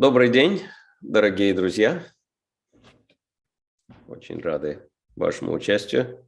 Добрый 0.00 0.30
день, 0.30 0.62
дорогие 1.00 1.52
друзья. 1.52 2.00
Очень 4.06 4.40
рады 4.40 4.88
вашему 5.16 5.52
участию. 5.52 6.24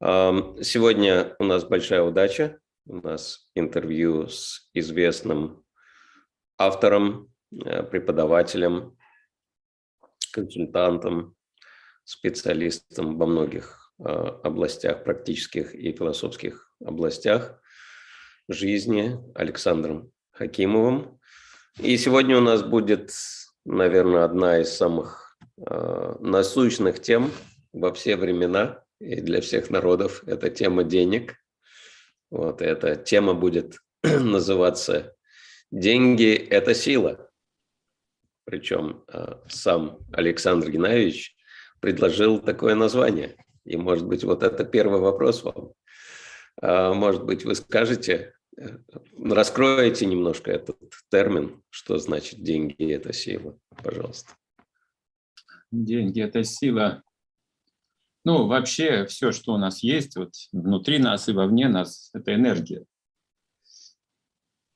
Сегодня 0.00 1.36
у 1.38 1.44
нас 1.44 1.64
большая 1.64 2.02
удача. 2.02 2.58
У 2.86 2.96
нас 3.02 3.50
интервью 3.54 4.28
с 4.28 4.66
известным 4.72 5.62
автором, 6.56 7.30
э, 7.52 7.82
преподавателем, 7.82 8.96
консультантом, 10.32 11.36
специалистом 12.04 13.18
во 13.18 13.26
многих 13.26 13.92
э, 13.98 14.04
областях, 14.04 15.04
практических 15.04 15.74
и 15.74 15.92
философских 15.92 16.72
областях 16.82 17.60
жизни 18.48 19.18
Александром 19.34 20.10
Хакимовым. 20.30 21.17
И 21.80 21.96
сегодня 21.96 22.36
у 22.38 22.40
нас 22.40 22.62
будет, 22.62 23.12
наверное, 23.64 24.24
одна 24.24 24.60
из 24.60 24.72
самых 24.72 25.38
э, 25.58 26.16
насущных 26.20 27.00
тем 27.00 27.30
во 27.72 27.92
все 27.92 28.16
времена 28.16 28.82
и 29.00 29.20
для 29.20 29.40
всех 29.40 29.70
народов. 29.70 30.24
Это 30.26 30.50
тема 30.50 30.84
денег. 30.84 31.36
Вот 32.30 32.62
эта 32.62 32.96
тема 32.96 33.34
будет 33.34 33.78
называться 34.02 35.14
«Деньги– 35.70 36.34
это 36.50 36.74
сила». 36.74 37.30
Причем 38.44 39.04
э, 39.12 39.34
сам 39.48 39.98
Александр 40.12 40.70
Геннадьевич 40.70 41.36
предложил 41.80 42.40
такое 42.40 42.74
название. 42.74 43.36
И, 43.64 43.76
может 43.76 44.06
быть, 44.06 44.24
вот 44.24 44.42
это 44.42 44.64
первый 44.64 45.00
вопрос 45.00 45.44
вам. 45.44 45.72
Э, 46.62 46.92
может 46.92 47.24
быть, 47.24 47.44
вы 47.44 47.54
скажете, 47.54 48.34
Раскройте 49.18 50.06
немножко 50.06 50.50
этот 50.50 50.78
термин, 51.10 51.62
что 51.70 51.98
значит 51.98 52.42
деньги– 52.42 52.74
это 52.92 53.12
сила, 53.12 53.58
пожалуйста. 53.82 54.32
Деньги– 55.70 56.20
это 56.22 56.42
сила. 56.44 57.02
Ну, 58.24 58.46
вообще, 58.46 59.06
все, 59.06 59.32
что 59.32 59.54
у 59.54 59.58
нас 59.58 59.82
есть, 59.82 60.16
вот 60.16 60.34
внутри 60.52 60.98
нас 60.98 61.28
и 61.28 61.32
вовне 61.32 61.68
нас– 61.68 62.10
это 62.14 62.34
энергия. 62.34 62.84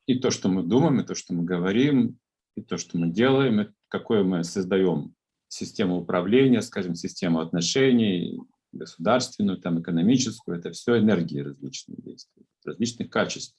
И 0.06 0.18
то, 0.18 0.30
что 0.30 0.48
мы 0.48 0.62
думаем, 0.62 1.00
и 1.00 1.06
то, 1.06 1.14
что 1.14 1.34
мы 1.34 1.44
говорим, 1.44 2.18
и 2.56 2.62
то, 2.62 2.76
что 2.76 2.98
мы 2.98 3.08
делаем, 3.08 3.60
и 3.60 3.72
какое 3.88 4.22
мы 4.22 4.44
создаем 4.44 5.14
систему 5.48 5.98
управления, 5.98 6.62
скажем, 6.62 6.94
систему 6.94 7.40
отношений, 7.40 8.38
государственную, 8.72 9.58
там, 9.58 9.80
экономическую, 9.80 10.58
это 10.58 10.72
все 10.72 10.98
энергии 10.98 11.40
различные 11.40 11.96
действия, 12.00 12.44
различных 12.64 13.10
качеств. 13.10 13.56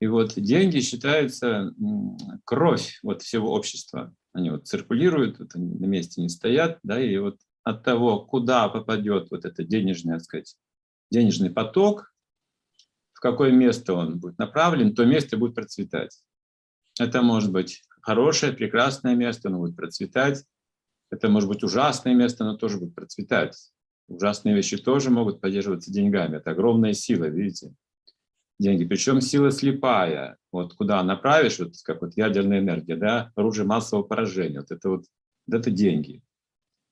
И 0.00 0.06
вот 0.06 0.32
деньги 0.34 0.80
считаются 0.80 1.74
кровь 2.44 2.98
вот 3.02 3.22
всего 3.22 3.52
общества. 3.52 4.14
Они 4.32 4.50
вот 4.50 4.66
циркулируют, 4.66 5.38
вот 5.38 5.54
они 5.54 5.74
на 5.74 5.84
месте 5.84 6.22
не 6.22 6.30
стоят, 6.30 6.78
да, 6.82 6.98
и 7.00 7.16
вот 7.18 7.38
от 7.64 7.84
того, 7.84 8.20
куда 8.20 8.68
попадет 8.70 9.30
вот 9.30 9.44
это 9.44 9.62
денежный, 9.62 10.14
так 10.14 10.22
сказать, 10.22 10.56
денежный 11.10 11.50
поток, 11.50 12.14
в 13.12 13.20
какое 13.20 13.52
место 13.52 13.92
он 13.92 14.18
будет 14.18 14.38
направлен, 14.38 14.94
то 14.94 15.04
место 15.04 15.36
будет 15.36 15.54
процветать. 15.54 16.22
Это 16.98 17.20
может 17.20 17.52
быть 17.52 17.82
хорошее, 18.00 18.54
прекрасное 18.54 19.14
место, 19.14 19.48
оно 19.48 19.58
будет 19.58 19.76
процветать. 19.76 20.44
Это 21.10 21.28
может 21.28 21.48
быть 21.48 21.62
ужасное 21.62 22.14
место, 22.14 22.44
оно 22.44 22.56
тоже 22.56 22.78
будет 22.78 22.94
процветать. 22.94 23.72
Ужасные 24.08 24.54
вещи 24.54 24.78
тоже 24.78 25.10
могут 25.10 25.42
поддерживаться 25.42 25.92
деньгами. 25.92 26.38
Это 26.38 26.52
огромная 26.52 26.94
сила, 26.94 27.24
видите 27.26 27.74
деньги. 28.60 28.84
Причем 28.84 29.20
сила 29.20 29.50
слепая. 29.50 30.36
Вот 30.52 30.74
куда 30.74 31.02
направишь, 31.02 31.58
вот 31.58 31.72
как 31.84 32.02
вот 32.02 32.16
ядерная 32.16 32.60
энергия, 32.60 32.96
да, 32.96 33.32
оружие 33.34 33.66
массового 33.66 34.04
поражения. 34.04 34.60
Вот 34.60 34.70
это 34.70 34.88
вот, 34.90 35.04
вот 35.46 35.58
это 35.58 35.70
деньги. 35.70 36.22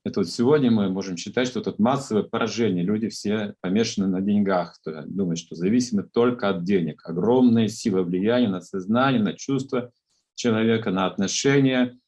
Это 0.04 0.20
вот 0.20 0.30
сегодня 0.30 0.70
мы 0.70 0.88
можем 0.88 1.16
считать, 1.16 1.48
что 1.48 1.60
это 1.60 1.74
массовое 1.78 2.22
поражение. 2.22 2.84
Люди 2.84 3.08
все 3.08 3.54
помешаны 3.60 4.06
на 4.06 4.20
деньгах, 4.22 4.78
кто 4.80 5.02
думает, 5.02 5.38
что 5.38 5.54
зависимы 5.54 6.02
только 6.02 6.48
от 6.48 6.64
денег. 6.64 7.02
Огромная 7.04 7.68
сила 7.68 8.02
влияния 8.02 8.48
на 8.48 8.60
сознание, 8.60 9.20
на 9.20 9.34
чувства 9.34 9.90
человека, 10.34 10.90
на 10.90 11.06
отношения. 11.06 11.98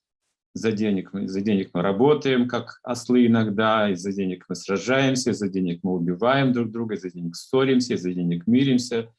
За 0.52 0.72
денег, 0.72 1.10
за 1.12 1.42
денег 1.42 1.70
мы 1.74 1.82
работаем, 1.82 2.48
как 2.48 2.80
ослы 2.82 3.26
иногда, 3.26 3.88
из-за 3.90 4.12
денег 4.12 4.46
мы 4.48 4.56
сражаемся, 4.56 5.30
из-за 5.30 5.48
денег 5.48 5.80
мы 5.84 5.92
убиваем 5.92 6.52
друг 6.52 6.72
друга, 6.72 6.96
из-за 6.96 7.10
денег 7.10 7.36
ссоримся, 7.36 7.94
из-за 7.94 8.12
денег 8.12 8.48
миримся. 8.48 9.12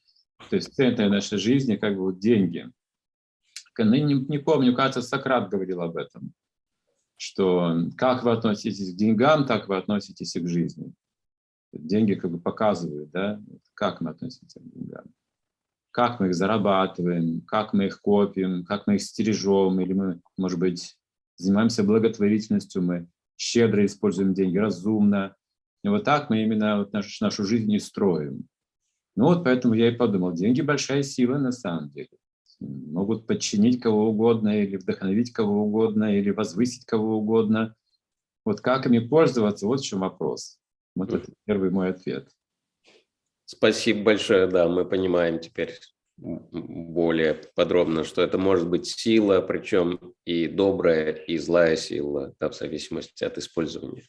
То 0.50 0.56
есть 0.56 0.74
центр 0.74 1.08
нашей 1.08 1.38
жизни 1.38 1.76
как 1.76 1.96
бы 1.96 2.02
вот 2.02 2.18
деньги. 2.18 2.70
Не, 3.78 4.02
не 4.02 4.38
помню, 4.38 4.74
кажется, 4.74 5.02
Сократ 5.02 5.48
говорил 5.48 5.80
об 5.80 5.96
этом, 5.96 6.34
что 7.16 7.88
как 7.96 8.22
вы 8.22 8.32
относитесь 8.32 8.92
к 8.92 8.96
деньгам, 8.96 9.46
так 9.46 9.68
вы 9.68 9.76
относитесь 9.76 10.36
и 10.36 10.40
к 10.40 10.48
жизни. 10.48 10.92
Деньги 11.72 12.14
как 12.14 12.30
бы 12.30 12.38
показывают, 12.38 13.10
да, 13.10 13.40
как 13.74 14.00
мы 14.02 14.10
относимся 14.10 14.60
к 14.60 14.70
деньгам. 14.70 15.04
Как 15.90 16.20
мы 16.20 16.28
их 16.28 16.34
зарабатываем, 16.34 17.40
как 17.42 17.72
мы 17.72 17.86
их 17.86 18.00
копим, 18.00 18.64
как 18.64 18.86
мы 18.86 18.96
их 18.96 19.02
стережем, 19.02 19.80
или 19.80 19.92
мы, 19.92 20.20
может 20.36 20.58
быть, 20.58 20.98
занимаемся 21.36 21.82
благотворительностью, 21.82 22.82
мы 22.82 23.08
щедро 23.36 23.84
используем 23.84 24.34
деньги, 24.34 24.58
разумно. 24.58 25.34
И 25.82 25.88
вот 25.88 26.04
так 26.04 26.30
мы 26.30 26.42
именно 26.42 26.78
вот 26.78 26.92
нашу, 26.92 27.24
нашу 27.24 27.44
жизнь 27.44 27.72
и 27.72 27.78
строим. 27.78 28.46
Ну 29.14 29.26
вот 29.26 29.44
поэтому 29.44 29.74
я 29.74 29.88
и 29.88 29.96
подумал, 29.96 30.32
деньги 30.32 30.60
большая 30.60 31.02
сила 31.02 31.38
на 31.38 31.52
самом 31.52 31.90
деле. 31.90 32.08
Могут 32.60 33.26
подчинить 33.26 33.80
кого 33.80 34.08
угодно, 34.08 34.62
или 34.62 34.76
вдохновить 34.76 35.32
кого 35.32 35.64
угодно, 35.64 36.16
или 36.16 36.30
возвысить 36.30 36.86
кого 36.86 37.18
угодно. 37.18 37.74
Вот 38.44 38.60
как 38.60 38.86
ими 38.86 39.00
пользоваться, 39.00 39.66
вот 39.66 39.80
в 39.80 39.84
чем 39.84 40.00
вопрос. 40.00 40.58
Вот 40.94 41.12
это 41.12 41.32
первый 41.44 41.70
мой 41.70 41.90
ответ. 41.90 42.28
Спасибо 43.44 44.02
большое, 44.04 44.46
да, 44.46 44.68
мы 44.68 44.84
понимаем 44.84 45.38
теперь 45.38 45.74
более 46.16 47.34
подробно, 47.54 48.04
что 48.04 48.22
это 48.22 48.38
может 48.38 48.68
быть 48.68 48.86
сила, 48.86 49.40
причем 49.40 50.14
и 50.24 50.46
добрая, 50.46 51.12
и 51.12 51.38
злая 51.38 51.76
сила, 51.76 52.34
да, 52.38 52.48
в 52.48 52.54
зависимости 52.54 53.24
от 53.24 53.38
использования. 53.38 54.04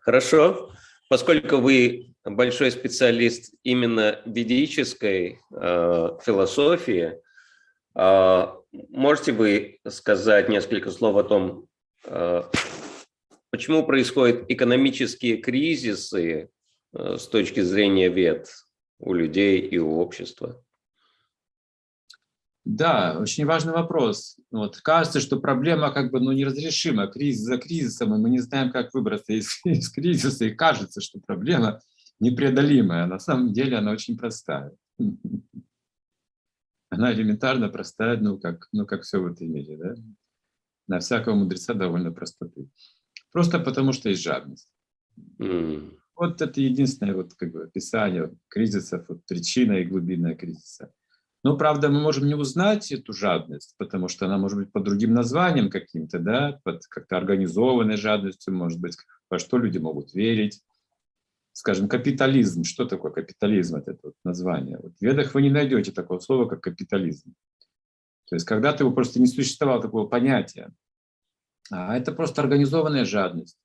Хорошо. 0.00 0.70
Поскольку 1.08 1.58
вы 1.58 2.14
большой 2.24 2.70
специалист 2.70 3.54
именно 3.62 4.20
ведической 4.24 5.40
э, 5.50 6.18
философии, 6.24 7.20
э, 7.94 8.46
можете 8.72 9.32
вы 9.32 9.80
сказать 9.86 10.48
несколько 10.48 10.90
слов 10.90 11.16
о 11.16 11.24
том, 11.24 11.68
э, 12.06 12.42
почему 13.50 13.84
происходят 13.84 14.46
экономические 14.48 15.36
кризисы 15.36 16.48
э, 16.94 17.16
с 17.18 17.28
точки 17.28 17.60
зрения 17.60 18.08
вет 18.08 18.48
у 18.98 19.12
людей 19.12 19.60
и 19.60 19.78
у 19.78 19.98
общества? 19.98 20.63
Да, 22.64 23.18
очень 23.18 23.44
важный 23.44 23.74
вопрос. 23.74 24.38
Вот, 24.50 24.78
кажется, 24.80 25.20
что 25.20 25.38
проблема 25.38 25.92
как 25.92 26.10
бы 26.10 26.18
ну, 26.18 26.32
неразрешима, 26.32 27.08
кризис 27.08 27.44
за 27.44 27.58
кризисом, 27.58 28.14
и 28.14 28.18
мы 28.18 28.30
не 28.30 28.38
знаем, 28.38 28.72
как 28.72 28.94
выбраться 28.94 29.34
из, 29.34 29.60
из 29.64 29.90
кризиса, 29.90 30.46
и 30.46 30.54
кажется, 30.54 31.02
что 31.02 31.20
проблема 31.20 31.80
непреодолимая. 32.20 33.06
На 33.06 33.18
самом 33.18 33.52
деле 33.52 33.76
она 33.76 33.92
очень 33.92 34.16
простая. 34.16 34.72
Она 36.90 37.12
элементарно 37.12 37.68
простая, 37.68 38.16
ну 38.18 38.38
как, 38.38 38.68
ну, 38.70 38.86
как 38.86 39.02
все 39.02 39.20
в 39.20 39.26
этом 39.26 39.50
мире. 39.50 39.76
Да? 39.76 39.94
На 40.86 41.00
всякого 41.00 41.34
мудреца 41.34 41.74
довольно 41.74 42.12
простоты. 42.12 42.68
Просто 43.32 43.58
потому, 43.58 43.92
что 43.92 44.10
есть 44.10 44.22
жадность. 44.22 44.70
Mm. 45.40 45.98
Вот 46.14 46.40
это 46.40 46.60
единственное 46.60 47.14
вот, 47.14 47.34
как 47.34 47.50
бы, 47.50 47.64
описание 47.64 48.32
кризисов, 48.46 49.08
вот, 49.08 49.26
причина 49.26 49.72
и 49.72 49.84
глубинная 49.84 50.36
кризиса. 50.36 50.92
Но, 51.44 51.58
правда, 51.58 51.90
мы 51.90 52.00
можем 52.00 52.26
не 52.26 52.34
узнать 52.34 52.90
эту 52.90 53.12
жадность, 53.12 53.74
потому 53.76 54.08
что 54.08 54.24
она 54.24 54.38
может 54.38 54.58
быть 54.58 54.72
под 54.72 54.84
другим 54.84 55.12
названием 55.12 55.68
каким-то, 55.68 56.18
да, 56.18 56.58
под 56.64 56.86
как-то 56.86 57.18
организованной 57.18 57.98
жадностью, 57.98 58.54
может 58.54 58.80
быть, 58.80 58.96
во 59.28 59.38
что 59.38 59.58
люди 59.58 59.76
могут 59.76 60.14
верить. 60.14 60.62
Скажем, 61.52 61.86
капитализм. 61.86 62.64
Что 62.64 62.86
такое 62.86 63.12
капитализм, 63.12 63.76
это 63.76 63.94
вот 64.02 64.14
название? 64.24 64.78
Вот 64.82 64.94
в 64.98 65.02
ведах 65.02 65.34
вы 65.34 65.42
не 65.42 65.50
найдете 65.50 65.92
такого 65.92 66.18
слова, 66.18 66.48
как 66.48 66.62
капитализм. 66.62 67.34
То 68.28 68.36
есть 68.36 68.46
когда-то 68.46 68.84
его 68.84 68.92
просто 68.92 69.20
не 69.20 69.26
существовало 69.26 69.82
такого 69.82 70.06
понятия. 70.06 70.72
А 71.70 71.94
это 71.94 72.12
просто 72.12 72.40
организованная 72.40 73.04
жадность. 73.04 73.58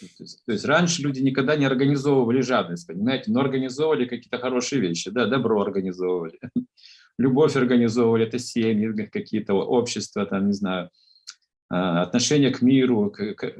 То 0.00 0.06
есть, 0.22 0.44
то 0.44 0.52
есть 0.52 0.64
раньше 0.66 1.02
люди 1.02 1.20
никогда 1.20 1.56
не 1.56 1.64
организовывали 1.64 2.42
жадность, 2.42 2.86
понимаете, 2.86 3.30
но 3.30 3.40
организовывали 3.40 4.06
какие-то 4.06 4.38
хорошие 4.38 4.80
вещи, 4.80 5.10
да, 5.10 5.26
добро 5.26 5.60
организовывали, 5.60 6.38
любовь 7.22 7.56
организовывали, 7.56 8.26
это 8.26 8.38
семьи, 8.38 9.06
какие-то 9.06 9.54
общества, 9.54 10.26
там, 10.26 10.46
не 10.48 10.52
знаю, 10.52 10.90
а, 11.70 12.02
отношение 12.02 12.50
к 12.50 12.62
миру, 12.62 13.14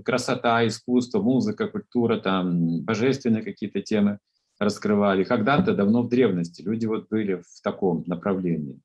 красота, 0.05 0.67
искусство, 0.67 1.23
музыка, 1.23 1.69
культура, 1.69 2.19
там, 2.19 2.81
божественные 2.81 3.43
какие-то 3.43 3.81
темы 3.81 4.19
раскрывали. 4.59 5.25
Когда-то, 5.25 5.75
давно 5.75 6.03
в 6.03 6.09
древности, 6.09 6.62
люди 6.62 6.87
вот 6.87 7.09
были 7.09 7.35
в 7.37 7.62
таком 7.62 8.05
направлении. 8.06 8.81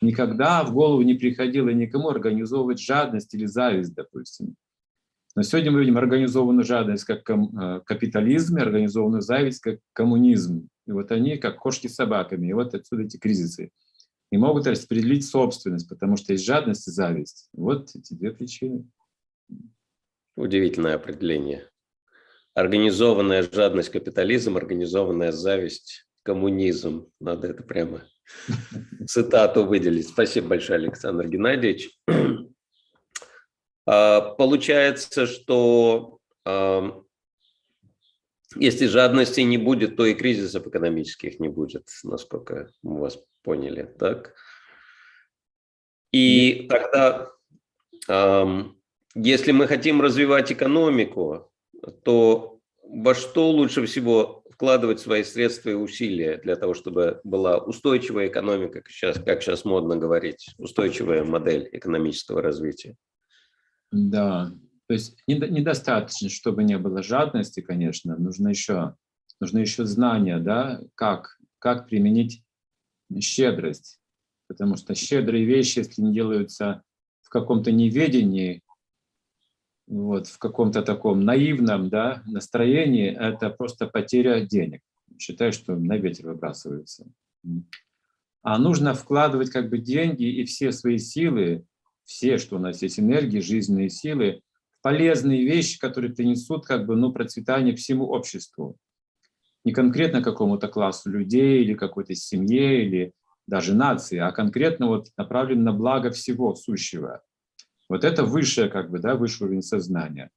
никогда 0.00 0.64
в 0.64 0.72
голову 0.72 1.02
не 1.02 1.14
приходило 1.14 1.68
никому 1.68 2.08
организовывать 2.08 2.80
жадность 2.80 3.34
или 3.34 3.46
зависть, 3.46 3.94
допустим. 3.94 4.56
Но 5.36 5.42
сегодня 5.42 5.70
мы 5.70 5.80
видим 5.80 5.96
организованную 5.96 6.64
жадность 6.64 7.04
как 7.04 7.28
э, 7.30 7.80
капитализм, 7.86 8.58
и 8.58 8.62
организованную 8.62 9.22
зависть 9.22 9.60
как 9.60 9.78
коммунизм. 9.92 10.68
И 10.86 10.92
вот 10.92 11.12
они 11.12 11.36
как 11.36 11.58
кошки 11.58 11.86
с 11.86 11.94
собаками. 11.94 12.48
И 12.48 12.52
вот 12.52 12.74
отсюда 12.74 13.02
эти 13.02 13.16
кризисы. 13.16 13.70
И 14.32 14.38
могут 14.38 14.66
распределить 14.66 15.28
собственность, 15.28 15.90
потому 15.90 16.16
что 16.16 16.32
есть 16.32 16.46
жадность 16.46 16.88
и 16.88 16.90
зависть. 16.90 17.50
Вот 17.52 17.90
эти 17.94 18.14
две 18.14 18.32
причины. 18.32 18.88
Удивительное 20.36 20.94
определение. 20.94 21.68
Организованная 22.54 23.42
жадность– 23.42 23.90
капитализм, 23.90 24.56
организованная 24.56 25.32
зависть– 25.32 26.08
коммунизм. 26.22 27.10
Надо 27.20 27.48
это 27.48 27.62
прямо 27.62 28.04
цитату 29.06 29.66
выделить. 29.66 30.08
Спасибо 30.08 30.48
большое, 30.48 30.78
Александр 30.78 31.28
Геннадьевич. 31.28 31.90
А, 33.84 34.20
получается, 34.36 35.26
что 35.26 36.20
если 38.56 38.86
жадности 38.86 39.40
не 39.42 39.58
будет, 39.58 39.96
то 39.96 40.06
и 40.06 40.14
кризисов 40.14 40.66
экономических 40.66 41.38
не 41.38 41.48
будет, 41.48 41.86
насколько 42.02 42.70
мы 42.82 42.98
вас 42.98 43.18
поняли, 43.42 43.82
так? 43.98 44.34
И 46.12 46.68
тогда, 46.68 47.30
если 49.14 49.52
мы 49.52 49.66
хотим 49.66 50.00
развивать 50.02 50.52
экономику, 50.52 51.50
то 52.04 52.60
во 52.82 53.14
что 53.14 53.50
лучше 53.50 53.86
всего 53.86 54.44
вкладывать 54.50 55.00
свои 55.00 55.24
средства 55.24 55.70
и 55.70 55.74
усилия 55.74 56.38
для 56.38 56.56
того, 56.56 56.74
чтобы 56.74 57.20
была 57.24 57.58
устойчивая 57.58 58.28
экономика, 58.28 58.80
как 58.80 58.90
сейчас, 58.90 59.18
как 59.18 59.42
сейчас 59.42 59.64
модно 59.64 59.96
говорить, 59.96 60.54
устойчивая 60.58 61.24
модель 61.24 61.68
экономического 61.72 62.42
развития? 62.42 62.96
Да, 63.90 64.52
то 64.86 64.94
есть 64.94 65.18
недостаточно, 65.26 66.28
чтобы 66.28 66.64
не 66.64 66.78
было 66.78 67.02
жадности, 67.02 67.60
конечно, 67.60 68.16
нужно 68.16 68.48
еще, 68.48 68.94
нужно 69.40 69.58
еще 69.58 69.84
знания, 69.86 70.38
да, 70.38 70.80
как, 70.94 71.38
как 71.58 71.88
применить 71.88 72.44
щедрость, 73.20 73.98
потому 74.48 74.76
что 74.76 74.94
щедрые 74.94 75.44
вещи, 75.44 75.78
если 75.78 76.02
не 76.02 76.12
делаются 76.12 76.82
в 77.22 77.28
каком-то 77.28 77.72
неведении, 77.72 78.62
вот, 79.86 80.26
в 80.28 80.38
каком-то 80.38 80.82
таком 80.82 81.24
наивном 81.24 81.88
да, 81.88 82.22
настроении, 82.26 83.10
это 83.10 83.50
просто 83.50 83.86
потеря 83.86 84.40
денег. 84.40 84.80
Считаю, 85.18 85.52
что 85.52 85.74
на 85.76 85.96
ветер 85.96 86.28
выбрасываются. 86.28 87.06
А 88.42 88.58
нужно 88.58 88.94
вкладывать 88.94 89.50
как 89.50 89.68
бы 89.68 89.78
деньги 89.78 90.24
и 90.24 90.44
все 90.44 90.72
свои 90.72 90.98
силы 90.98 91.64
все, 92.04 92.38
что 92.38 92.56
у 92.56 92.58
нас 92.58 92.82
есть 92.82 92.98
энергии, 92.98 93.40
жизненные 93.40 93.88
силы, 93.88 94.42
полезные 94.82 95.44
вещи, 95.44 95.78
которые 95.78 96.12
принесут 96.12 96.66
как 96.66 96.86
бы, 96.86 96.96
ну, 96.96 97.12
процветание 97.12 97.74
всему 97.76 98.06
обществу. 98.06 98.76
Не 99.64 99.72
конкретно 99.72 100.22
какому-то 100.22 100.68
классу 100.68 101.10
людей 101.10 101.62
или 101.62 101.74
какой-то 101.74 102.14
семье 102.14 102.84
или 102.84 103.12
даже 103.46 103.74
нации, 103.74 104.18
а 104.18 104.32
конкретно 104.32 104.88
вот 104.88 105.08
направлен 105.16 105.62
на 105.62 105.72
благо 105.72 106.10
всего 106.10 106.54
сущего. 106.54 107.22
Вот 107.88 108.04
это 108.04 108.24
высшее, 108.24 108.68
как 108.68 108.90
бы, 108.90 108.98
да, 108.98 109.14
высший 109.14 109.44
уровень 109.44 109.62
сознания. 109.62 110.30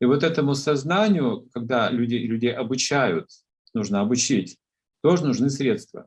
И 0.00 0.04
вот 0.04 0.22
этому 0.22 0.54
сознанию, 0.54 1.48
когда 1.52 1.90
люди, 1.90 2.14
людей 2.14 2.52
обучают, 2.52 3.28
нужно 3.74 4.00
обучить, 4.00 4.58
тоже 5.02 5.24
нужны 5.24 5.50
средства. 5.50 6.06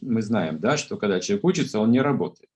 Мы 0.00 0.22
знаем, 0.22 0.60
да, 0.60 0.76
что 0.76 0.96
когда 0.96 1.20
человек 1.20 1.44
учится, 1.44 1.80
он 1.80 1.90
не 1.90 2.00
работает. 2.00 2.51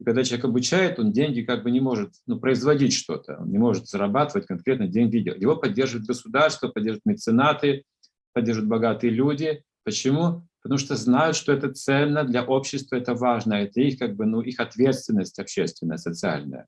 И 0.00 0.04
когда 0.04 0.24
человек 0.24 0.46
обучает, 0.46 0.98
он 0.98 1.12
деньги 1.12 1.42
как 1.42 1.62
бы 1.62 1.70
не 1.70 1.80
может 1.80 2.14
ну, 2.26 2.40
производить 2.40 2.94
что-то, 2.94 3.36
он 3.38 3.50
не 3.50 3.58
может 3.58 3.86
зарабатывать 3.86 4.46
конкретно 4.46 4.88
деньги. 4.88 5.18
Его 5.18 5.56
поддерживает 5.56 6.06
государство, 6.06 6.68
поддерживают 6.68 7.04
меценаты, 7.04 7.84
поддерживают 8.32 8.70
богатые 8.70 9.10
люди. 9.10 9.62
Почему? 9.84 10.46
Потому 10.62 10.78
что 10.78 10.96
знают, 10.96 11.36
что 11.36 11.52
это 11.52 11.70
ценно 11.72 12.24
для 12.24 12.42
общества, 12.42 12.96
это 12.96 13.14
важно, 13.14 13.54
это 13.54 13.82
их, 13.82 13.98
как 13.98 14.16
бы, 14.16 14.24
ну, 14.24 14.40
их 14.40 14.58
ответственность 14.58 15.38
общественная, 15.38 15.98
социальная. 15.98 16.66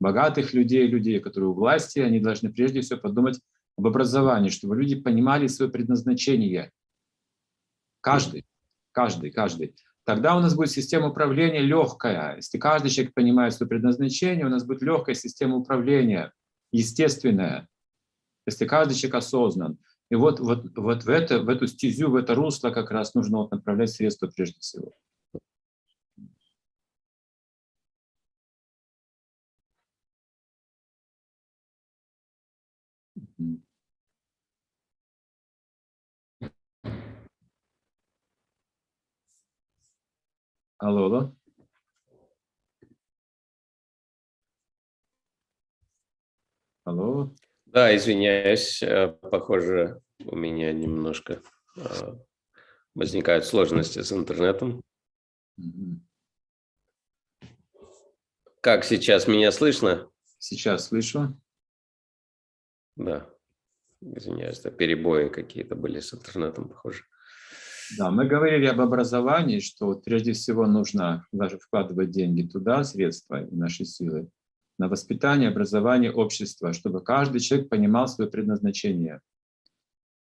Богатых 0.00 0.54
людей, 0.54 0.86
людей, 0.86 1.20
которые 1.20 1.50
у 1.50 1.54
власти, 1.54 1.98
они 1.98 2.20
должны 2.20 2.50
прежде 2.50 2.80
всего 2.80 2.98
подумать 2.98 3.38
об 3.76 3.86
образовании, 3.86 4.48
чтобы 4.48 4.76
люди 4.76 4.96
понимали 4.96 5.46
свое 5.46 5.70
предназначение. 5.70 6.70
Каждый, 8.00 8.46
каждый, 8.92 9.30
каждый 9.30 9.74
тогда 10.04 10.36
у 10.36 10.40
нас 10.40 10.54
будет 10.54 10.70
система 10.70 11.08
управления 11.08 11.60
легкая. 11.60 12.36
Если 12.36 12.58
каждый 12.58 12.90
человек 12.90 13.14
понимает 13.14 13.54
свое 13.54 13.68
предназначение, 13.68 14.46
у 14.46 14.50
нас 14.50 14.64
будет 14.64 14.82
легкая 14.82 15.14
система 15.14 15.56
управления, 15.56 16.32
естественная. 16.72 17.68
Если 18.46 18.66
каждый 18.66 18.94
человек 18.94 19.16
осознан. 19.16 19.78
И 20.10 20.14
вот, 20.14 20.40
вот, 20.40 20.76
вот 20.76 21.04
в, 21.04 21.08
это, 21.08 21.40
в 21.40 21.48
эту 21.48 21.66
стезю, 21.66 22.10
в 22.10 22.16
это 22.16 22.34
русло 22.34 22.70
как 22.70 22.90
раз 22.90 23.14
нужно 23.14 23.38
вот 23.38 23.50
направлять 23.50 23.90
средства 23.90 24.26
прежде 24.26 24.58
всего. 24.60 24.92
Алло, 40.82 41.04
алло. 41.04 41.36
Алло. 46.82 47.30
Да, 47.66 47.94
извиняюсь, 47.94 48.82
э, 48.82 49.06
похоже, 49.30 50.02
у 50.24 50.34
меня 50.34 50.72
немножко 50.72 51.40
э, 51.76 52.16
возникают 52.96 53.44
сложности 53.44 54.02
с 54.02 54.10
интернетом. 54.12 54.82
Как 58.60 58.84
сейчас 58.84 59.28
меня 59.28 59.52
слышно? 59.52 60.10
Сейчас 60.40 60.88
слышу. 60.88 61.40
Да, 62.96 63.32
извиняюсь, 64.00 64.58
да, 64.58 64.72
перебои 64.72 65.28
какие-то 65.28 65.76
были 65.76 66.00
с 66.00 66.12
интернетом, 66.12 66.68
похоже. 66.68 67.04
Да, 67.98 68.10
мы 68.10 68.26
говорили 68.26 68.66
об 68.66 68.80
образовании, 68.80 69.58
что 69.58 69.94
прежде 69.94 70.32
всего 70.32 70.66
нужно 70.66 71.26
даже 71.32 71.58
вкладывать 71.58 72.10
деньги 72.10 72.42
туда, 72.42 72.84
средства 72.84 73.44
и 73.44 73.54
наши 73.54 73.84
силы, 73.84 74.28
на 74.78 74.88
воспитание, 74.88 75.48
образование 75.48 76.12
общества, 76.12 76.72
чтобы 76.72 77.02
каждый 77.02 77.40
человек 77.40 77.68
понимал 77.68 78.08
свое 78.08 78.30
предназначение. 78.30 79.20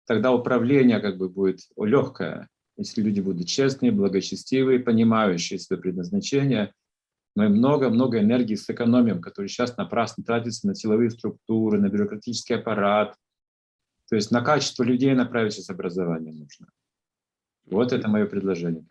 Тогда 0.06 0.32
управление 0.32 1.00
как 1.00 1.16
бы 1.16 1.28
будет 1.28 1.60
легкое, 1.76 2.48
если 2.76 3.02
люди 3.02 3.20
будут 3.20 3.48
честные, 3.48 3.90
благочестивые, 3.90 4.78
понимающие 4.78 5.58
свое 5.58 5.80
предназначение. 5.80 6.72
Мы 7.34 7.48
много-много 7.48 8.20
энергии 8.20 8.54
сэкономим, 8.54 9.20
которая 9.20 9.48
сейчас 9.48 9.76
напрасно 9.76 10.22
тратится 10.24 10.66
на 10.66 10.74
силовые 10.74 11.10
структуры, 11.10 11.80
на 11.80 11.88
бюрократический 11.88 12.56
аппарат. 12.56 13.16
То 14.08 14.16
есть 14.16 14.30
на 14.30 14.42
качество 14.42 14.84
людей 14.84 15.12
направить 15.14 15.54
сейчас 15.54 15.70
образование 15.70 16.32
нужно. 16.32 16.68
Вот 17.66 17.92
это 17.92 18.08
мое 18.08 18.26
предложение. 18.26 18.84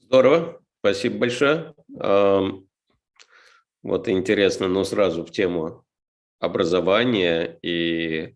Здорово, 0.00 0.60
спасибо 0.80 1.18
большое. 1.18 1.74
Вот 3.82 4.08
интересно, 4.08 4.68
но 4.68 4.84
сразу 4.84 5.24
в 5.24 5.30
тему 5.30 5.84
образования 6.40 7.58
и 7.62 8.34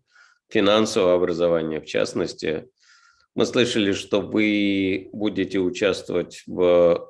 финансового 0.49 1.15
образования 1.15 1.81
в 1.81 1.85
частности. 1.85 2.69
Мы 3.35 3.45
слышали, 3.45 3.93
что 3.93 4.21
вы 4.21 5.09
будете 5.11 5.59
участвовать 5.59 6.43
в 6.45 7.09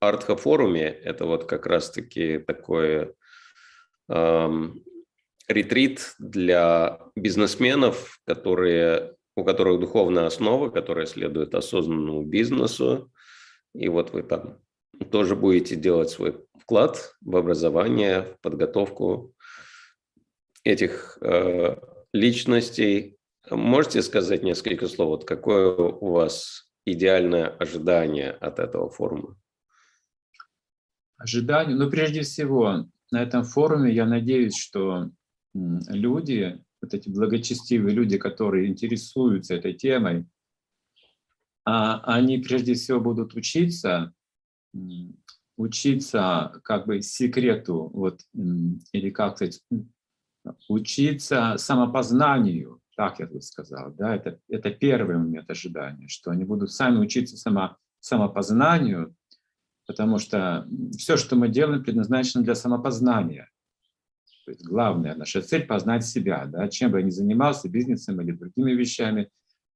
Артха-форуме. 0.00 0.84
Это 0.86 1.26
вот 1.26 1.46
как 1.46 1.66
раз-таки 1.66 2.38
такой 2.38 3.14
эм, 4.08 4.84
ретрит 5.48 6.14
для 6.18 7.00
бизнесменов, 7.16 8.20
которые 8.24 9.16
у 9.38 9.44
которых 9.44 9.78
духовная 9.78 10.26
основа, 10.26 10.68
которая 10.68 11.06
следует 11.06 11.54
осознанному 11.54 12.24
бизнесу. 12.24 13.12
И 13.72 13.88
вот 13.88 14.12
вы 14.12 14.24
там 14.24 14.58
тоже 15.12 15.36
будете 15.36 15.76
делать 15.76 16.10
свой 16.10 16.44
вклад 16.60 17.14
в 17.20 17.36
образование, 17.36 18.22
в 18.22 18.40
подготовку 18.40 19.34
этих 20.64 21.18
э, 21.20 21.76
личностей. 22.12 23.16
Можете 23.48 24.02
сказать 24.02 24.42
несколько 24.42 24.88
слов, 24.88 25.08
вот 25.08 25.24
какое 25.24 25.70
у 25.72 26.10
вас 26.10 26.68
идеальное 26.84 27.46
ожидание 27.46 28.32
от 28.32 28.58
этого 28.58 28.90
форума? 28.90 29.36
Ожидание, 31.16 31.76
ну 31.76 31.88
прежде 31.88 32.22
всего 32.22 32.86
на 33.12 33.22
этом 33.22 33.44
форуме 33.44 33.92
я 33.94 34.04
надеюсь, 34.04 34.58
что 34.58 35.10
люди 35.54 36.60
вот 36.80 36.94
эти 36.94 37.08
благочестивые 37.08 37.94
люди, 37.94 38.18
которые 38.18 38.68
интересуются 38.68 39.54
этой 39.54 39.74
темой, 39.74 40.26
а, 41.64 42.00
они 42.16 42.38
прежде 42.38 42.74
всего 42.74 43.00
будут 43.00 43.34
учиться, 43.34 44.12
учиться 45.56 46.60
как 46.64 46.86
бы 46.86 47.02
секрету, 47.02 47.90
вот, 47.92 48.20
или 48.32 49.10
как 49.10 49.36
сказать, 49.36 49.60
учиться 50.68 51.56
самопознанию, 51.58 52.80
так 52.96 53.20
я 53.20 53.26
бы 53.26 53.40
сказал, 53.40 53.92
да, 53.92 54.14
это, 54.16 54.40
это 54.48 54.70
первый 54.70 55.18
момент 55.18 55.50
ожидания, 55.50 56.08
что 56.08 56.30
они 56.30 56.44
будут 56.44 56.72
сами 56.72 56.98
учиться 56.98 57.36
само, 57.36 57.76
самопознанию, 58.00 59.14
потому 59.86 60.18
что 60.18 60.66
все, 60.96 61.16
что 61.16 61.36
мы 61.36 61.48
делаем, 61.48 61.82
предназначено 61.82 62.42
для 62.42 62.54
самопознания. 62.54 63.50
То 64.48 64.52
есть 64.52 64.64
главная 64.64 65.14
наша 65.14 65.42
цель– 65.42 65.66
познать 65.66 66.06
себя, 66.06 66.46
да, 66.46 66.68
чем 66.68 66.90
бы 66.90 67.00
я 67.00 67.04
ни 67.04 67.10
занимался, 67.10 67.68
бизнесом 67.68 68.18
или 68.22 68.32
другими 68.32 68.72
вещами, 68.72 69.28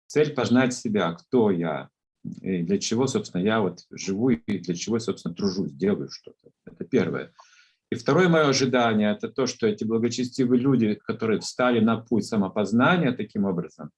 цель– 0.06 0.32
познать 0.34 0.72
себя, 0.72 1.12
кто 1.12 1.50
я, 1.50 1.90
и 2.40 2.62
для 2.62 2.78
чего, 2.78 3.06
собственно, 3.06 3.42
я 3.42 3.60
вот 3.60 3.80
живу 3.90 4.30
и 4.30 4.58
для 4.58 4.74
чего, 4.74 4.98
собственно, 4.98 5.34
тружусь, 5.34 5.72
делаю 5.72 6.08
что-то. 6.10 6.52
Это 6.64 6.86
первое. 6.86 7.34
И 7.90 7.96
второе 7.96 8.30
мое 8.30 8.48
ожидание– 8.48 9.12
это 9.12 9.28
то, 9.28 9.46
что 9.46 9.66
эти 9.66 9.84
благочестивые 9.84 10.58
люди, 10.58 10.94
которые 10.94 11.40
встали 11.40 11.80
на 11.80 11.98
путь 11.98 12.24
самопознания 12.24 13.12
таким 13.12 13.44
образом, 13.44 13.90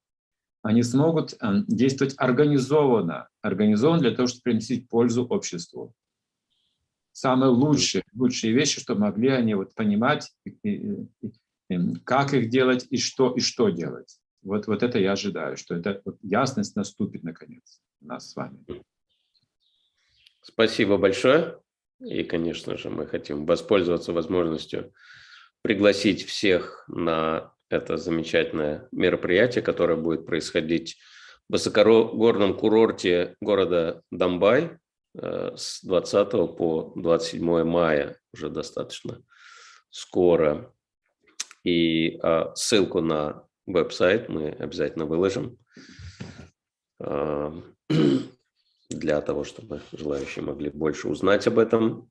они 0.62 0.82
смогут 0.82 1.34
э, 1.34 1.62
действовать 1.68 2.14
организованно, 2.16 3.28
организованно 3.42 4.00
для 4.00 4.10
того, 4.10 4.26
чтобы 4.26 4.42
приносить 4.42 4.88
пользу 4.88 5.24
обществу. 5.24 5.94
Самые 7.14 7.50
лучшие, 7.50 8.02
лучшие 8.12 8.52
вещи, 8.52 8.80
чтобы 8.80 9.02
могли 9.02 9.28
они 9.28 9.54
вот 9.54 9.72
понимать, 9.76 10.32
как 12.04 12.34
их 12.34 12.50
делать 12.50 12.88
и 12.90 12.98
что, 12.98 13.32
и 13.32 13.40
что 13.40 13.68
делать. 13.68 14.18
Вот, 14.42 14.66
вот 14.66 14.82
это 14.82 14.98
я 14.98 15.12
ожидаю, 15.12 15.56
что 15.56 15.76
эта 15.76 16.02
вот 16.04 16.18
ясность 16.22 16.74
наступит 16.74 17.22
наконец 17.22 17.80
у 18.00 18.06
нас 18.08 18.32
с 18.32 18.34
вами. 18.34 18.58
Спасибо 20.42 20.96
большое. 20.96 21.60
И, 22.00 22.24
конечно 22.24 22.76
же, 22.76 22.90
мы 22.90 23.06
хотим 23.06 23.46
воспользоваться 23.46 24.12
возможностью 24.12 24.92
пригласить 25.62 26.26
всех 26.26 26.84
на 26.88 27.54
это 27.68 27.96
замечательное 27.96 28.88
мероприятие, 28.90 29.62
которое 29.62 29.96
будет 29.96 30.26
происходить 30.26 30.98
в 31.48 31.52
высокогорном 31.52 32.56
курорте 32.56 33.36
города 33.40 34.02
Домбай 34.10 34.78
с 35.16 35.84
20 35.84 36.30
по 36.56 36.92
27 36.96 37.64
мая, 37.64 38.18
уже 38.32 38.48
достаточно 38.48 39.22
скоро. 39.94 40.74
И 41.62 42.18
а, 42.22 42.52
ссылку 42.54 43.00
на 43.00 43.46
веб-сайт 43.66 44.28
мы 44.28 44.50
обязательно 44.50 45.06
выложим 45.06 45.56
а, 47.00 47.54
для 48.90 49.20
того, 49.22 49.44
чтобы 49.44 49.80
желающие 49.92 50.44
могли 50.44 50.70
больше 50.70 51.08
узнать 51.08 51.46
об 51.46 51.58
этом. 51.58 52.10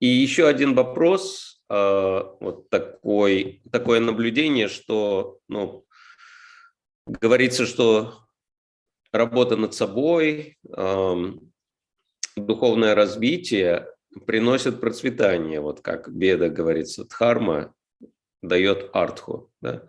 И 0.00 0.06
еще 0.06 0.46
один 0.46 0.74
вопрос, 0.74 1.62
а, 1.68 2.36
вот 2.40 2.68
такой, 2.68 3.62
такое 3.70 4.00
наблюдение, 4.00 4.68
что 4.68 5.38
ну, 5.48 5.86
говорится, 7.06 7.64
что 7.64 8.26
работа 9.12 9.56
над 9.56 9.72
собой, 9.72 10.58
духовное 12.46 12.94
развитие 12.94 13.86
приносит 14.26 14.80
процветание, 14.80 15.60
вот 15.60 15.80
как 15.80 16.10
Беда 16.10 16.48
говорится, 16.48 17.04
дхарма 17.04 17.74
дает 18.42 18.90
артху. 18.92 19.50
Да? 19.60 19.82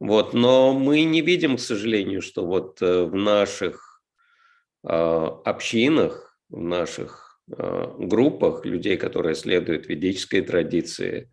Вот, 0.00 0.34
но 0.34 0.72
мы 0.72 1.04
не 1.04 1.20
видим, 1.20 1.56
к 1.56 1.60
сожалению, 1.60 2.20
что 2.20 2.46
вот 2.46 2.82
э, 2.82 3.04
в 3.04 3.14
наших 3.14 4.02
э, 4.82 4.88
общинах, 4.88 6.38
в 6.48 6.60
наших 6.60 7.40
э, 7.50 7.94
группах 7.98 8.64
людей, 8.64 8.96
которые 8.96 9.34
следуют 9.34 9.88
ведической 9.88 10.42
традиции, 10.42 11.30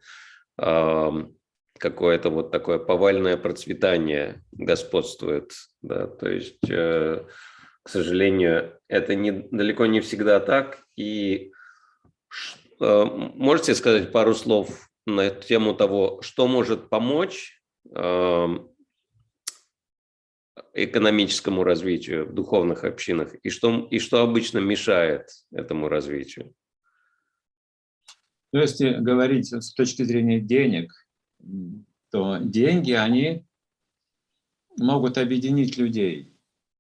какое-то 1.82 2.30
вот 2.30 2.52
такое 2.52 2.78
повальное 2.78 3.38
процветание 3.38 4.44
господствует. 4.52 5.52
Да? 5.82 6.06
То 6.06 6.30
есть, 6.30 6.70
э, 6.70 7.26
к 7.84 7.90
сожалению, 7.90 8.80
это 8.88 9.16
не, 9.16 9.32
далеко 9.32 9.86
не 9.86 10.02
всегда 10.02 10.40
так. 10.40 10.86
И 10.96 11.52
э, 12.80 13.04
можете 13.06 13.76
сказать 13.76 14.12
пару 14.12 14.34
слов 14.36 14.90
на 15.06 15.30
тему 15.30 15.74
того, 15.74 16.22
что 16.22 16.48
может 16.48 16.90
помочь 16.90 17.58
экономическому 20.74 21.64
развитию 21.64 22.28
в 22.28 22.34
духовных 22.34 22.84
общинах 22.84 23.34
и 23.44 23.50
что, 23.50 23.88
и 23.90 24.00
что 24.00 24.22
обычно 24.22 24.60
мешает 24.60 25.28
этому 25.52 25.90
развитию? 25.90 26.54
Ну, 28.54 28.60
если 28.60 28.94
говорить 28.96 29.52
с 29.52 29.74
точки 29.74 30.04
зрения 30.04 30.40
денег, 30.40 30.92
то 32.12 32.38
деньги, 32.38 32.92
они 32.92 33.46
могут 34.78 35.18
объединить 35.18 35.78
людей, 35.78 36.31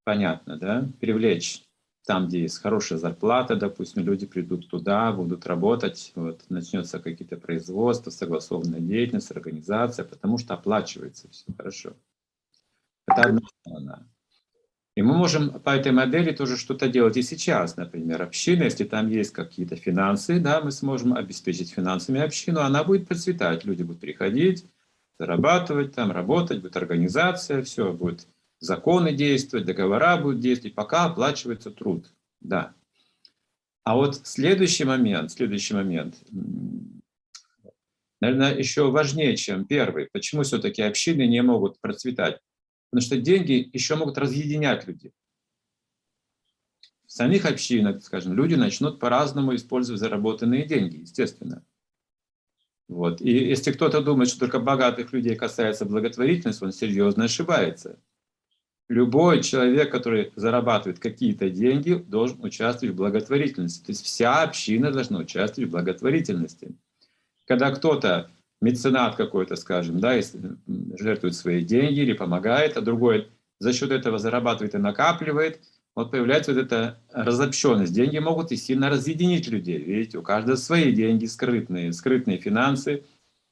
понятно, 0.03 0.57
да, 0.57 0.89
привлечь 0.99 1.63
там, 2.05 2.27
где 2.27 2.41
есть 2.41 2.59
хорошая 2.59 2.97
зарплата, 2.97 3.55
допустим, 3.55 4.03
люди 4.03 4.25
придут 4.25 4.67
туда, 4.69 5.11
будут 5.11 5.45
работать, 5.45 6.11
вот, 6.15 6.41
начнется 6.49 6.99
какие-то 6.99 7.37
производства, 7.37 8.09
согласованная 8.09 8.79
деятельность, 8.79 9.31
организация, 9.31 10.03
потому 10.05 10.37
что 10.37 10.55
оплачивается 10.55 11.29
все 11.29 11.45
хорошо. 11.55 11.93
Это 13.07 13.21
одна 13.21 13.41
сторона. 13.61 14.07
И 14.95 15.01
мы 15.03 15.15
можем 15.15 15.61
по 15.61 15.69
этой 15.69 15.93
модели 15.93 16.33
тоже 16.33 16.57
что-то 16.57 16.89
делать 16.89 17.15
и 17.15 17.21
сейчас, 17.21 17.77
например, 17.77 18.21
община, 18.23 18.63
если 18.63 18.83
там 18.83 19.07
есть 19.07 19.31
какие-то 19.31 19.77
финансы, 19.77 20.39
да, 20.39 20.59
мы 20.59 20.71
сможем 20.71 21.13
обеспечить 21.13 21.71
финансами 21.71 22.19
общину, 22.19 22.59
она 22.59 22.83
будет 22.83 23.07
процветать, 23.07 23.63
люди 23.63 23.83
будут 23.83 24.01
приходить, 24.01 24.65
зарабатывать, 25.17 25.95
там 25.95 26.11
работать, 26.11 26.61
будет 26.61 26.75
организация, 26.75 27.63
все 27.63 27.93
будет 27.93 28.27
законы 28.61 29.11
действовать, 29.11 29.65
договора 29.65 30.15
будут 30.17 30.39
действовать, 30.39 30.75
пока 30.75 31.05
оплачивается 31.05 31.71
труд. 31.71 32.13
Да. 32.39 32.73
А 33.83 33.95
вот 33.95 34.25
следующий 34.25 34.85
момент, 34.85 35.31
следующий 35.31 35.73
момент, 35.73 36.15
наверное, 38.21 38.55
еще 38.55 38.89
важнее, 38.91 39.35
чем 39.35 39.65
первый. 39.65 40.07
Почему 40.13 40.43
все-таки 40.43 40.83
общины 40.83 41.27
не 41.27 41.41
могут 41.41 41.81
процветать? 41.81 42.39
Потому 42.91 43.05
что 43.05 43.17
деньги 43.17 43.69
еще 43.73 43.95
могут 43.95 44.17
разъединять 44.17 44.87
людей. 44.87 45.11
В 47.07 47.11
самих 47.11 47.45
общинах, 47.45 48.03
скажем, 48.03 48.33
люди 48.33 48.55
начнут 48.55 48.99
по-разному 48.99 49.55
использовать 49.55 49.99
заработанные 49.99 50.65
деньги, 50.65 50.97
естественно. 50.97 51.65
Вот. 52.87 53.21
И 53.21 53.31
если 53.31 53.71
кто-то 53.71 54.01
думает, 54.01 54.29
что 54.29 54.39
только 54.39 54.59
богатых 54.59 55.11
людей 55.11 55.35
касается 55.35 55.85
благотворительность, 55.85 56.61
он 56.61 56.71
серьезно 56.71 57.25
ошибается 57.25 57.99
любой 58.91 59.41
человек, 59.41 59.89
который 59.89 60.33
зарабатывает 60.35 60.99
какие-то 60.99 61.49
деньги, 61.49 61.93
должен 61.93 62.43
участвовать 62.43 62.93
в 62.93 62.97
благотворительности. 62.97 63.85
То 63.85 63.91
есть 63.91 64.03
вся 64.03 64.43
община 64.43 64.91
должна 64.91 65.19
участвовать 65.19 65.69
в 65.69 65.71
благотворительности. 65.71 66.75
Когда 67.47 67.71
кто-то, 67.71 68.29
меценат 68.61 69.15
какой-то, 69.15 69.55
скажем, 69.55 70.01
да, 70.01 70.19
жертвует 70.99 71.35
свои 71.35 71.63
деньги 71.63 72.01
или 72.01 72.11
помогает, 72.11 72.75
а 72.75 72.81
другой 72.81 73.29
за 73.59 73.71
счет 73.71 73.91
этого 73.91 74.19
зарабатывает 74.19 74.75
и 74.75 74.77
накапливает, 74.77 75.61
вот 75.95 76.11
появляется 76.11 76.53
вот 76.53 76.61
эта 76.61 76.99
разобщенность. 77.13 77.93
Деньги 77.93 78.17
могут 78.17 78.51
и 78.51 78.57
сильно 78.57 78.89
разъединить 78.89 79.47
людей. 79.47 79.79
Видите, 79.79 80.17
у 80.17 80.21
каждого 80.21 80.57
свои 80.57 80.91
деньги 80.91 81.27
скрытные, 81.27 81.93
скрытные 81.93 82.39
финансы, 82.39 83.05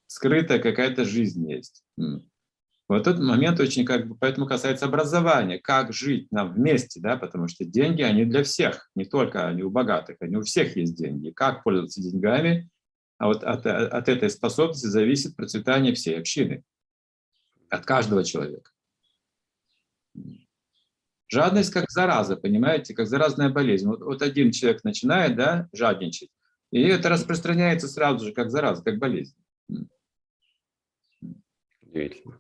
скрытая 0.08 0.60
какая-то 0.60 1.06
жизнь 1.06 1.50
есть. 1.50 1.82
Вот 2.90 3.06
этот 3.06 3.22
момент 3.22 3.60
очень 3.60 3.86
как 3.86 4.08
бы, 4.08 4.16
поэтому 4.16 4.48
касается 4.48 4.88
образования, 4.88 5.60
как 5.60 5.94
жить 5.94 6.32
нам 6.32 6.52
вместе, 6.52 7.00
да, 7.00 7.18
потому 7.18 7.48
что 7.48 7.64
деньги, 7.64 8.02
они 8.02 8.26
для 8.26 8.44
всех, 8.44 8.90
не 8.96 9.06
только 9.06 9.48
они 9.48 9.62
у 9.62 9.70
богатых, 9.70 10.18
они 10.22 10.38
у 10.38 10.42
всех 10.42 10.76
есть 10.76 10.96
деньги. 10.98 11.30
Как 11.30 11.64
пользоваться 11.64 12.02
деньгами, 12.02 12.68
а 13.20 13.28
вот 13.28 13.44
от, 13.44 13.68
от 13.68 14.10
этой 14.10 14.32
способности 14.32 14.88
зависит 14.88 15.36
процветание 15.36 15.94
всей 15.94 16.18
общины, 16.18 16.64
от 17.70 17.86
каждого 17.86 18.24
человека. 18.24 18.72
Жадность 21.28 21.72
как 21.72 21.92
зараза, 21.92 22.38
понимаете, 22.38 22.96
как 22.96 23.06
заразная 23.06 23.50
болезнь. 23.50 23.86
Вот, 23.88 24.02
вот 24.02 24.24
один 24.24 24.52
человек 24.52 24.84
начинает, 24.84 25.36
да, 25.36 25.70
жадничать, 25.74 26.32
и 26.72 26.82
это 26.82 27.10
распространяется 27.10 27.88
сразу 27.88 28.26
же 28.26 28.32
как 28.32 28.50
зараза, 28.50 28.84
как 28.84 28.98
болезнь. 28.98 29.36
Удивительно. 31.84 32.40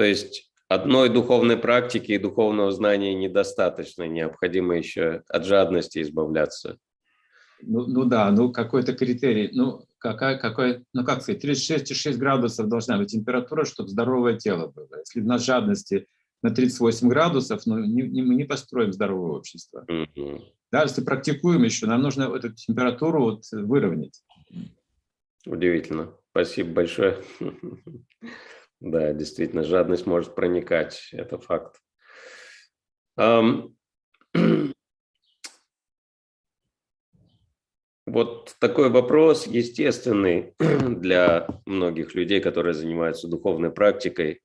То 0.00 0.04
есть 0.04 0.50
одной 0.66 1.10
духовной 1.10 1.58
практики 1.58 2.12
и 2.12 2.18
духовного 2.18 2.72
знания 2.72 3.12
недостаточно, 3.12 4.08
необходимо 4.08 4.78
еще 4.78 5.24
от 5.28 5.44
жадности 5.44 6.00
избавляться. 6.00 6.78
Ну, 7.60 7.86
ну 7.86 8.06
да, 8.06 8.30
ну 8.30 8.50
какой-то 8.50 8.94
критерий, 8.94 9.50
ну 9.52 9.84
какая, 9.98 10.38
какой, 10.38 10.86
ну 10.94 11.04
как 11.04 11.20
сказать, 11.20 11.44
36,6 11.44 12.14
градусов 12.14 12.68
должна 12.68 12.96
быть 12.96 13.10
температура, 13.10 13.66
чтобы 13.66 13.90
здоровое 13.90 14.38
тело 14.38 14.68
было. 14.68 14.88
Если 15.00 15.20
на 15.20 15.36
жадности 15.36 16.06
на 16.42 16.48
38 16.50 17.06
градусов, 17.06 17.66
но 17.66 17.78
не, 17.78 18.00
не, 18.00 18.22
мы 18.22 18.34
не 18.34 18.44
построим 18.44 18.94
здоровое 18.94 19.32
общество. 19.32 19.84
Угу. 19.86 20.44
Да, 20.72 20.84
если 20.84 21.04
практикуем 21.04 21.62
еще, 21.64 21.84
нам 21.84 22.00
нужно 22.00 22.34
эту 22.34 22.54
температуру 22.54 23.22
вот 23.22 23.42
выровнять. 23.52 24.22
Удивительно. 25.44 26.14
Спасибо 26.30 26.70
большое. 26.72 27.22
Да, 28.80 29.12
действительно, 29.12 29.62
жадность 29.62 30.06
может 30.06 30.34
проникать, 30.34 31.10
это 31.12 31.38
факт. 31.38 31.80
Вот 38.06 38.56
такой 38.58 38.90
вопрос 38.90 39.46
естественный 39.46 40.54
для 40.58 41.46
многих 41.64 42.16
людей, 42.16 42.40
которые 42.40 42.74
занимаются 42.74 43.28
духовной 43.28 43.70
практикой. 43.70 44.42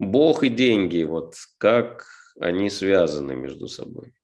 Бог 0.00 0.42
и 0.42 0.48
деньги, 0.48 1.04
вот 1.04 1.34
как 1.58 2.06
они 2.40 2.68
связаны 2.68 3.36
между 3.36 3.68
собой? 3.68 4.14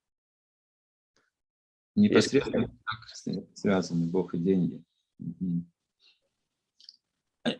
Непосредственно 1.94 2.66
как 2.84 3.46
связаны 3.54 4.06
Бог 4.06 4.34
и 4.34 4.38
деньги. 4.38 4.82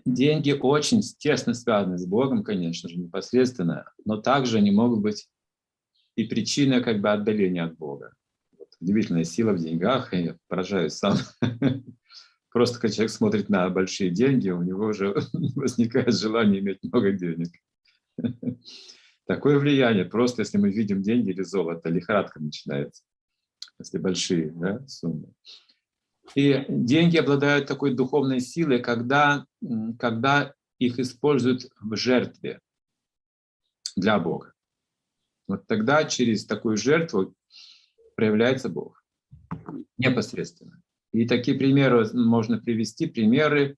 Деньги 0.05 0.53
очень 0.53 1.01
тесно 1.19 1.55
связаны 1.55 1.99
с 1.99 2.07
Богом, 2.07 2.43
конечно 2.43 2.89
же, 2.89 2.97
непосредственно, 2.97 3.93
но 4.05 4.21
также 4.21 4.59
они 4.59 4.71
могут 4.71 5.01
быть 5.01 5.29
и 6.17 6.25
причиной 6.25 6.83
как 6.83 7.01
бы 7.01 7.11
отдаления 7.11 7.65
от 7.65 7.77
Бога 7.77 8.13
удивительная 8.81 9.25
сила 9.25 9.53
в 9.53 9.59
деньгах, 9.59 10.13
и 10.13 10.23
я 10.23 10.37
поражаюсь 10.49 10.95
сам. 10.95 11.17
Просто 12.51 12.79
когда 12.79 12.95
человек 12.95 13.13
смотрит 13.13 13.49
на 13.49 13.69
большие 13.69 14.11
деньги, 14.11 14.49
у 14.49 14.63
него 14.63 14.87
уже 14.87 15.15
возникает 15.33 16.15
желание 16.15 16.61
иметь 16.61 16.83
много 16.83 17.13
денег. 17.13 17.51
Такое 19.27 19.59
влияние, 19.59 20.05
просто 20.05 20.43
если 20.43 20.57
мы 20.57 20.71
видим 20.71 21.03
деньги 21.03 21.31
или 21.31 21.43
золото, 21.43 21.89
лихорадка 21.89 22.41
начинается, 22.41 23.03
если 23.81 23.99
большие 23.99 24.53
да, 24.53 24.87
суммы. 24.87 25.33
И 26.35 26.65
деньги 26.69 27.17
обладают 27.17 27.67
такой 27.67 27.95
духовной 27.95 28.41
силой, 28.41 28.81
когда, 28.81 29.47
когда 29.99 30.55
их 30.79 30.99
используют 30.99 31.69
в 31.81 31.97
жертве 31.97 32.61
для 33.97 34.19
Бога. 34.19 34.53
Вот 35.49 35.67
тогда 35.67 36.05
через 36.05 36.45
такую 36.45 36.77
жертву 36.77 37.35
проявляется 38.17 38.69
Бог 38.69 39.03
непосредственно. 39.97 40.83
И 41.13 41.27
такие 41.27 41.57
примеры 41.57 42.07
можно 42.13 42.59
привести, 42.59 43.07
примеры, 43.07 43.77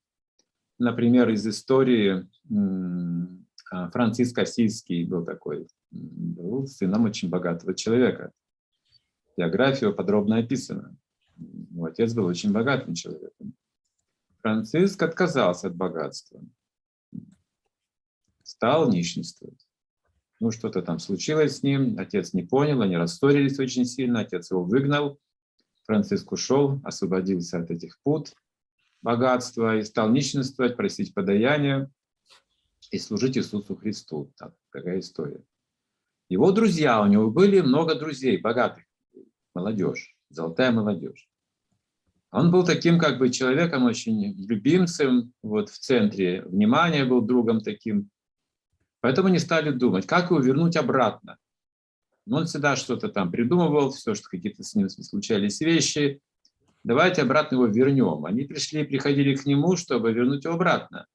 например, 0.78 1.28
из 1.28 1.46
истории 1.46 2.26
а, 3.70 3.90
Франциск 3.90 4.38
Осийский 4.38 5.04
был 5.04 5.24
такой, 5.24 5.68
был 5.90 6.66
сыном 6.66 7.04
очень 7.04 7.28
богатого 7.28 7.74
человека. 7.74 8.32
Биография 9.36 9.90
подробно 9.92 10.38
описана. 10.38 10.96
Его 11.78 11.86
отец 11.86 12.12
был 12.12 12.24
очень 12.24 12.50
богатым 12.50 12.94
человеком. 12.94 13.54
Франциск 14.42 15.00
отказался 15.00 15.68
от 15.68 15.76
богатства, 15.76 16.40
стал 18.42 18.90
нищенствовать. 18.90 19.64
Ну, 20.40 20.50
что-то 20.50 20.82
там 20.82 20.98
случилось 20.98 21.58
с 21.58 21.62
ним, 21.62 21.96
отец 21.96 22.32
не 22.32 22.42
понял, 22.42 22.82
они 22.82 22.96
рассорились 22.96 23.60
очень 23.60 23.84
сильно, 23.84 24.20
отец 24.20 24.50
его 24.50 24.64
выгнал, 24.64 25.20
Франциск 25.84 26.32
ушел, 26.32 26.80
освободился 26.82 27.60
от 27.60 27.70
этих 27.70 28.00
пут 28.02 28.34
богатства 29.00 29.76
и 29.76 29.84
стал 29.84 30.10
нищенствовать, 30.10 30.76
просить 30.76 31.14
подаяния 31.14 31.88
и 32.90 32.98
служить 32.98 33.36
Иисусу 33.36 33.76
Христу. 33.76 34.32
Так, 34.36 34.52
такая 34.72 34.98
история. 34.98 35.44
Его 36.28 36.50
друзья, 36.50 37.00
у 37.00 37.06
него 37.06 37.30
были 37.30 37.60
много 37.60 37.94
друзей, 37.94 38.40
богатых, 38.40 38.82
молодежь, 39.54 40.16
золотая 40.28 40.72
молодежь. 40.72 41.28
Он 42.30 42.50
был 42.50 42.64
таким 42.64 42.98
как 42.98 43.18
бы 43.18 43.30
человеком 43.30 43.84
очень 43.84 44.34
любимцем, 44.46 45.32
вот 45.42 45.70
в 45.70 45.78
центре 45.78 46.42
внимания 46.42 47.04
был 47.04 47.22
другом 47.22 47.60
таким. 47.60 48.10
Поэтому 49.00 49.28
они 49.28 49.38
стали 49.38 49.70
думать, 49.70 50.06
как 50.06 50.30
его 50.30 50.40
вернуть 50.40 50.76
обратно. 50.76 51.38
Он 52.30 52.44
всегда 52.44 52.76
что-то 52.76 53.08
там 53.08 53.30
придумывал, 53.30 53.92
все, 53.92 54.14
что 54.14 54.28
какие-то 54.28 54.62
с 54.62 54.74
ним 54.74 54.88
случались 54.90 55.60
вещи. 55.60 56.20
Давайте 56.84 57.22
обратно 57.22 57.56
его 57.56 57.66
вернем. 57.66 58.26
Они 58.26 58.42
пришли, 58.42 58.84
приходили 58.84 59.34
к 59.34 59.46
нему, 59.46 59.76
чтобы 59.76 60.12
вернуть 60.12 60.44
его 60.44 60.54
обратно 60.54 61.06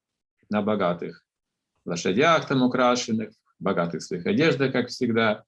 на 0.50 0.62
богатых 0.62 1.24
лошадях 1.86 2.48
там 2.48 2.64
украшенных, 2.64 3.34
богатых 3.60 4.02
своих 4.02 4.26
одеждах, 4.26 4.72
как 4.72 4.88
всегда. 4.88 5.44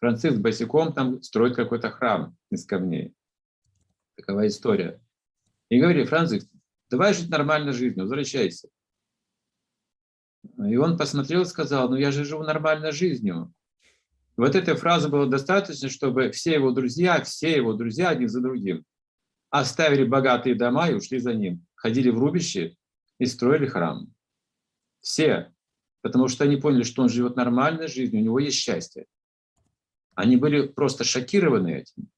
Франциск 0.00 0.38
босиком 0.38 0.92
там 0.92 1.22
строит 1.22 1.54
какой-то 1.54 1.90
храм 1.90 2.36
из 2.50 2.66
камней. 2.66 3.14
Такова 4.16 4.46
история. 4.46 5.00
И 5.68 5.80
говорили, 5.80 6.04
Франциск, 6.04 6.48
давай 6.90 7.14
жить 7.14 7.30
нормальной 7.30 7.72
жизнью, 7.72 8.04
возвращайся. 8.04 8.68
И 10.58 10.76
он 10.76 10.96
посмотрел 10.98 11.42
и 11.42 11.46
сказал, 11.46 11.88
ну 11.88 11.96
я 11.96 12.10
же 12.10 12.24
живу 12.24 12.42
нормальной 12.42 12.92
жизнью. 12.92 13.52
Вот 14.36 14.54
этой 14.54 14.74
фразы 14.74 15.08
было 15.08 15.26
достаточно, 15.26 15.88
чтобы 15.88 16.30
все 16.30 16.54
его 16.54 16.70
друзья, 16.72 17.22
все 17.22 17.56
его 17.56 17.72
друзья 17.72 18.10
один 18.10 18.28
за 18.28 18.40
другим 18.40 18.84
оставили 19.60 20.02
богатые 20.02 20.56
дома 20.56 20.88
и 20.88 20.94
ушли 20.94 21.20
за 21.20 21.32
ним. 21.32 21.64
Ходили 21.76 22.10
в 22.10 22.18
рубище 22.18 22.74
и 23.20 23.26
строили 23.26 23.66
храм. 23.66 24.12
Все. 25.00 25.52
Потому 26.00 26.26
что 26.26 26.42
они 26.42 26.56
поняли, 26.56 26.82
что 26.82 27.02
он 27.02 27.08
живет 27.08 27.36
нормальной 27.36 27.86
жизнью, 27.86 28.20
у 28.20 28.24
него 28.24 28.38
есть 28.40 28.56
счастье. 28.56 29.06
Они 30.16 30.36
были 30.36 30.66
просто 30.66 31.04
шокированы 31.04 31.82
этим. 31.82 32.08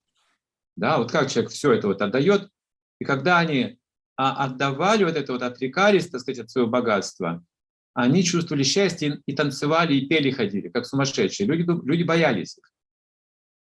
Да, 0.77 0.97
вот 0.97 1.13
как 1.13 1.29
человек 1.31 1.51
все 1.51 1.73
это 1.73 1.89
вот 1.89 2.01
отдает, 2.01 2.49
и 2.99 3.05
когда 3.05 3.39
они 3.39 3.79
а, 4.17 4.45
отдавали 4.45 5.05
вот 5.05 5.17
это 5.17 5.33
вот, 5.33 5.43
отрекались, 5.43 6.09
так 6.09 6.23
сказать, 6.23 6.45
от 6.45 6.51
своего 6.51 6.71
богатства, 6.71 7.45
они 7.95 8.25
чувствовали 8.25 8.63
счастье 8.63 9.21
и 9.27 9.35
танцевали, 9.35 9.95
и 9.95 10.07
пели, 10.07 10.31
ходили, 10.31 10.69
как 10.69 10.87
сумасшедшие. 10.87 11.47
Люди, 11.47 11.67
люди 11.87 12.03
боялись 12.03 12.59
их. 12.59 12.71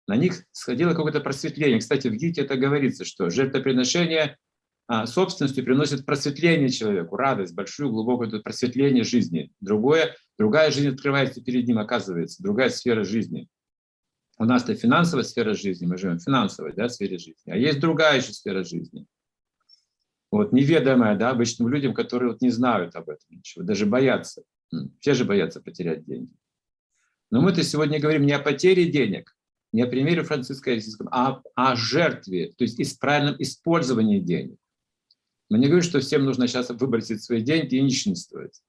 На 0.08 0.15
них 0.17 0.43
сходило 0.52 0.93
какое-то 0.93 1.19
просветление. 1.19 1.80
Кстати, 1.80 2.08
в 2.10 2.13
Гите 2.13 2.41
это 2.41 2.56
говорится, 2.58 3.06
что 3.06 3.30
жертвоприношение 3.30 4.38
а, 4.88 5.08
собственностью 5.08 5.63
приносит 5.63 6.06
просветление 6.06 6.69
человеку, 6.69 7.15
радость, 7.15 7.56
большую, 7.56 7.91
глубокое 7.91 8.39
просветление 8.39 9.04
жизни. 9.04 9.52
Другое, 9.60 10.15
другая 10.38 10.69
жизнь 10.71 10.89
открывается 10.89 11.41
перед 11.41 11.67
ним, 11.67 11.80
оказывается, 11.80 12.43
другая 12.43 12.69
сфера 12.69 13.04
жизни. 13.04 13.50
У 14.38 14.45
нас-то 14.45 14.76
финансовая 14.76 15.24
сфера 15.24 15.54
жизни, 15.54 15.86
мы 15.86 15.98
живем 15.98 16.19
в 16.19 16.24
финансовой 16.24 16.74
да, 16.74 16.88
сфере 16.89 17.17
жизни, 17.17 17.52
а 17.52 17.56
есть 17.56 17.80
другая 17.80 18.17
еще 18.17 18.34
сфера 18.34 18.63
жизни 18.63 19.08
вот, 20.36 20.52
неведомое 20.52 21.15
да, 21.15 21.30
обычным 21.30 21.69
людям, 21.69 21.93
которые 21.93 22.34
вот 22.34 22.41
не 22.41 22.50
знают 22.50 22.95
об 22.95 23.10
этом 23.10 23.26
ничего, 23.30 23.63
даже 23.63 23.86
боятся. 23.86 24.43
Все 25.00 25.13
же 25.13 25.24
боятся 25.24 25.62
потерять 25.62 26.04
деньги. 26.06 26.34
Но 27.32 27.41
мы-то 27.41 27.63
сегодня 27.63 28.02
говорим 28.02 28.26
не 28.26 28.34
о 28.34 28.39
потере 28.39 28.91
денег, 28.91 29.34
не 29.71 29.82
о 29.82 29.88
примере 29.88 30.24
Франциска 30.24 30.74
Осийского, 30.74 31.10
а 31.13 31.41
о 31.56 31.76
жертве, 31.78 32.52
то 32.58 32.65
есть 32.65 32.80
из 32.82 32.93
правильном 32.95 33.36
использовании 33.39 34.19
денег. 34.19 34.58
Мы 35.50 35.60
не 35.60 35.67
говорим, 35.67 35.84
что 35.84 36.02
всем 36.02 36.26
нужно 36.26 36.48
сейчас 36.48 36.69
выбросить 36.69 37.24
свои 37.24 37.41
деньги 37.41 37.76
и 37.76 37.82
нищенствовать. 37.82 38.62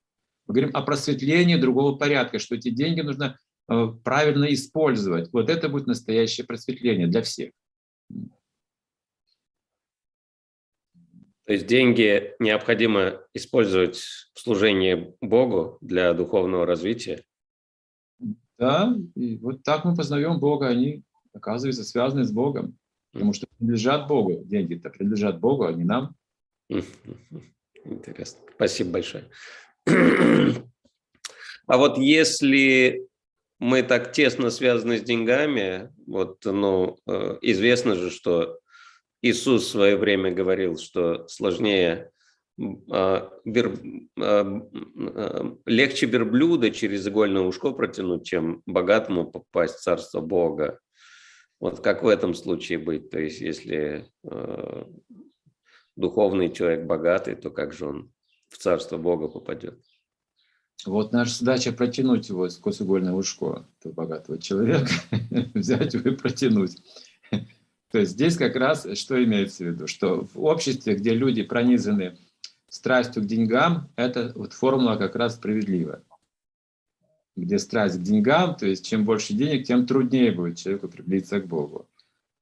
Мы 0.47 0.55
говорим 0.55 0.71
о 0.73 0.83
просветлении 0.83 1.57
другого 1.57 1.97
порядка, 1.97 2.39
что 2.39 2.55
эти 2.55 2.71
деньги 2.71 3.01
нужно 3.01 3.41
э, 3.69 3.89
правильно 4.05 4.45
использовать. 4.55 5.33
Вот 5.33 5.51
это 5.51 5.69
будет 5.69 5.89
настоящее 5.89 6.47
просветление 6.47 7.09
для 7.09 7.23
всех. 7.23 7.51
То 11.47 11.53
есть 11.53 11.67
деньги 11.67 12.35
необходимо 12.41 13.23
использовать 13.33 13.99
в 14.35 14.41
служении 14.41 15.15
Богу 15.21 15.79
для 15.81 16.13
духовного 16.13 16.67
развития? 16.67 17.23
Да, 18.59 18.93
и 19.15 19.37
вот 19.37 19.63
так 19.63 19.85
мы 19.85 19.95
познаем 19.95 20.41
Бога, 20.41 20.67
они, 20.67 21.05
оказываются, 21.33 21.85
связаны 21.85 22.25
с 22.25 22.33
Богом, 22.33 22.77
потому 23.13 23.33
что 23.33 23.47
принадлежат 23.59 24.09
Богу, 24.09 24.43
деньги-то 24.45 24.91
принадлежат 24.91 25.39
Богу, 25.39 25.67
а 25.67 25.73
не 25.73 25.85
нам. 25.85 26.17
Интересно. 27.85 28.41
Спасибо 28.55 28.91
большое. 28.93 29.31
А 31.69 31.79
вот 31.79 31.99
если 31.99 33.09
мы 33.59 33.83
так 33.83 34.13
тесно 34.13 34.51
связаны 34.51 34.99
с 34.99 35.03
деньгами, 35.03 35.93
вот, 36.07 36.45
ну, 36.45 36.97
э, 37.09 37.39
известно 37.43 37.97
же, 37.97 38.11
что 38.11 38.61
Иисус 39.29 39.65
в 39.65 39.71
свое 39.71 39.97
время 39.97 40.33
говорил, 40.33 40.79
что 40.79 41.27
сложнее 41.29 42.11
а, 42.91 43.31
а, 44.19 45.59
легче 45.67 46.07
верблюда 46.07 46.71
через 46.71 47.07
игольное 47.07 47.43
ушко 47.43 47.73
протянуть, 47.73 48.25
чем 48.25 48.63
богатому 48.67 49.31
попасть 49.31 49.77
в 49.77 49.83
Царство 49.83 50.21
Бога. 50.21 50.81
Вот 51.61 51.81
как 51.81 52.03
в 52.03 52.09
этом 52.09 52.35
случае 52.35 52.79
быть? 52.79 53.11
То 53.11 53.19
есть 53.19 53.41
если 53.41 54.11
а, 54.25 54.89
духовный 55.97 56.51
человек 56.51 56.87
богатый, 56.87 57.35
то 57.35 57.51
как 57.51 57.73
же 57.73 57.87
он 57.87 58.13
в 58.49 58.57
Царство 58.57 58.97
Бога 58.97 59.29
попадет? 59.29 59.79
Вот 60.85 61.13
наша 61.13 61.39
задача 61.39 61.73
протянуть 61.73 62.29
его 62.29 62.49
сквозь 62.49 62.81
угольное 62.81 63.13
ушко 63.13 63.67
этого 63.81 63.93
богатого 63.93 64.39
человека, 64.39 64.91
взять 65.55 65.95
его 65.95 66.11
и 66.11 66.17
протянуть. 66.17 66.77
То 67.91 67.99
есть 67.99 68.13
здесь 68.13 68.37
как 68.37 68.57
раз 68.57 68.87
что 68.99 69.23
имеется 69.23 69.65
в 69.65 69.67
виду, 69.69 69.87
что 69.87 70.27
в 70.35 70.45
обществе, 70.45 70.97
где 70.97 71.15
люди 71.15 71.43
пронизаны 71.43 72.17
страстью 72.69 73.23
к 73.23 73.27
деньгам, 73.27 73.89
эта 73.97 74.33
вот 74.35 74.53
формула 74.53 74.97
как 74.97 75.17
раз 75.17 75.37
справедлива. 75.37 76.03
Где 77.37 77.59
страсть 77.59 77.99
к 77.99 78.03
деньгам, 78.03 78.55
то 78.57 78.67
есть 78.67 78.85
чем 78.87 79.05
больше 79.05 79.35
денег, 79.35 79.67
тем 79.67 79.87
труднее 79.87 80.33
будет 80.33 80.59
человеку 80.59 80.89
приблизиться 80.89 81.41
к 81.41 81.47
Богу. 81.47 81.87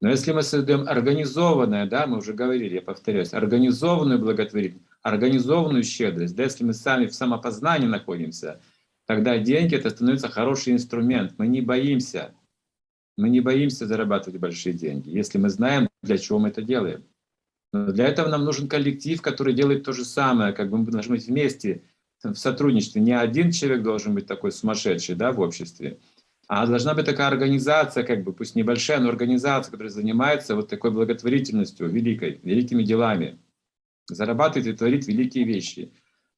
Но 0.01 0.11
если 0.11 0.33
мы 0.33 0.43
создаем 0.43 0.89
организованное, 0.89 1.87
да, 1.87 2.07
мы 2.07 2.19
уже 2.19 2.33
говорили, 2.33 2.75
я 2.75 2.83
повторяюсь, 2.83 3.33
организованную 3.33 4.19
благотворительность, 4.19 4.87
организованную 5.03 5.83
щедрость, 5.83 6.37
да, 6.37 6.45
если 6.45 6.65
мы 6.65 6.75
сами 6.75 7.07
в 7.07 7.15
самопознании 7.15 7.87
находимся, 7.87 8.61
тогда 9.07 9.39
деньги 9.39 9.75
это 9.75 9.91
становится 9.91 10.29
хороший 10.29 10.73
инструмент. 10.73 11.35
Мы 11.39 11.47
не 11.47 11.61
боимся, 11.61 12.35
мы 13.17 13.29
не 13.29 13.41
боимся 13.41 13.87
зарабатывать 13.87 14.41
большие 14.41 14.73
деньги, 14.73 15.11
если 15.11 15.39
мы 15.39 15.49
знаем, 15.49 15.89
для 16.03 16.19
чего 16.19 16.39
мы 16.39 16.49
это 16.49 16.63
делаем. 16.63 17.05
Но 17.73 17.93
для 17.93 18.07
этого 18.07 18.29
нам 18.29 18.45
нужен 18.45 18.69
коллектив, 18.69 19.21
который 19.21 19.55
делает 19.55 19.85
то 19.85 19.93
же 19.93 20.05
самое, 20.05 20.53
как 20.53 20.71
бы 20.71 20.79
мы 20.79 20.87
должны 20.87 21.17
быть 21.17 21.27
вместе 21.27 21.83
в 22.23 22.35
сотрудничестве. 22.35 23.03
Не 23.03 23.13
один 23.13 23.51
человек 23.51 23.83
должен 23.83 24.15
быть 24.15 24.27
такой 24.27 24.53
сумасшедший 24.53 25.15
да, 25.15 25.33
в 25.33 25.41
обществе, 25.41 25.99
а 26.47 26.67
должна 26.67 26.95
быть 26.95 27.07
такая 27.07 27.29
организация, 27.29 28.05
как 28.05 28.23
бы, 28.23 28.33
пусть 28.33 28.55
небольшая, 28.55 29.01
но 29.01 29.09
организация, 29.09 29.71
которая 29.71 29.91
занимается 29.93 30.55
вот 30.55 30.69
такой 30.69 30.91
благотворительностью, 30.91 31.89
великой, 31.89 32.41
великими 32.43 32.83
делами, 32.83 33.39
зарабатывает 34.09 34.67
и 34.67 34.77
творит 34.77 35.07
великие 35.07 35.45
вещи. 35.45 35.93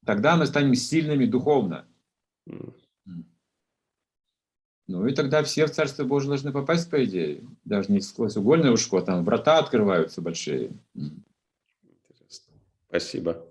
Тогда 0.05 0.37
мы 0.37 0.47
станем 0.47 0.75
сильными 0.75 1.27
духовно. 1.27 1.87
Ну 4.89 5.07
и 5.07 5.15
тогда 5.15 5.43
все 5.43 5.67
в 5.67 5.73
Царство 5.73 6.05
Божие 6.05 6.29
должны 6.29 6.53
попасть, 6.53 6.89
по 6.91 7.05
идее. 7.05 7.43
Даже 7.65 7.91
не 7.91 8.01
сквозь 8.01 8.37
угольное 8.37 8.71
ушко, 8.71 8.99
а 8.99 9.03
там 9.03 9.25
врата 9.25 9.59
открываются 9.59 10.23
большие. 10.23 10.71
Интересно. 10.95 12.55
Спасибо. 12.89 13.45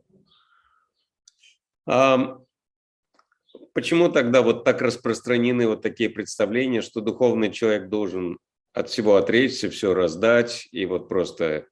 Почему 3.74 4.08
тогда 4.08 4.42
вот 4.42 4.64
так 4.64 4.82
распространены 4.82 5.68
вот 5.68 5.82
такие 5.82 6.10
представления, 6.10 6.82
что 6.82 7.02
духовный 7.02 7.52
человек 7.52 7.90
должен 7.90 8.40
от 8.74 8.90
всего 8.90 9.18
отречься, 9.18 9.70
все 9.70 9.94
раздать 9.94 10.70
и 10.72 10.86
вот 10.86 11.10
просто 11.10 11.68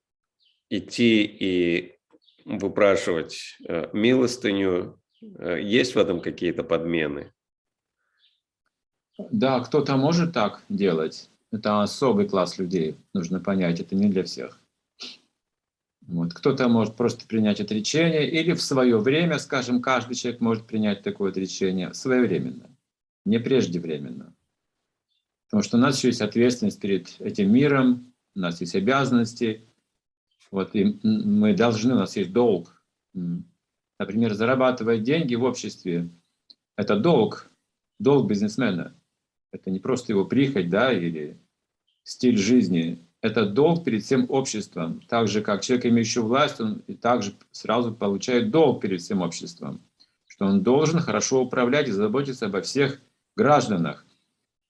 идти 0.70 1.24
и 1.24 1.96
выпрашивать 2.44 3.58
э, 3.66 3.90
милостыню? 3.94 5.00
Э, 5.40 5.62
есть 5.62 5.96
в 5.96 5.98
этом 5.98 6.20
какие-то 6.20 6.66
подмены? 6.66 7.32
Да, 9.18 9.60
кто-то 9.60 9.96
может 9.98 10.34
так 10.34 10.64
делать. 10.70 11.30
Это 11.52 11.84
особый 11.84 12.28
класс 12.28 12.58
людей, 12.58 12.96
нужно 13.14 13.40
понять, 13.40 13.80
это 13.80 13.96
не 13.96 14.10
для 14.10 14.24
всех. 14.24 14.60
Вот. 16.08 16.34
Кто-то 16.34 16.68
может 16.68 16.96
просто 16.96 17.28
принять 17.28 17.62
отречение, 17.62 18.30
или 18.30 18.54
в 18.54 18.62
свое 18.62 18.98
время, 18.98 19.38
скажем, 19.40 19.82
каждый 19.82 20.16
человек 20.16 20.42
может 20.42 20.66
принять 20.66 21.04
такое 21.04 21.32
отречение 21.32 21.94
своевременно, 21.94 22.70
не 23.26 23.40
преждевременно. 23.40 24.34
Потому 25.46 25.64
что 25.64 25.78
у 25.78 25.80
нас 25.80 25.98
еще 25.98 26.08
есть 26.08 26.22
ответственность 26.22 26.82
перед 26.82 27.22
этим 27.22 27.54
миром, 27.54 28.12
у 28.36 28.40
нас 28.40 28.60
есть 28.60 28.76
обязанности, 28.76 29.62
вот, 30.50 30.76
и 30.76 31.00
мы 31.04 31.54
должны, 31.54 31.94
у 31.94 32.00
нас 32.00 32.18
есть 32.18 32.34
долг. 32.34 32.82
Например, 34.00 34.34
зарабатывать 34.34 35.04
деньги 35.04 35.36
в 35.36 35.44
обществе– 35.44 36.10
это 36.76 36.98
долг, 36.98 37.50
долг 38.00 38.28
бизнесмена. 38.28 38.96
Это 39.54 39.70
не 39.70 39.80
просто 39.80 40.12
его 40.12 40.26
прихоть, 40.26 40.70
да, 40.70 40.92
или 40.92 41.38
стиль 42.04 42.38
жизни, 42.38 43.00
это 43.22 43.46
долг 43.46 43.86
перед 43.86 44.04
всем 44.04 44.26
обществом. 44.28 45.02
Так 45.08 45.28
же, 45.28 45.42
как 45.42 45.62
человек, 45.62 45.86
имеющий 45.86 46.20
власть, 46.22 46.60
он 46.60 46.82
и 46.88 46.96
также 46.96 47.36
сразу 47.52 47.94
получает 47.94 48.50
долг 48.50 48.82
перед 48.82 49.00
всем 49.00 49.22
обществом. 49.22 49.82
Что 50.26 50.46
он 50.46 50.64
должен 50.64 51.00
хорошо 51.00 51.44
управлять 51.44 51.88
и 51.88 51.92
заботиться 51.92 52.48
обо 52.48 52.62
всех 52.62 53.00
гражданах. 53.36 54.06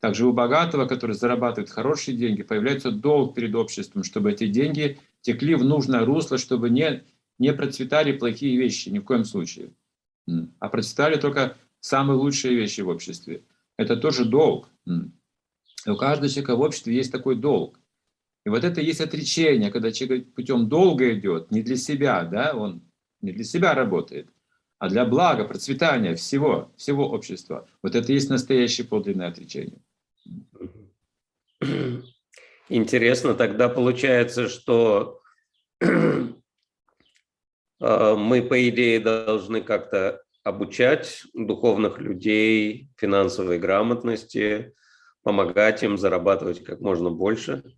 Также 0.01 0.27
у 0.27 0.33
богатого, 0.33 0.85
который 0.85 1.15
зарабатывает 1.15 1.71
хорошие 1.71 2.17
деньги, 2.17 2.43
появляется 2.43 2.91
долг 2.91 3.35
перед 3.35 3.55
обществом, 3.55 4.03
чтобы 4.03 4.33
эти 4.33 4.47
деньги 4.47 4.99
текли 5.21 5.55
в 5.55 5.63
нужное 5.63 6.03
русло, 6.03 6.37
чтобы 6.37 6.69
не, 6.69 7.03
не 7.39 7.53
процветали 7.53 8.11
плохие 8.11 8.57
вещи 8.57 8.89
ни 8.89 8.99
в 8.99 9.05
коем 9.05 9.23
случае. 9.23 9.71
А 10.59 10.67
процветали 10.67 11.15
только 11.15 11.55
самые 11.79 12.17
лучшие 12.17 12.53
вещи 12.53 12.81
в 12.81 12.89
обществе. 12.89 13.43
Это 13.77 13.97
тоже 13.97 14.25
долг. 14.25 14.69
И 14.85 15.89
у 15.89 15.97
каждого 15.97 16.29
человека 16.29 16.55
в 16.55 16.61
обществе 16.61 16.95
есть 16.95 17.11
такой 17.11 17.35
долг. 17.35 17.79
И 18.45 18.49
вот 18.49 18.63
это 18.63 18.81
есть 18.81 19.01
отречение, 19.01 19.71
когда 19.71 19.91
человек 19.91 20.33
путем 20.33 20.67
долго 20.67 21.13
идет, 21.13 21.51
не 21.51 21.61
для 21.61 21.77
себя, 21.77 22.23
да, 22.25 22.53
он 22.55 22.81
не 23.21 23.31
для 23.31 23.43
себя 23.45 23.73
работает, 23.73 24.29
а 24.79 24.89
для 24.89 25.05
блага, 25.05 25.45
процветания 25.45 26.15
всего, 26.15 26.71
всего 26.75 27.09
общества. 27.09 27.67
Вот 27.81 27.95
это 27.95 28.11
есть 28.11 28.29
настоящее 28.29 28.85
подлинное 28.85 29.29
отречение. 29.29 29.79
Интересно, 32.69 33.33
тогда 33.33 33.69
получается, 33.69 34.49
что 34.49 35.21
э, 35.79 36.25
мы, 37.79 38.41
по 38.41 38.69
идее, 38.69 38.99
должны 38.99 39.61
как-то 39.61 40.22
обучать 40.43 41.23
духовных 41.33 41.99
людей 41.99 42.89
финансовой 42.97 43.59
грамотности, 43.59 44.73
помогать 45.23 45.83
им 45.83 45.97
зарабатывать 45.97 46.63
как 46.63 46.81
можно 46.81 47.09
больше– 47.09 47.63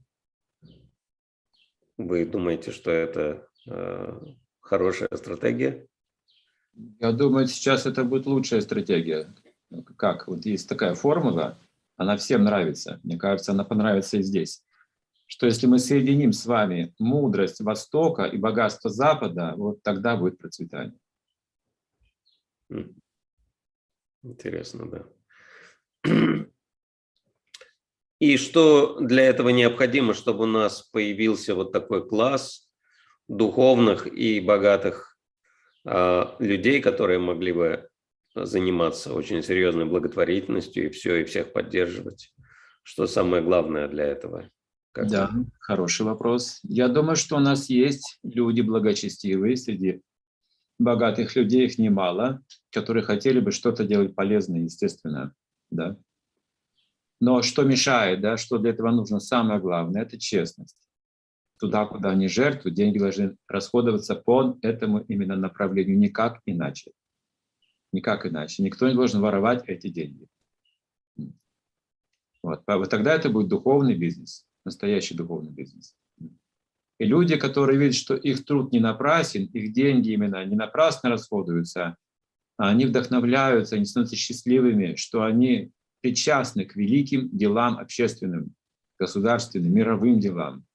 вы 1.98 2.26
думаете, 2.26 2.72
что 2.72 2.92
это 2.92 3.48
э, 3.68 4.20
хорошая 4.60 5.10
стратегия? 5.14 5.88
Я 7.00 7.14
думаю, 7.14 7.48
сейчас 7.48 7.86
это 7.86 8.04
будет 8.04 8.26
лучшая 8.26 8.60
стратегия. 8.62 9.34
Как? 9.98 10.28
Вот 10.28 10.46
есть 10.46 10.68
такая 10.68 10.94
формула, 10.94 11.58
она 11.96 12.18
всем 12.18 12.44
нравится. 12.44 13.00
Мне 13.04 13.18
кажется, 13.18 13.54
она 13.54 13.64
понравится 13.64 14.18
и 14.18 14.24
здесь. 14.24 14.62
Что 15.26 15.46
если 15.46 15.68
мы 15.68 15.80
соединим 15.80 16.34
с 16.34 16.46
вами 16.46 16.94
мудрость 17.00 17.62
Востока 17.62 18.24
и 18.24 18.38
богатство 18.38 18.90
Запада, 18.90 19.54
вот 19.56 19.82
тогда 19.82 20.18
будет 20.18 20.38
процветание. 20.38 21.00
Интересно, 24.24 24.90
да. 24.90 26.46
И 28.20 28.38
что 28.38 29.00
для 29.00 29.24
этого 29.24 29.50
необходимо, 29.50 30.14
чтобы 30.14 30.44
у 30.44 30.48
нас 30.48 30.84
появился 30.84 31.54
вот 31.54 31.72
такой 31.74 32.08
класс 32.08 32.70
духовных 33.28 34.08
и 34.08 34.40
богатых 34.40 35.18
э, 35.86 36.26
людей, 36.40 36.82
которые 36.82 37.20
могли 37.20 37.52
бы 37.52 37.90
заниматься 38.36 39.14
очень 39.14 39.44
серьезной 39.44 39.86
благотворительностью 39.86 40.88
и 40.88 40.90
все, 40.90 41.18
и 41.18 41.24
всех 41.24 41.54
поддерживать. 41.54 42.34
Что 42.84 43.08
самое 43.08 43.44
главное 43.44 43.88
для 43.88 44.06
этого? 44.06 44.50
Как 44.92 45.08
да, 45.08 45.32
хороший 45.60 46.06
вопрос. 46.06 46.60
Я 46.64 46.88
думаю, 46.88 47.16
что 47.16 47.36
у 47.36 47.40
нас 47.40 47.70
есть 47.70 48.20
люди 48.24 48.62
благочестивые 48.62 49.58
среди 49.58 50.02
богатых 50.78 51.36
людей, 51.36 51.66
их 51.66 51.78
немало, 51.78 52.44
которые 52.72 53.04
хотели 53.04 53.40
бы 53.40 53.52
что-то 53.52 53.86
делать 53.86 54.16
полезное, 54.16 54.62
естественно, 54.62 55.34
да. 55.70 55.98
Но 57.22 57.42
что 57.42 57.64
мешает, 57.64 58.22
да, 58.22 58.38
что 58.38 58.58
для 58.58 58.72
этого 58.72 58.92
нужно, 58.92 59.20
самое 59.20 59.60
главное, 59.60 60.02
это 60.02 60.20
честность. 60.20 60.78
Туда, 61.60 61.86
куда 61.86 62.12
они 62.12 62.28
жертвуют, 62.28 62.76
деньги 62.76 63.00
должны 63.00 63.38
расходоваться 63.48 64.16
по 64.16 64.58
этому 64.62 65.00
именно 65.00 65.38
направлению, 65.38 65.98
никак 65.98 66.42
иначе. 66.46 66.92
Никак 67.94 68.26
иначе. 68.26 68.62
Никто 68.62 68.90
не 68.90 68.94
должен 68.94 69.22
воровать 69.22 69.64
эти 69.68 69.88
деньги. 69.88 70.28
Вот. 72.44 72.62
вот 72.68 72.90
тогда 72.90 73.16
это 73.16 73.30
будет 73.30 73.48
духовный 73.48 73.96
бизнес, 73.96 74.46
настоящий 74.66 75.16
духовный 75.16 75.52
бизнес. 75.52 75.96
И 76.98 77.06
люди, 77.06 77.36
которые 77.36 77.78
видят, 77.78 77.96
что 77.96 78.16
их 78.16 78.46
труд 78.46 78.72
не 78.72 78.80
напрасен, 78.80 79.46
их 79.46 79.74
деньги 79.74 80.12
именно 80.12 80.44
не 80.46 80.56
напрасно 80.56 81.10
расходуются, 81.10 81.98
они 82.58 82.86
вдохновляются, 82.86 83.76
они 83.76 83.86
становятся 83.86 84.16
счастливыми, 84.16 84.96
что 84.96 85.24
они 85.24 85.72
причастны 86.02 86.66
к 86.66 86.76
великим 86.76 87.30
делам 87.36 87.78
общественным, 87.78 88.56
государственным, 88.98 89.74
мировым 89.74 90.20
делам. 90.20 90.66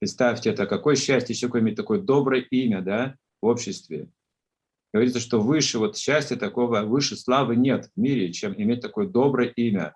Представьте 0.00 0.50
это, 0.50 0.66
какое 0.66 0.96
счастье 0.96 1.34
еще 1.34 1.46
иметь 1.46 1.76
такое 1.76 2.00
доброе 2.00 2.40
имя 2.40 2.82
да, 2.82 3.16
в 3.40 3.46
обществе. 3.46 4.08
Говорится, 4.92 5.20
что 5.20 5.40
выше 5.40 5.78
вот 5.78 5.96
счастья 5.96 6.36
такого, 6.36 6.80
выше 6.82 7.16
славы 7.16 7.56
нет 7.56 7.90
в 7.94 8.00
мире, 8.00 8.32
чем 8.32 8.54
иметь 8.56 8.80
такое 8.80 9.06
доброе 9.06 9.50
имя 9.50 9.94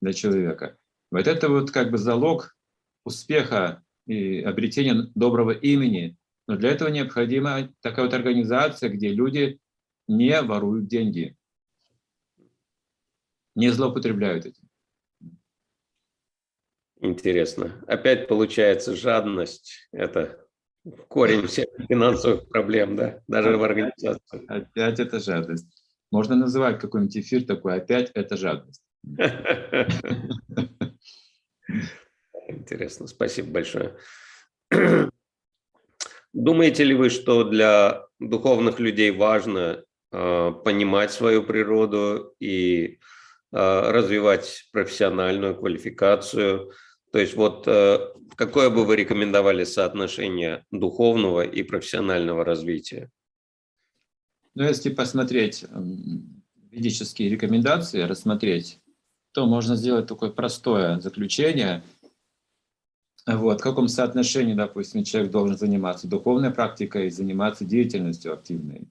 для 0.00 0.12
человека. 0.12 0.76
Вот 1.10 1.26
это 1.26 1.48
вот 1.48 1.70
как 1.70 1.90
бы 1.90 1.98
залог 1.98 2.56
успеха 3.04 3.82
и 4.08 4.40
обретения 4.40 5.08
доброго 5.14 5.52
имени. 5.52 6.16
Но 6.48 6.56
для 6.56 6.70
этого 6.70 6.88
необходима 6.88 7.72
такая 7.80 8.06
вот 8.06 8.14
организация, 8.14 8.88
где 8.88 9.08
люди 9.08 9.60
не 10.08 10.40
воруют 10.40 10.88
деньги, 10.88 11.36
не 13.54 13.68
злоупотребляют 13.68 14.46
этим. 14.46 14.64
Интересно. 17.00 17.80
Опять 17.86 18.26
получается 18.26 18.96
жадность. 18.96 19.88
Это 19.92 20.44
корень 21.08 21.46
всех 21.46 21.66
финансовых 21.88 22.48
проблем, 22.48 22.96
да, 22.96 23.22
даже 23.28 23.56
в 23.56 23.62
организации. 23.62 24.44
Опять 24.48 24.98
это 24.98 25.20
жадность. 25.20 25.68
Можно 26.10 26.34
называть 26.34 26.80
какой-нибудь 26.80 27.18
эфир 27.18 27.44
такой, 27.44 27.76
опять 27.76 28.10
это 28.14 28.38
жадность. 28.38 28.82
Интересно, 32.48 33.06
спасибо 33.06 33.50
большое. 33.50 33.96
Думаете 36.32 36.84
ли 36.84 36.94
вы, 36.94 37.10
что 37.10 37.44
для 37.44 38.06
духовных 38.18 38.80
людей 38.80 39.10
важно 39.10 39.84
э, 40.12 40.52
понимать 40.64 41.12
свою 41.12 41.42
природу 41.42 42.34
и 42.40 42.98
э, 43.52 43.90
развивать 43.90 44.68
профессиональную 44.72 45.56
квалификацию? 45.56 46.72
То 47.12 47.18
есть 47.18 47.34
вот 47.34 47.64
э, 47.66 47.98
какое 48.34 48.70
бы 48.70 48.84
вы 48.84 48.96
рекомендовали 48.96 49.64
соотношение 49.64 50.64
духовного 50.70 51.42
и 51.42 51.62
профессионального 51.62 52.44
развития? 52.44 53.10
Ну, 54.54 54.64
если 54.64 54.90
посмотреть 54.90 55.64
ведические 56.70 57.28
рекомендации, 57.28 58.02
рассмотреть, 58.02 58.80
то 59.32 59.46
можно 59.46 59.76
сделать 59.76 60.06
такое 60.06 60.30
простое 60.30 61.00
заключение. 61.00 61.82
Вот, 63.36 63.60
в 63.60 63.62
каком 63.62 63.88
соотношении, 63.88 64.54
допустим, 64.54 65.04
человек 65.04 65.30
должен 65.30 65.58
заниматься 65.58 66.08
духовной 66.08 66.50
практикой 66.50 67.08
и 67.08 67.10
заниматься 67.10 67.66
деятельностью 67.66 68.32
активной. 68.32 68.88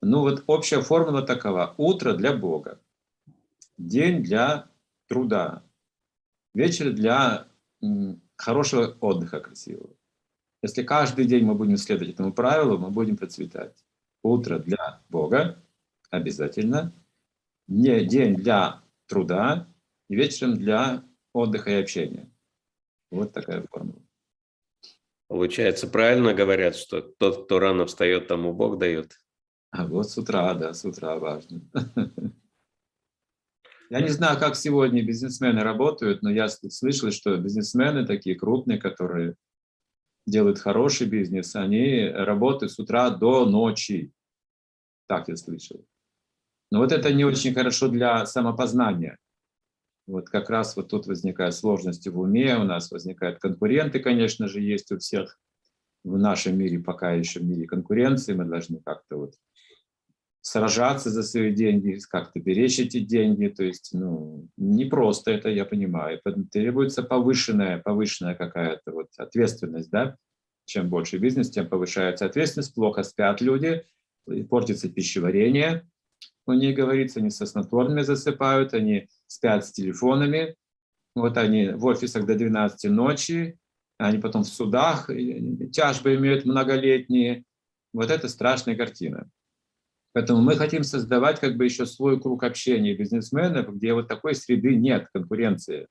Ну 0.00 0.20
вот 0.20 0.44
общая 0.46 0.80
формула 0.80 1.22
такова. 1.22 1.74
Утро 1.76 2.14
для 2.14 2.32
Бога, 2.32 2.80
день 3.76 4.22
для 4.22 4.68
труда, 5.08 5.64
вечер 6.54 6.92
для 6.92 7.48
хорошего 8.36 8.96
отдыха 9.00 9.40
красивого. 9.40 9.90
Если 10.62 10.84
каждый 10.84 11.24
день 11.24 11.44
мы 11.44 11.56
будем 11.56 11.78
следовать 11.78 12.14
этому 12.14 12.32
правилу, 12.32 12.78
мы 12.78 12.90
будем 12.90 13.16
процветать. 13.16 13.74
Утро 14.22 14.60
для 14.60 15.00
Бога 15.08 15.60
обязательно, 16.10 16.92
день 17.66 18.36
для 18.36 18.82
труда 19.06 19.66
и 20.08 20.14
вечером 20.14 20.54
для 20.54 21.02
отдыха 21.32 21.70
и 21.70 21.82
общения. 21.82 22.30
Вот 23.10 23.32
такая 23.32 23.66
формула. 23.70 24.02
Получается, 25.28 25.86
правильно 25.86 26.34
говорят, 26.34 26.74
что 26.74 27.02
тот, 27.02 27.44
кто 27.44 27.58
рано 27.60 27.86
встает, 27.86 28.26
тому 28.26 28.52
Бог 28.52 28.78
дает. 28.78 29.20
А 29.70 29.86
вот 29.86 30.10
с 30.10 30.18
утра, 30.18 30.54
да, 30.54 30.74
с 30.74 30.84
утра 30.84 31.16
важно. 31.18 31.62
Я 33.90 34.00
не 34.00 34.08
знаю, 34.08 34.38
как 34.38 34.54
сегодня 34.54 35.04
бизнесмены 35.04 35.62
работают, 35.62 36.22
но 36.22 36.30
я 36.30 36.48
слышал, 36.48 37.10
что 37.10 37.36
бизнесмены 37.36 38.06
такие 38.06 38.36
крупные, 38.36 38.78
которые 38.78 39.34
делают 40.28 40.60
хороший 40.60 41.08
бизнес, 41.08 41.56
они 41.56 42.08
работают 42.08 42.72
с 42.72 42.78
утра 42.78 43.10
до 43.10 43.46
ночи. 43.46 44.12
Так 45.08 45.26
я 45.26 45.34
слышал. 45.34 45.84
Но 46.70 46.78
вот 46.78 46.92
это 46.92 47.12
не 47.12 47.24
очень 47.24 47.52
хорошо 47.52 47.88
для 47.88 48.24
самопознания. 48.26 49.18
Вот 50.10 50.28
как 50.28 50.50
раз 50.50 50.76
вот 50.76 50.88
тут 50.88 51.06
возникают 51.06 51.54
сложности 51.54 52.08
в 52.08 52.18
уме, 52.18 52.56
у 52.56 52.64
нас 52.64 52.90
возникают 52.90 53.38
конкуренты, 53.38 54.00
конечно 54.00 54.48
же, 54.48 54.60
есть 54.60 54.90
у 54.92 54.98
всех 54.98 55.38
в 56.02 56.18
нашем 56.18 56.58
мире, 56.58 56.78
пока 56.78 57.12
еще 57.12 57.40
в 57.40 57.44
мире 57.44 57.66
конкуренции, 57.66 58.34
мы 58.34 58.44
должны 58.44 58.80
как-то 58.80 59.16
вот 59.16 59.34
сражаться 60.42 61.10
за 61.10 61.22
свои 61.22 61.54
деньги, 61.54 61.98
как-то 62.08 62.40
беречь 62.40 62.78
эти 62.78 63.00
деньги. 63.00 63.48
То 63.48 63.64
есть, 63.64 63.90
ну, 63.92 64.48
не 64.56 64.86
просто 64.86 65.30
это, 65.30 65.48
я 65.50 65.64
понимаю. 65.64 66.20
Требуется 66.50 67.02
повышенная, 67.02 67.78
повышенная 67.78 68.34
какая-то 68.34 68.92
вот 68.92 69.08
ответственность, 69.18 69.90
да. 69.90 70.16
Чем 70.64 70.88
больше 70.88 71.18
бизнес, 71.18 71.50
тем 71.50 71.68
повышается 71.68 72.24
ответственность. 72.24 72.74
Плохо 72.74 73.02
спят 73.02 73.40
люди, 73.40 73.84
портится 74.48 74.88
пищеварение. 74.88 75.86
У 76.50 76.54
них 76.54 76.76
говорится, 76.76 77.20
они 77.20 77.30
со 77.30 77.46
снотворными 77.46 78.02
засыпают, 78.02 78.74
они 78.74 79.08
спят 79.26 79.64
с 79.64 79.72
телефонами. 79.72 80.56
Вот 81.14 81.36
они 81.36 81.70
в 81.70 81.84
офисах 81.86 82.26
до 82.26 82.34
12 82.34 82.90
ночи, 82.90 83.58
они 83.98 84.18
потом 84.18 84.42
в 84.42 84.48
судах, 84.48 85.10
тяжбы 85.72 86.14
имеют 86.14 86.44
многолетние. 86.44 87.44
Вот 87.92 88.10
это 88.10 88.28
страшная 88.28 88.76
картина. 88.76 89.28
Поэтому 90.12 90.40
мы 90.40 90.56
хотим 90.56 90.82
создавать 90.82 91.38
как 91.38 91.56
бы 91.56 91.64
еще 91.64 91.86
свой 91.86 92.20
круг 92.20 92.42
общения 92.42 92.94
бизнесменов, 92.94 93.74
где 93.76 93.94
вот 93.94 94.08
такой 94.08 94.34
среды 94.34 94.74
нет, 94.74 95.08
конкуренции. 95.12 95.86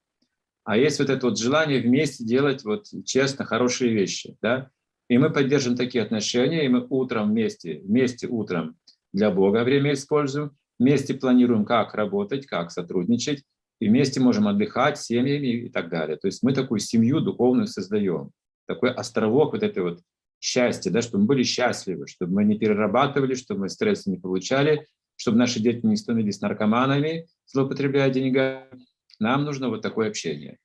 А 0.65 0.77
есть 0.77 0.99
вот 0.99 1.09
это 1.09 1.27
вот 1.27 1.39
желание 1.39 1.81
вместе 1.81 2.25
делать 2.25 2.63
вот 2.63 2.85
честно 3.05 3.45
хорошие 3.45 3.93
вещи, 3.93 4.37
да. 4.41 4.69
И 5.07 5.17
мы 5.17 5.31
поддержим 5.31 5.75
такие 5.75 6.03
отношения, 6.03 6.65
и 6.65 6.69
мы 6.69 6.85
утром 6.89 7.29
вместе, 7.29 7.79
вместе 7.79 8.27
утром 8.27 8.75
для 9.13 9.31
Бога 9.31 9.63
время 9.63 9.93
используем, 9.93 10.57
вместе 10.77 11.13
планируем, 11.13 11.65
как 11.65 11.93
работать, 11.93 12.45
как 12.45 12.71
сотрудничать, 12.71 13.43
и 13.79 13.87
вместе 13.87 14.19
можем 14.19 14.47
отдыхать 14.47 14.99
семьями 14.99 15.47
и 15.47 15.69
так 15.69 15.89
далее. 15.89 16.17
То 16.17 16.27
есть 16.27 16.43
мы 16.43 16.53
такую 16.53 16.79
семью 16.79 17.21
духовную 17.21 17.67
создаем, 17.67 18.31
такой 18.67 18.91
островок 18.91 19.53
вот 19.53 19.63
этой 19.63 19.83
вот 19.83 20.01
счастья, 20.39 20.91
да, 20.91 21.01
чтобы 21.01 21.21
мы 21.21 21.27
были 21.27 21.43
счастливы, 21.43 22.07
чтобы 22.07 22.33
мы 22.33 22.43
не 22.43 22.57
перерабатывали, 22.57 23.35
чтобы 23.35 23.61
мы 23.61 23.69
стресса 23.69 24.09
не 24.09 24.17
получали, 24.17 24.87
чтобы 25.15 25.37
наши 25.37 25.59
дети 25.59 25.85
не 25.85 25.97
становились 25.97 26.41
наркоманами, 26.41 27.27
злоупотребляя 27.45 28.09
деньгами. 28.09 28.85
Нам 29.19 29.43
нужно 29.43 29.69
вот 29.69 29.81
такое 29.81 30.07
общение. 30.07 30.57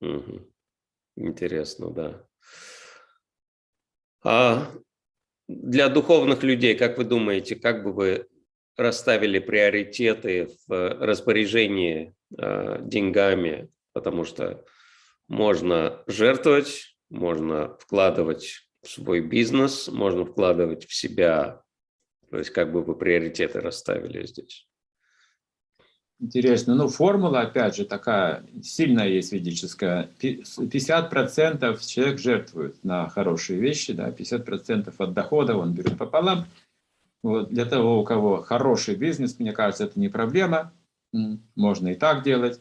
Угу. 0.00 0.48
Интересно, 1.16 1.90
да. 1.90 2.24
А 4.24 4.72
для 5.48 5.88
духовных 5.88 6.42
людей, 6.42 6.76
как 6.76 6.98
вы 6.98 7.04
думаете, 7.04 7.56
как 7.56 7.82
бы 7.82 7.92
вы 7.92 8.28
расставили 8.76 9.38
приоритеты 9.38 10.50
в 10.68 11.04
распоряжении 11.04 12.14
э, 12.36 12.78
деньгами, 12.82 13.68
потому 13.92 14.24
что 14.24 14.64
можно 15.26 16.04
жертвовать, 16.06 16.96
можно 17.10 17.76
вкладывать 17.78 18.68
в 18.82 18.88
свой 18.88 19.20
бизнес, 19.20 19.88
можно 19.88 20.24
вкладывать 20.24 20.86
в 20.86 20.94
себя. 20.94 21.62
То 22.30 22.38
есть 22.38 22.50
как 22.50 22.70
бы 22.70 22.82
вы 22.82 22.94
приоритеты 22.94 23.60
расставили 23.60 24.24
здесь? 24.26 24.68
Интересно. 26.20 26.74
Ну, 26.74 26.88
формула, 26.88 27.42
опять 27.42 27.76
же, 27.76 27.84
такая 27.84 28.44
сильная 28.62 29.08
есть 29.08 29.32
ведическая. 29.32 30.10
50% 30.20 31.86
человек 31.86 32.18
жертвует 32.18 32.82
на 32.82 33.08
хорошие 33.08 33.60
вещи, 33.60 33.92
да, 33.92 34.10
50% 34.10 34.92
от 34.98 35.12
дохода 35.12 35.56
он 35.56 35.74
берет 35.74 35.96
пополам. 35.96 36.46
Вот 37.22 37.50
для 37.50 37.66
того, 37.66 38.00
у 38.00 38.04
кого 38.04 38.42
хороший 38.42 38.96
бизнес, 38.96 39.38
мне 39.38 39.52
кажется, 39.52 39.84
это 39.84 39.98
не 40.00 40.08
проблема. 40.08 40.72
Можно 41.54 41.88
и 41.88 41.94
так 41.94 42.24
делать. 42.24 42.60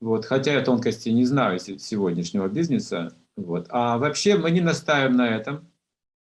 Вот, 0.00 0.24
хотя 0.24 0.52
я 0.52 0.62
тонкости 0.62 1.10
не 1.10 1.24
знаю 1.24 1.58
сегодняшнего 1.58 2.48
бизнеса, 2.48 3.14
вот. 3.36 3.66
А 3.70 3.98
вообще 3.98 4.36
мы 4.36 4.50
не 4.50 4.60
настаиваем 4.60 5.16
на 5.16 5.28
этом. 5.28 5.66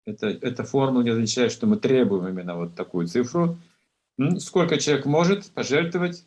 Это, 0.05 0.27
эта 0.27 0.63
формула 0.63 1.03
не 1.03 1.11
означает, 1.11 1.51
что 1.51 1.65
мы 1.65 1.77
требуем 1.77 2.27
именно 2.27 2.55
вот 2.55 2.75
такую 2.75 3.07
цифру. 3.07 3.57
Сколько 4.37 4.77
человек 4.77 5.05
может 5.05 5.51
пожертвовать, 5.53 6.25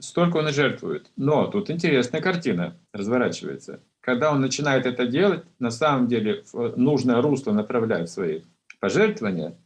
столько 0.00 0.38
он 0.38 0.48
и 0.48 0.52
жертвует. 0.52 1.10
Но 1.16 1.46
тут 1.46 1.70
интересная 1.70 2.20
картина 2.20 2.80
разворачивается. 2.92 3.82
Когда 4.00 4.32
он 4.32 4.40
начинает 4.40 4.86
это 4.86 5.06
делать, 5.06 5.44
на 5.58 5.70
самом 5.70 6.08
деле 6.08 6.42
в 6.52 6.76
нужное 6.76 7.20
русло 7.20 7.52
направляет 7.52 8.08
свои 8.08 8.42
пожертвования, 8.80 9.56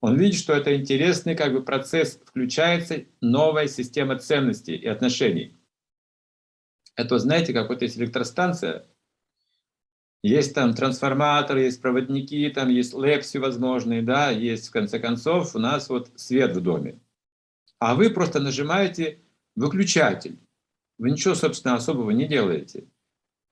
он 0.00 0.16
видит, 0.16 0.38
что 0.38 0.52
это 0.52 0.76
интересный 0.76 1.34
как 1.34 1.52
бы 1.52 1.62
процесс, 1.62 2.20
включается 2.24 3.04
новая 3.20 3.66
система 3.66 4.18
ценностей 4.18 4.76
и 4.76 4.86
отношений. 4.86 5.56
Это, 6.94 7.18
знаете, 7.18 7.52
как 7.52 7.68
вот 7.68 7.82
есть 7.82 7.98
электростанция, 7.98 8.86
есть 10.22 10.54
там 10.54 10.74
трансформатор, 10.74 11.58
есть 11.58 11.80
проводники, 11.80 12.48
там 12.50 12.68
есть 12.68 12.94
лэп 12.94 13.22
всевозможные, 13.22 14.02
да, 14.02 14.30
есть 14.30 14.68
в 14.68 14.70
конце 14.70 14.98
концов 14.98 15.54
у 15.54 15.58
нас 15.58 15.88
вот 15.88 16.10
свет 16.16 16.56
в 16.56 16.60
доме. 16.60 17.00
А 17.78 17.94
вы 17.94 18.10
просто 18.10 18.40
нажимаете 18.40 19.20
выключатель. 19.54 20.38
Вы 20.98 21.10
ничего, 21.10 21.34
собственно, 21.34 21.74
особого 21.74 22.10
не 22.10 22.26
делаете. 22.26 22.84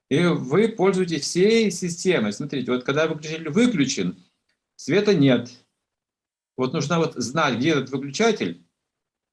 И 0.08 0.24
вы 0.24 0.68
пользуетесь 0.68 1.22
всей 1.22 1.70
системой. 1.70 2.32
Смотрите, 2.32 2.70
вот 2.72 2.84
когда 2.84 3.06
выключатель 3.06 3.50
выключен, 3.50 4.16
света 4.76 5.14
нет. 5.14 5.50
Вот 6.56 6.72
нужно 6.72 6.98
вот 6.98 7.14
знать, 7.14 7.58
где 7.58 7.70
этот 7.70 7.90
выключатель, 7.90 8.64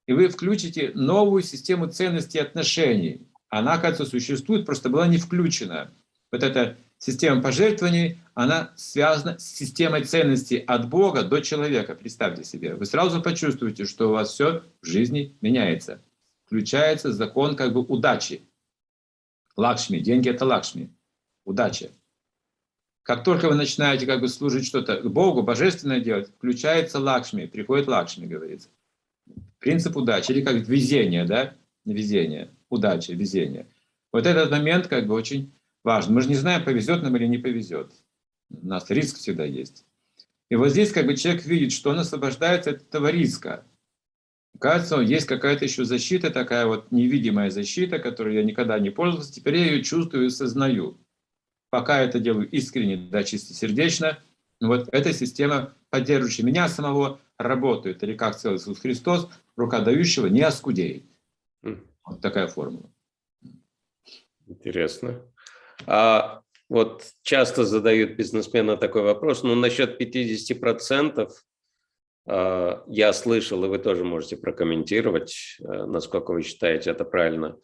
и 0.07 0.13
вы 0.13 0.27
включите 0.27 0.91
новую 0.95 1.43
систему 1.43 1.87
ценностей 1.87 2.39
отношений. 2.39 3.27
Она, 3.49 3.73
оказывается, 3.73 4.05
существует, 4.05 4.65
просто 4.65 4.89
была 4.89 5.07
не 5.07 5.17
включена. 5.17 5.93
Вот 6.31 6.43
эта 6.43 6.77
Система 7.03 7.41
пожертвований, 7.41 8.19
она 8.35 8.73
связана 8.75 9.39
с 9.39 9.43
системой 9.43 10.03
ценностей 10.03 10.59
от 10.59 10.87
Бога 10.87 11.23
до 11.23 11.41
человека. 11.41 11.95
Представьте 11.95 12.43
себе. 12.43 12.75
Вы 12.75 12.85
сразу 12.85 13.23
почувствуете, 13.23 13.85
что 13.85 14.09
у 14.09 14.11
вас 14.11 14.31
все 14.31 14.63
в 14.83 14.85
жизни 14.85 15.35
меняется. 15.41 15.99
Включается 16.45 17.11
закон 17.11 17.55
как 17.55 17.73
бы 17.73 17.81
удачи. 17.81 18.43
Лакшми. 19.57 19.97
Деньги— 19.97 20.29
это 20.29 20.45
лакшми. 20.45 20.91
Удача. 21.43 21.89
Как 23.01 23.23
только 23.23 23.49
вы 23.49 23.55
начинаете 23.55 24.05
как 24.05 24.21
бы 24.21 24.27
служить 24.27 24.67
что-то 24.67 25.01
Богу, 25.01 25.41
божественное 25.41 26.01
делать, 26.01 26.27
включается 26.27 26.99
лакшми, 26.99 27.47
приходит 27.47 27.87
лакшми, 27.87 28.27
говорится. 28.27 28.69
Принцип 29.57 29.97
удачи, 29.97 30.31
или 30.33 30.41
как 30.41 30.53
везение, 30.67 31.25
да? 31.25 31.55
Везение, 31.83 32.51
удача, 32.69 33.13
везение. 33.13 33.65
Вот 34.13 34.27
этот 34.27 34.51
момент 34.51 34.85
как 34.85 35.07
бы 35.07 35.15
очень 35.15 35.51
важно. 35.83 36.15
Мы 36.15 36.21
же 36.21 36.29
не 36.29 36.35
знаем, 36.35 36.63
повезет 36.63 37.03
нам 37.03 37.15
или 37.17 37.27
не 37.27 37.37
повезет. 37.37 37.93
У 38.49 38.65
нас 38.65 38.89
риск 38.89 39.17
всегда 39.17 39.45
есть. 39.45 39.85
И 40.49 40.55
вот 40.55 40.69
здесь 40.69 40.91
как 40.91 41.05
бы 41.05 41.15
человек 41.15 41.45
видит, 41.45 41.71
что 41.71 41.91
он 41.91 41.99
освобождается 41.99 42.71
от 42.71 42.81
этого 42.81 43.07
риска. 43.07 43.65
Кажется, 44.59 44.99
есть 44.99 45.25
какая-то 45.25 45.65
еще 45.65 45.85
защита, 45.85 46.29
такая 46.29 46.65
вот 46.65 46.91
невидимая 46.91 47.49
защита, 47.49 47.99
которой 47.99 48.35
я 48.35 48.43
никогда 48.43 48.77
не 48.77 48.89
пользовался. 48.89 49.33
Теперь 49.33 49.55
я 49.55 49.65
ее 49.67 49.83
чувствую 49.83 50.25
и 50.25 50.29
сознаю. 50.29 50.99
Пока 51.69 52.01
это 52.01 52.19
делаю 52.19 52.49
искренне, 52.49 52.97
да, 52.97 53.23
чистосердечно, 53.23 54.19
вот 54.59 54.89
эта 54.91 55.13
система, 55.13 55.73
поддерживающая 55.89 56.45
меня 56.45 56.67
самого, 56.67 57.21
работает. 57.37 58.03
Или 58.03 58.15
как 58.15 58.37
сказал 58.37 58.57
Иисус 58.57 58.79
Христос, 58.79 59.29
рука 59.55 59.79
дающего 59.79 60.27
не 60.27 60.41
оскудеет. 60.41 61.05
Вот 61.63 62.21
такая 62.21 62.47
формула. 62.47 62.91
Интересно. 64.45 65.21
А 65.87 66.41
вот 66.69 67.05
часто 67.21 67.65
задают 67.65 68.11
бизнесмены 68.11 68.77
такой 68.77 69.01
вопрос, 69.01 69.43
ну 69.43 69.55
насчет 69.55 70.01
50% 70.01 71.29
а, 72.27 72.83
я 72.87 73.13
слышал, 73.13 73.63
и 73.65 73.67
вы 73.67 73.79
тоже 73.79 74.03
можете 74.03 74.37
прокомментировать, 74.37 75.57
э, 75.59 75.85
насколько 75.85 76.31
вы 76.31 76.43
считаете 76.43 76.91
это 76.91 77.03
правильно. 77.03 77.57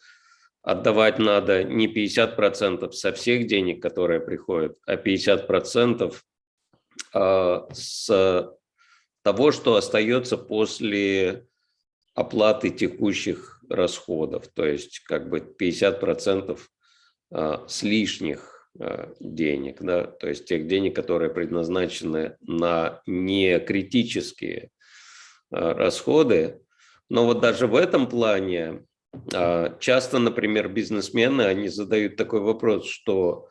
Отдавать 0.62 1.20
надо 1.20 1.64
не 1.64 1.88
50% 1.88 2.92
со 2.92 3.14
всех 3.14 3.48
денег, 3.48 3.82
которые 3.82 4.20
приходят, 4.20 4.78
а 4.86 4.96
50% 4.96 6.14
а, 7.14 7.68
с 7.72 8.52
того, 9.22 9.52
что 9.52 9.76
остается 9.76 10.38
после 10.38 11.48
оплаты 12.16 12.72
текущих 12.72 13.62
расходов, 13.70 14.48
то 14.48 14.66
есть 14.66 15.00
как 15.00 15.30
бы 15.30 15.40
50% 15.40 16.60
а, 16.60 16.77
с 17.32 17.84
лишних 17.84 18.58
а, 18.80 19.14
денег, 19.20 19.82
да, 19.82 20.06
то 20.06 20.28
есть 20.28 20.46
тех 20.46 20.68
денег, 20.68 20.96
которые 20.96 21.32
предназначены 21.32 22.38
на 22.42 23.02
некритические 23.08 24.70
а, 25.52 25.74
расходы. 25.74 26.62
Но 27.10 27.26
вот 27.26 27.40
даже 27.40 27.68
в 27.68 27.76
этом 27.76 28.08
плане 28.08 28.84
часто, 29.80 30.20
например, 30.20 30.68
бизнесмены, 30.68 31.44
они 31.44 31.70
задают 31.70 32.18
такой 32.18 32.42
вопрос, 32.42 32.88
что 32.88 33.48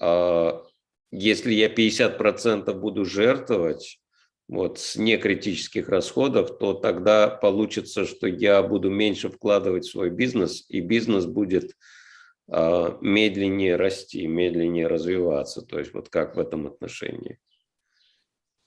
если 0.00 1.52
я 1.52 1.68
50% 1.68 2.72
буду 2.72 3.04
жертвовать 3.04 4.00
вот, 4.48 4.78
с 4.78 4.96
некритических 4.96 5.90
расходов, 5.90 6.58
то 6.58 6.72
тогда 6.72 7.28
получится, 7.28 8.06
что 8.06 8.26
я 8.26 8.62
буду 8.62 8.88
меньше 8.90 9.28
вкладывать 9.28 9.84
в 9.84 9.90
свой 9.90 10.08
бизнес, 10.08 10.64
и 10.70 10.80
бизнес 10.80 11.26
будет 11.26 11.76
медленнее 12.50 13.76
расти, 13.76 14.26
медленнее 14.26 14.88
развиваться. 14.88 15.62
То 15.62 15.78
есть 15.78 15.94
вот 15.94 16.08
как 16.08 16.36
в 16.36 16.40
этом 16.40 16.66
отношении? 16.66 17.38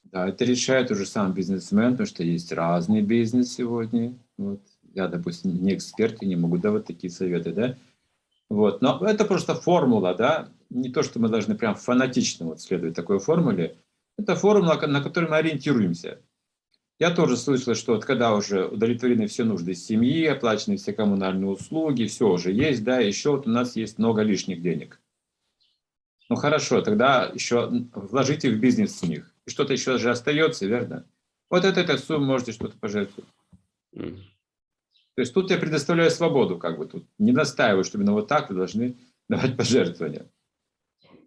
Да, 0.03 0.29
это 0.29 0.45
решает 0.45 0.91
уже 0.91 1.05
сам 1.05 1.33
бизнесмен, 1.33 1.91
потому 1.91 2.07
что 2.07 2.23
есть 2.23 2.51
разный 2.51 3.01
бизнес 3.01 3.53
сегодня. 3.53 4.13
Вот. 4.37 4.61
Я, 4.93 5.07
допустим, 5.07 5.61
не 5.63 5.73
эксперт 5.73 6.21
и 6.21 6.27
не 6.27 6.35
могу 6.35 6.57
давать 6.57 6.85
такие 6.85 7.09
советы, 7.11 7.51
да. 7.51 7.77
Вот. 8.49 8.81
Но 8.81 8.99
это 9.05 9.25
просто 9.25 9.55
формула, 9.55 10.13
да. 10.13 10.49
Не 10.69 10.89
то, 10.89 11.03
что 11.03 11.19
мы 11.19 11.29
должны 11.29 11.55
прям 11.55 11.75
фанатично 11.75 12.45
вот 12.45 12.61
следовать 12.61 12.95
такой 12.95 13.19
формуле. 13.19 13.75
Это 14.17 14.35
формула, 14.35 14.79
на 14.85 15.01
которой 15.01 15.29
мы 15.29 15.37
ориентируемся. 15.37 16.19
Я 16.99 17.11
тоже 17.11 17.37
слышал, 17.37 17.75
что 17.75 17.93
вот 17.93 18.05
когда 18.05 18.35
уже 18.35 18.67
удовлетворены 18.67 19.27
все 19.27 19.43
нужды 19.43 19.73
семьи, 19.73 20.25
оплачены 20.25 20.77
все 20.77 20.93
коммунальные 20.93 21.49
услуги, 21.49 22.05
все 22.05 22.29
уже 22.29 22.51
есть, 22.51 22.83
да, 22.83 22.99
еще 22.99 23.31
вот 23.31 23.47
у 23.47 23.49
нас 23.49 23.75
есть 23.75 23.97
много 23.97 24.21
лишних 24.21 24.61
денег. 24.61 24.99
Ну 26.29 26.35
хорошо, 26.35 26.81
тогда 26.81 27.31
еще 27.33 27.69
вложите 27.93 28.51
в 28.51 28.59
бизнес 28.59 28.97
с 28.97 29.03
них. 29.03 29.33
И 29.45 29.49
что-то 29.49 29.73
еще 29.73 29.97
же 29.97 30.09
остается, 30.09 30.65
верно? 30.65 31.05
Вот 31.49 31.65
от 31.65 31.77
этой 31.77 31.97
суммы 31.97 32.25
можете 32.25 32.53
что-то 32.53 32.77
пожертвовать. 32.77 33.29
Mm. 33.93 34.17
То 35.15 35.21
есть 35.21 35.33
тут 35.33 35.51
я 35.51 35.57
предоставляю 35.57 36.09
свободу, 36.09 36.57
как 36.57 36.77
бы 36.77 36.85
тут. 36.85 37.05
Не 37.19 37.31
настаиваю, 37.31 37.83
что 37.83 37.97
именно 37.97 38.13
вот 38.13 38.27
так 38.27 38.49
вы 38.49 38.55
должны 38.55 38.97
давать 39.29 39.57
пожертвования. 39.57 40.27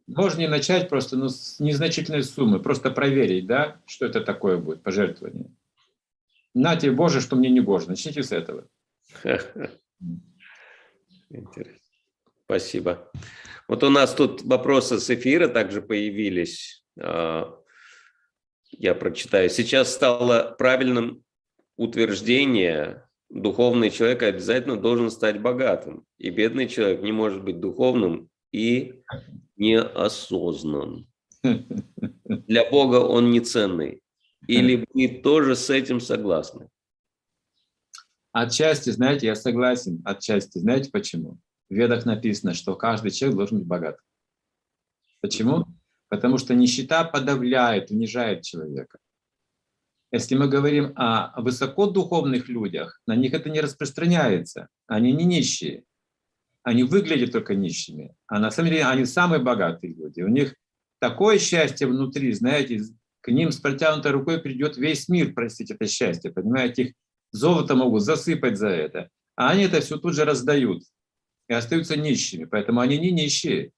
Можно 0.06 0.48
начать 0.48 0.88
просто 0.88 1.16
ну, 1.16 1.28
с 1.28 1.58
незначительной 1.58 2.22
суммы, 2.22 2.60
просто 2.60 2.90
проверить, 2.90 3.46
да, 3.46 3.80
что 3.86 4.06
это 4.06 4.20
такое 4.20 4.56
будет, 4.56 4.82
пожертвование. 4.82 5.50
На 6.54 6.76
тебе, 6.76 6.92
Боже, 6.92 7.20
что 7.20 7.36
мне 7.36 7.50
не 7.50 7.60
Боже. 7.60 7.88
Начните 7.88 8.22
с 8.22 8.32
этого. 8.32 8.66
Интересно. 11.28 11.80
Спасибо. 12.44 13.10
Вот 13.68 13.82
у 13.82 13.90
нас 13.90 14.14
тут 14.14 14.42
вопросы 14.42 15.00
с 15.00 15.10
эфира 15.10 15.48
также 15.48 15.82
появились. 15.82 16.84
А, 17.00 17.52
я 18.70 18.94
прочитаю. 18.94 19.50
Сейчас 19.50 19.92
стало 19.92 20.54
правильным 20.56 21.24
утверждение, 21.76 23.06
духовный 23.28 23.90
человек 23.90 24.22
обязательно 24.22 24.76
должен 24.76 25.10
стать 25.10 25.40
богатым. 25.40 26.06
И 26.18 26.30
бедный 26.30 26.68
человек 26.68 27.02
не 27.02 27.12
может 27.12 27.42
быть 27.42 27.60
духовным 27.60 28.30
и 28.52 29.02
неосознан. 29.56 31.06
Для 31.42 32.70
Бога 32.70 32.96
он 32.96 33.30
не 33.30 33.40
ценный. 33.40 34.02
Или 34.46 34.86
вы 34.92 35.08
тоже 35.22 35.56
с 35.56 35.70
этим 35.70 36.00
согласны? 36.00 36.68
Отчасти, 38.32 38.90
знаете, 38.90 39.26
я 39.26 39.34
согласен. 39.34 40.02
Отчасти. 40.04 40.58
Знаете 40.58 40.90
почему? 40.90 41.38
В 41.68 41.74
ведах 41.74 42.04
написано, 42.04 42.54
что 42.54 42.76
каждый 42.76 43.10
человек 43.10 43.36
должен 43.36 43.58
быть 43.58 43.66
богат. 43.66 43.98
Почему? 45.20 45.66
Потому 46.08 46.38
что 46.38 46.54
нищета 46.54 47.04
подавляет, 47.04 47.90
унижает 47.90 48.42
человека. 48.42 48.98
Если 50.12 50.36
мы 50.36 50.48
говорим 50.48 50.92
о 50.94 51.40
высокодуховных 51.40 52.48
людях, 52.48 53.00
на 53.06 53.16
них 53.16 53.34
это 53.34 53.50
не 53.50 53.60
распространяется. 53.60 54.68
Они 54.86 55.12
не 55.12 55.24
нищие 55.24 55.84
они 56.66 56.82
выглядят 56.82 57.30
только 57.30 57.54
нищими, 57.54 58.12
а 58.26 58.40
на 58.40 58.50
самом 58.50 58.70
деле 58.70 58.86
они 58.86 59.04
самые 59.04 59.40
богатые 59.40 59.94
люди. 59.94 60.20
У 60.22 60.26
них 60.26 60.56
такое 60.98 61.38
счастье 61.38 61.86
внутри, 61.86 62.32
знаете, 62.32 62.80
к 63.20 63.28
ним 63.28 63.52
с 63.52 63.58
протянутой 63.58 64.10
рукой 64.10 64.40
придет 64.40 64.76
весь 64.76 65.08
мир 65.08 65.32
простить 65.32 65.70
это 65.70 65.86
счастье, 65.86 66.32
понимаете, 66.32 66.82
их 66.82 66.94
золото 67.30 67.76
могут 67.76 68.02
засыпать 68.02 68.58
за 68.58 68.66
это, 68.66 69.10
а 69.36 69.50
они 69.50 69.62
это 69.62 69.80
все 69.80 69.96
тут 69.96 70.16
же 70.16 70.24
раздают 70.24 70.82
и 71.48 71.52
остаются 71.52 71.96
нищими, 71.96 72.46
поэтому 72.46 72.80
они 72.80 72.98
не 72.98 73.12
нищие. 73.12 73.70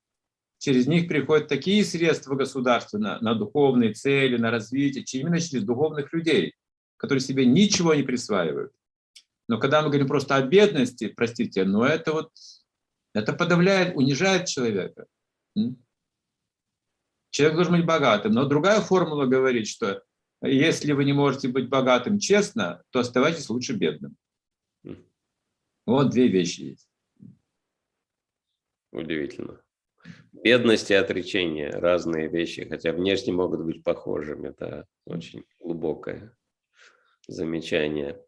Через 0.56 0.86
них 0.86 1.08
приходят 1.08 1.46
такие 1.46 1.84
средства 1.84 2.36
государства 2.36 2.96
на, 2.96 3.20
на 3.20 3.34
духовные 3.34 3.92
цели, 3.92 4.38
на 4.38 4.50
развитие, 4.50 5.04
именно 5.20 5.38
через 5.38 5.64
духовных 5.64 6.10
людей, 6.14 6.54
которые 6.96 7.20
себе 7.20 7.44
ничего 7.44 7.92
не 7.92 8.02
присваивают. 8.02 8.72
Но 9.46 9.58
когда 9.58 9.82
мы 9.82 9.88
говорим 9.88 10.08
просто 10.08 10.36
о 10.36 10.42
бедности, 10.42 11.08
простите, 11.14 11.64
но 11.64 11.84
это 11.84 12.12
вот 12.14 12.30
это 13.14 13.32
подавляет, 13.32 13.96
унижает 13.96 14.46
человека. 14.46 15.06
Человек 17.30 17.56
должен 17.56 17.76
быть 17.76 17.86
богатым. 17.86 18.32
Но 18.32 18.46
другая 18.46 18.80
формула 18.80 19.26
говорит, 19.26 19.66
что 19.66 20.02
если 20.42 20.92
вы 20.92 21.04
не 21.04 21.12
можете 21.12 21.48
быть 21.48 21.68
богатым 21.68 22.18
честно, 22.18 22.82
то 22.90 23.00
оставайтесь 23.00 23.48
лучше 23.50 23.74
бедным. 23.74 24.16
Вот 25.84 26.10
две 26.10 26.28
вещи 26.28 26.60
есть. 26.60 26.88
Удивительно. 28.92 29.62
Бедность 30.32 30.90
и 30.90 30.94
отречение– 30.94 31.70
разные 31.72 32.28
вещи, 32.28 32.66
хотя 32.68 32.92
внешне 32.92 33.32
могут 33.32 33.64
быть 33.64 33.82
похожими. 33.82 34.48
Это 34.48 34.86
очень 35.04 35.44
глубокое 35.58 36.36
замечание. 37.26 38.22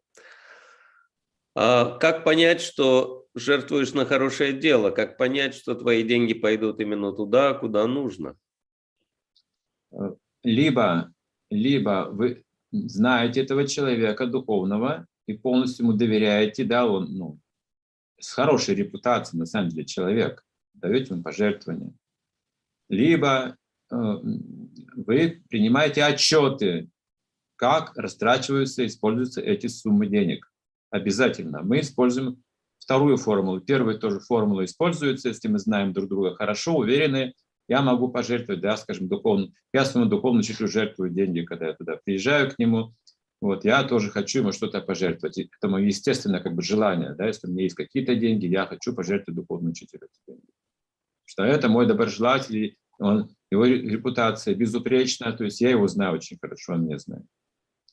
А 1.53 1.97
как 1.97 2.23
понять, 2.23 2.61
что 2.61 3.25
жертвуешь 3.35 3.93
на 3.93 4.05
хорошее 4.05 4.53
дело? 4.53 4.91
Как 4.91 5.17
понять, 5.17 5.55
что 5.55 5.75
твои 5.75 6.03
деньги 6.03 6.33
пойдут 6.33 6.79
именно 6.79 7.11
туда, 7.11 7.53
куда 7.53 7.85
нужно? 7.87 8.37
Либо, 10.43 11.13
либо 11.49 12.07
вы 12.11 12.43
знаете 12.71 13.41
этого 13.41 13.67
человека 13.67 14.27
духовного 14.27 15.07
и 15.27 15.33
полностью 15.33 15.85
ему 15.85 15.93
доверяете, 15.93 16.63
да, 16.63 16.87
он 16.87 17.17
ну, 17.17 17.39
с 18.19 18.31
хорошей 18.31 18.75
репутацией, 18.75 19.39
на 19.39 19.45
самом 19.45 19.69
деле, 19.69 19.85
человек, 19.85 20.45
даете 20.73 21.13
ему 21.13 21.23
пожертвования. 21.23 21.93
либо 22.89 23.57
э, 23.91 23.95
вы 23.95 25.43
принимаете 25.49 26.03
отчеты, 26.03 26.89
как 27.55 27.95
растрачиваются, 27.95 28.85
используются 28.85 29.41
эти 29.41 29.67
суммы 29.67 30.07
денег. 30.07 30.50
Обязательно. 30.91 31.63
Мы 31.63 31.79
используем 31.79 32.43
вторую 32.77 33.17
формулу. 33.17 33.61
Первая 33.61 33.97
тоже 33.97 34.19
формула 34.19 34.65
используется, 34.65 35.29
если 35.29 35.47
мы 35.47 35.57
знаем 35.57 35.93
друг 35.93 36.09
друга 36.09 36.35
хорошо, 36.35 36.75
уверены, 36.75 37.33
я 37.67 37.81
могу 37.81 38.09
пожертвовать, 38.09 38.61
да, 38.61 38.75
скажем, 38.75 39.07
духовно. 39.07 39.47
Я 39.73 39.85
своему 39.85 40.09
духовному 40.09 40.41
учителю 40.41 40.67
жертвую 40.67 41.11
деньги, 41.11 41.41
когда 41.45 41.67
я 41.67 41.73
туда 41.73 41.97
приезжаю 42.03 42.51
к 42.51 42.59
нему. 42.59 42.93
Вот, 43.39 43.63
я 43.63 43.83
тоже 43.83 44.11
хочу 44.11 44.39
ему 44.39 44.51
что-то 44.51 44.81
пожертвовать. 44.81 45.37
И 45.37 45.49
это 45.57 45.69
мое 45.69 45.85
естественное 45.85 46.41
как 46.41 46.53
бы 46.53 46.61
желание, 46.61 47.15
да, 47.15 47.27
если 47.27 47.47
у 47.47 47.51
меня 47.51 47.63
есть 47.63 47.75
какие-то 47.75 48.15
деньги, 48.15 48.45
я 48.45 48.67
хочу 48.67 48.93
пожертвовать 48.93 49.37
духовному 49.37 49.71
учителю 49.71 50.09
эти 50.11 50.19
деньги. 50.27 50.51
Что 51.23 51.43
это 51.43 51.69
мой 51.69 51.87
доброжелатель, 51.87 52.75
он, 52.99 53.33
его 53.49 53.65
репутация 53.65 54.53
безупречна, 54.53 55.31
то 55.31 55.45
есть 55.45 55.61
я 55.61 55.69
его 55.69 55.87
знаю 55.87 56.15
очень 56.15 56.37
хорошо, 56.41 56.73
он 56.73 56.83
меня 56.83 56.99
знает. 56.99 57.25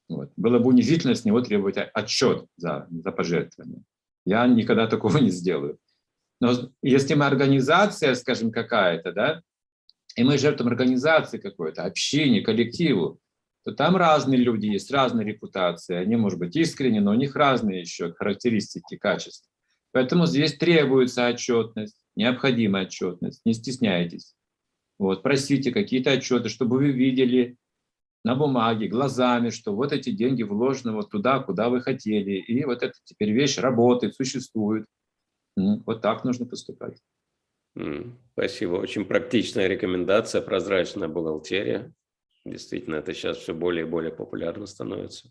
Вот. 0.09 0.33
Было 0.37 0.59
бы 0.59 0.69
унизительно 0.69 1.15
с 1.15 1.25
него 1.25 1.41
требовать 1.41 1.77
отчет 1.77 2.47
за, 2.57 2.87
за 2.91 3.13
пожертвование. 3.13 3.83
Я 4.25 4.47
никогда 4.47 4.87
такого 4.87 5.19
не 5.19 5.31
сделаю. 5.31 5.79
Но 6.41 6.53
если 6.83 7.15
мы 7.15 7.27
организация, 7.27 8.15
скажем, 8.15 8.53
какая-то, 8.53 9.13
да, 9.13 9.43
и 10.17 10.25
мы 10.25 10.39
жертвуем 10.39 10.73
организации 10.73 11.39
какой-то, 11.39 11.85
общине, 11.85 12.41
коллективу, 12.41 13.21
то 13.65 13.73
там 13.73 13.97
разные 13.97 14.39
люди 14.39 14.67
есть, 14.67 14.91
разные 14.91 15.27
репутации. 15.27 15.97
Они, 15.97 16.17
может 16.17 16.39
быть, 16.39 16.57
искренне, 16.57 17.01
но 17.01 17.11
у 17.11 17.15
них 17.15 17.37
разные 17.37 17.81
еще 17.81 18.13
характеристики, 18.15 18.97
качества. 18.97 19.49
Поэтому 19.93 20.27
здесь 20.27 20.57
требуется 20.57 21.29
отчетность, 21.29 22.01
необходимая 22.17 22.87
отчетность, 22.87 23.43
не 23.45 23.53
стесняйтесь. 23.53 24.35
Вот, 24.99 25.23
просите 25.23 25.71
какие-то 25.71 26.13
отчеты, 26.13 26.49
чтобы 26.49 26.79
вы 26.79 26.93
видели 26.93 27.57
на 28.25 28.35
бумаге, 28.35 28.89
глазами, 28.89 29.51
что 29.51 29.75
вот 29.75 29.93
эти 29.93 30.11
деньги 30.11 30.43
вложены 30.43 30.93
вот 30.93 31.11
туда, 31.11 31.41
куда 31.41 31.69
вы 31.69 31.81
хотели, 31.81 32.33
и 32.33 32.65
вот 32.65 32.83
эта 32.83 32.95
теперь 33.05 33.31
вещь 33.33 33.59
работает, 33.59 34.15
существует. 34.15 34.87
Вот 35.57 36.03
так 36.03 36.25
нужно 36.25 36.47
поступать. 36.47 36.99
Спасибо. 38.33 38.75
Очень 38.77 39.05
практичная 39.05 39.69
рекомендация, 39.69 40.43
прозрачная 40.43 41.09
бухгалтерия. 41.09 41.93
Действительно, 42.45 42.97
это 42.97 43.15
сейчас 43.15 43.39
все 43.39 43.55
более 43.55 43.87
и 43.87 43.89
более 43.89 44.13
популярно 44.13 44.67
становится. 44.67 45.31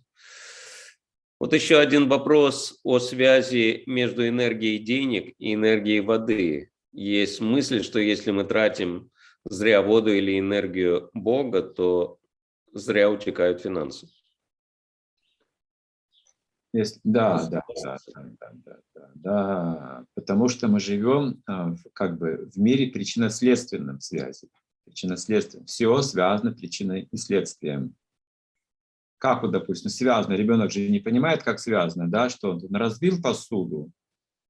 Вот 1.40 1.54
еще 1.54 1.78
один 1.78 2.08
вопрос 2.10 2.80
о 2.84 3.00
связи 3.00 3.84
между 3.86 4.28
энергией 4.28 4.80
денег 4.80 5.36
и 5.38 5.54
энергией 5.54 6.00
воды. 6.00 6.72
Есть 6.94 7.42
мысль, 7.42 7.84
что 7.84 8.00
если 8.00 8.32
мы 8.32 8.44
тратим 8.44 9.12
зря 9.46 9.82
воду 9.82 10.12
или 10.12 10.40
энергию 10.40 11.10
Бога, 11.14 11.62
то 11.62 12.17
зря 12.78 13.10
утекают 13.10 13.62
финансы. 13.62 14.08
Есть, 16.74 17.00
да, 17.04 17.48
да, 17.48 17.64
да, 17.84 17.98
да, 18.14 18.30
да, 18.40 18.80
да, 18.94 19.12
да, 19.16 20.06
потому 20.16 20.48
что 20.48 20.68
мы 20.68 20.80
живем 20.80 21.42
э, 21.48 21.76
как 21.94 22.18
бы 22.18 22.50
в 22.54 22.60
мире 22.60 22.92
причинно-следственном 22.92 24.00
связи. 24.00 24.50
Причинно-следственном. 24.86 25.66
Все 25.66 26.02
связано 26.02 26.52
причиной 26.52 27.08
и 27.12 27.18
следствием. 27.18 27.96
Как 29.18 29.42
вот, 29.42 29.52
допустим, 29.52 29.90
связано, 29.90 30.34
ребенок 30.34 30.72
же 30.72 30.88
не 30.88 31.00
понимает, 31.00 31.42
как 31.42 31.60
связано, 31.60 32.10
да, 32.10 32.30
что 32.30 32.52
он 32.52 32.76
разбил 32.76 33.22
посуду, 33.22 33.92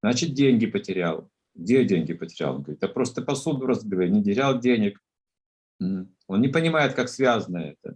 значит, 0.01 0.34
деньги 0.34 0.65
потерял. 0.65 1.30
Где 1.55 1.86
деньги 1.86 2.13
потерял? 2.13 2.55
Он 2.55 2.61
говорит, 2.61 2.80
да 2.80 2.88
просто 2.88 3.21
посуду 3.21 3.65
разбил, 3.65 4.01
не 4.01 4.23
терял 4.23 4.59
денег. 4.59 5.01
Он 5.80 6.41
не 6.41 6.49
понимает, 6.49 6.93
как 6.93 7.07
связано 7.07 7.57
это. 7.57 7.95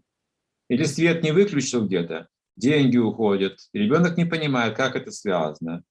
Или 0.72 0.86
свет 0.86 1.22
не 1.22 1.34
выключил 1.34 1.86
где-то, 1.86 2.30
деньги 2.56 2.96
уходят, 2.96 3.60
ребенок 3.74 4.16
не 4.16 4.24
понимает, 4.24 4.78
как 4.78 4.96
это 4.96 5.12
связано. 5.12 5.84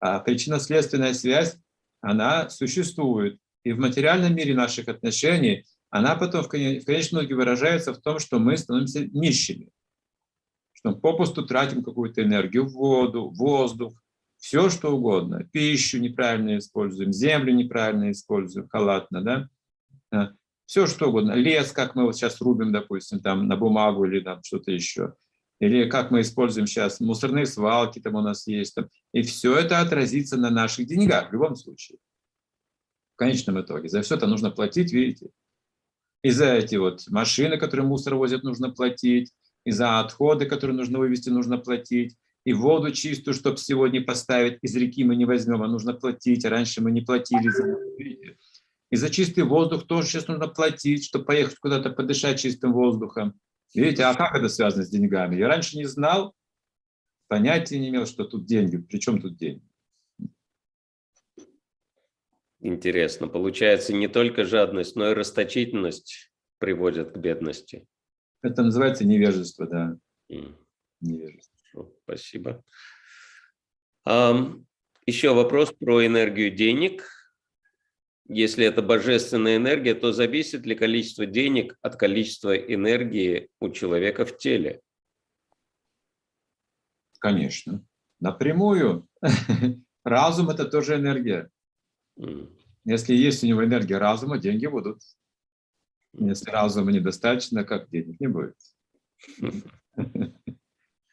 А 0.00 0.20
причинно-следственная 0.20 1.12
связь, 1.12 1.58
она 2.00 2.48
существует. 2.48 3.38
И 3.62 3.72
в 3.72 3.78
материальном 3.78 4.34
мире 4.34 4.54
наших 4.54 4.88
отношений 4.88 5.66
она 5.90 6.16
потом 6.16 6.44
в 6.44 6.48
конечном 6.48 7.20
итоге 7.20 7.34
выражается 7.34 7.92
в 7.92 8.00
том, 8.00 8.18
что 8.18 8.38
мы 8.38 8.56
становимся 8.56 9.04
нищими. 9.04 9.68
Что 10.72 10.94
попусту 10.94 11.44
тратим 11.44 11.84
какую-то 11.84 12.22
энергию, 12.22 12.66
воду, 12.66 13.28
воздух, 13.28 14.02
все 14.38 14.70
что 14.70 14.96
угодно. 14.96 15.44
Пищу 15.44 15.98
неправильно 15.98 16.56
используем, 16.56 17.12
землю 17.12 17.52
неправильно 17.52 18.10
используем, 18.10 18.66
халатно, 18.66 19.48
да? 20.10 20.32
Все 20.72 20.86
что 20.86 21.10
угодно. 21.10 21.32
Лес, 21.32 21.70
как 21.70 21.94
мы 21.94 22.04
вот 22.04 22.16
сейчас 22.16 22.40
рубим, 22.40 22.72
допустим, 22.72 23.20
там 23.20 23.46
на 23.46 23.58
бумагу 23.58 24.06
или 24.06 24.20
там 24.20 24.42
что-то 24.42 24.70
еще 24.72 25.12
или 25.60 25.86
как 25.86 26.10
мы 26.10 26.22
используем 26.22 26.66
сейчас 26.66 26.98
мусорные 26.98 27.44
свалки, 27.44 27.98
там 27.98 28.14
у 28.14 28.22
нас 28.22 28.46
есть, 28.46 28.74
там, 28.74 28.88
и 29.12 29.20
все 29.20 29.54
это 29.54 29.80
отразится 29.80 30.38
на 30.38 30.48
наших 30.48 30.86
деньгах 30.86 31.28
в 31.28 31.34
любом 31.34 31.56
случае. 31.56 31.98
В 33.14 33.18
конечном 33.18 33.60
итоге. 33.60 33.90
За 33.90 34.00
все 34.00 34.14
это 34.14 34.26
нужно 34.26 34.50
платить, 34.50 34.94
видите? 34.94 35.28
И 36.22 36.30
за 36.30 36.54
эти 36.54 36.76
вот 36.76 37.06
машины, 37.10 37.58
которые 37.58 37.86
мусор 37.86 38.14
возят, 38.14 38.42
нужно 38.42 38.70
платить, 38.70 39.30
и 39.66 39.72
за 39.72 40.00
отходы, 40.00 40.46
которые 40.46 40.74
нужно 40.74 40.98
вывести, 40.98 41.28
нужно 41.28 41.58
платить, 41.58 42.16
и 42.46 42.54
воду 42.54 42.92
чистую, 42.92 43.34
чтобы 43.34 43.58
сегодня 43.58 44.02
поставить, 44.02 44.58
из 44.62 44.74
реки 44.74 45.04
мы 45.04 45.16
не 45.16 45.26
возьмем, 45.26 45.62
а 45.62 45.68
нужно 45.68 45.92
платить, 45.92 46.46
раньше 46.46 46.80
мы 46.80 46.92
не 46.92 47.02
платили 47.02 47.50
за? 47.50 47.76
И 48.92 48.96
за 48.96 49.08
чистый 49.08 49.44
воздух 49.44 49.86
тоже 49.86 50.06
сейчас 50.06 50.28
нужно 50.28 50.48
платить, 50.48 51.06
чтобы 51.06 51.24
поехать 51.24 51.58
куда-то 51.58 51.88
подышать 51.88 52.38
чистым 52.38 52.74
воздухом. 52.74 53.40
Видите, 53.74 54.04
а 54.04 54.14
как 54.14 54.34
это 54.34 54.50
связано 54.50 54.84
с 54.84 54.90
деньгами? 54.90 55.36
Я 55.36 55.48
раньше 55.48 55.78
не 55.78 55.86
знал, 55.86 56.34
понятия 57.26 57.78
не 57.78 57.88
имел, 57.88 58.04
что 58.04 58.24
тут 58.24 58.44
деньги. 58.44 58.76
Причем 58.76 59.22
тут 59.22 59.38
деньги? 59.38 59.66
Интересно. 62.60 63.28
Получается, 63.28 63.94
не 63.94 64.08
только 64.08 64.44
жадность, 64.44 64.94
но 64.94 65.10
и 65.10 65.14
расточительность 65.14 66.30
приводят 66.58 67.12
к 67.12 67.16
бедности. 67.16 67.86
Это 68.42 68.62
называется 68.62 69.06
невежество, 69.06 69.66
да. 69.66 69.96
Mm. 70.30 70.54
Невежество. 71.00 71.90
Спасибо. 72.04 72.62
Um, 74.06 74.66
еще 75.06 75.32
вопрос 75.32 75.72
про 75.72 76.04
энергию 76.04 76.54
денег. 76.54 77.21
Если 78.34 78.64
это 78.64 78.80
божественная 78.80 79.56
энергия, 79.58 79.94
то 79.94 80.10
зависит 80.10 80.64
ли 80.64 80.74
количество 80.74 81.26
денег 81.26 81.76
от 81.82 81.96
количества 81.96 82.56
энергии 82.56 83.50
у 83.60 83.68
человека 83.68 84.24
в 84.24 84.38
теле? 84.38 84.80
Конечно. 87.18 87.84
Напрямую. 88.20 89.06
Разум– 90.04 90.48
это 90.50 90.64
тоже 90.64 90.96
энергия. 90.96 91.50
Если 92.86 93.14
есть 93.14 93.44
у 93.44 93.46
него 93.46 93.66
энергия 93.66 93.98
разума, 93.98 94.38
деньги 94.38 94.66
будут. 94.66 95.02
Если 96.14 96.50
разума 96.50 96.90
недостаточно, 96.90 97.64
как 97.64 97.90
денег 97.90 98.18
не 98.18 98.28
будет. 98.28 98.56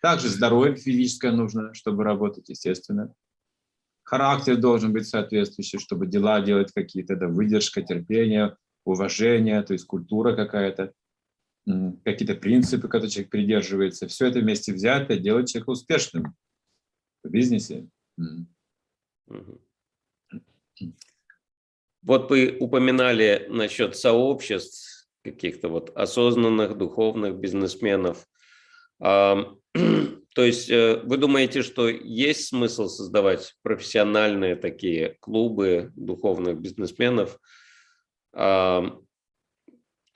Также 0.01 0.29
здоровье 0.29 0.77
физическое 0.77 1.33
нужно, 1.33 1.73
чтобы 1.73 2.05
работать, 2.05 2.47
естественно 2.47 3.13
характер 4.09 4.57
должен 4.57 4.91
быть 4.91 5.07
соответствующий, 5.07 5.77
чтобы 5.77 6.07
дела 6.07 6.41
делать 6.41 6.71
какие-то, 6.73 7.15
да, 7.15 7.27
выдержка, 7.27 7.83
терпение, 7.83 8.57
уважение, 8.83 9.61
то 9.61 9.73
есть 9.73 9.85
культура 9.85 10.35
какая-то, 10.35 10.93
какие-то 12.03 12.33
принципы, 12.33 12.87
которые 12.87 13.11
человек 13.11 13.29
придерживается. 13.29 14.07
Все 14.07 14.25
это 14.25 14.39
вместе 14.39 14.73
взятое 14.73 15.19
делает 15.19 15.49
человека 15.49 15.69
успешным 15.69 16.35
в 17.23 17.29
бизнесе. 17.29 17.87
Вот 22.01 22.31
вы 22.31 22.57
упоминали 22.59 23.45
насчет 23.49 23.95
сообществ, 23.95 25.07
каких-то 25.23 25.69
вот 25.69 25.95
осознанных 25.95 26.77
духовных 26.77 27.35
бизнесменов. 27.35 28.25
То 30.39 30.45
есть 30.45 30.69
э, 30.69 31.01
вы 31.03 31.17
думаете, 31.17 31.63
что 31.63 31.89
есть 31.89 32.47
смысл 32.47 32.87
создавать 32.87 33.57
профессиональные 33.61 34.55
такие 34.55 35.17
клубы 35.19 35.91
духовных 35.97 36.61
бизнесменов? 36.61 37.37
То 38.31 39.03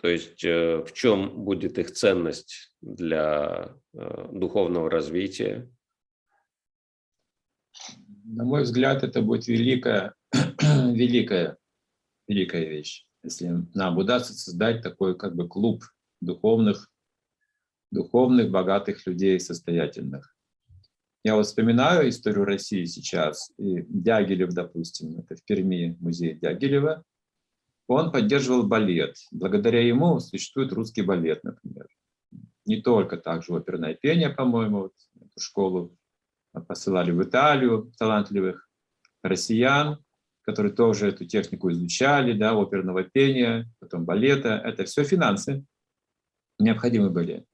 есть 0.01 0.41
э, 0.45 0.77
в 0.77 0.93
чем 0.93 1.43
будет 1.43 1.77
их 1.77 1.91
ценность 1.91 2.73
для 2.79 3.75
э, 3.93 4.29
духовного 4.31 4.89
развития? 4.89 5.69
На 8.23 8.45
мой 8.45 8.63
взгляд, 8.63 9.03
это 9.03 9.21
будет 9.21 9.47
великая, 9.47 10.15
великая, 10.31 11.57
великая 12.29 12.63
вещь, 12.63 13.05
если 13.23 13.49
нам 13.73 13.97
удастся 13.97 14.33
создать 14.33 14.83
такой 14.83 15.17
как 15.17 15.35
бы 15.35 15.49
клуб 15.49 15.83
духовных 16.21 16.92
духовных, 17.93 18.49
богатых 18.49 19.05
людей, 19.05 19.39
состоятельных. 19.39 20.35
Я 21.23 21.35
вот 21.35 21.45
вспоминаю 21.45 22.09
историю 22.09 22.43
России 22.43 22.83
сейчас, 22.85 23.51
и 23.57 23.85
Дягилев, 23.87 24.49
допустим, 24.53 25.19
это 25.19 25.35
в 25.35 25.45
Перми 25.45 25.95
музей 26.01 26.33
Дягилева, 26.33 27.03
он 27.87 28.11
поддерживал 28.11 28.63
балет. 28.63 29.15
Благодаря 29.31 29.85
ему 29.85 30.19
существует 30.19 30.73
русский 30.73 31.01
балет, 31.01 31.43
например. 31.43 31.87
Не 32.65 32.81
только 32.81 33.17
также 33.17 33.53
оперное 33.53 33.93
пение, 33.93 34.29
по-моему, 34.29 34.79
вот, 34.79 34.93
эту 35.15 35.39
школу 35.39 35.97
посылали 36.67 37.11
в 37.11 37.21
Италию 37.23 37.91
талантливых 37.97 38.69
россиян, 39.21 40.03
которые 40.41 40.73
тоже 40.73 41.07
эту 41.07 41.25
технику 41.25 41.71
изучали, 41.71 42.33
да, 42.33 42.51
оперного 42.51 43.03
пения, 43.03 43.69
потом 43.79 44.05
балета. 44.05 44.61
Это 44.63 44.83
все 44.85 45.03
финансы 45.03 45.65
необходимы 46.59 47.09
были. 47.09 47.45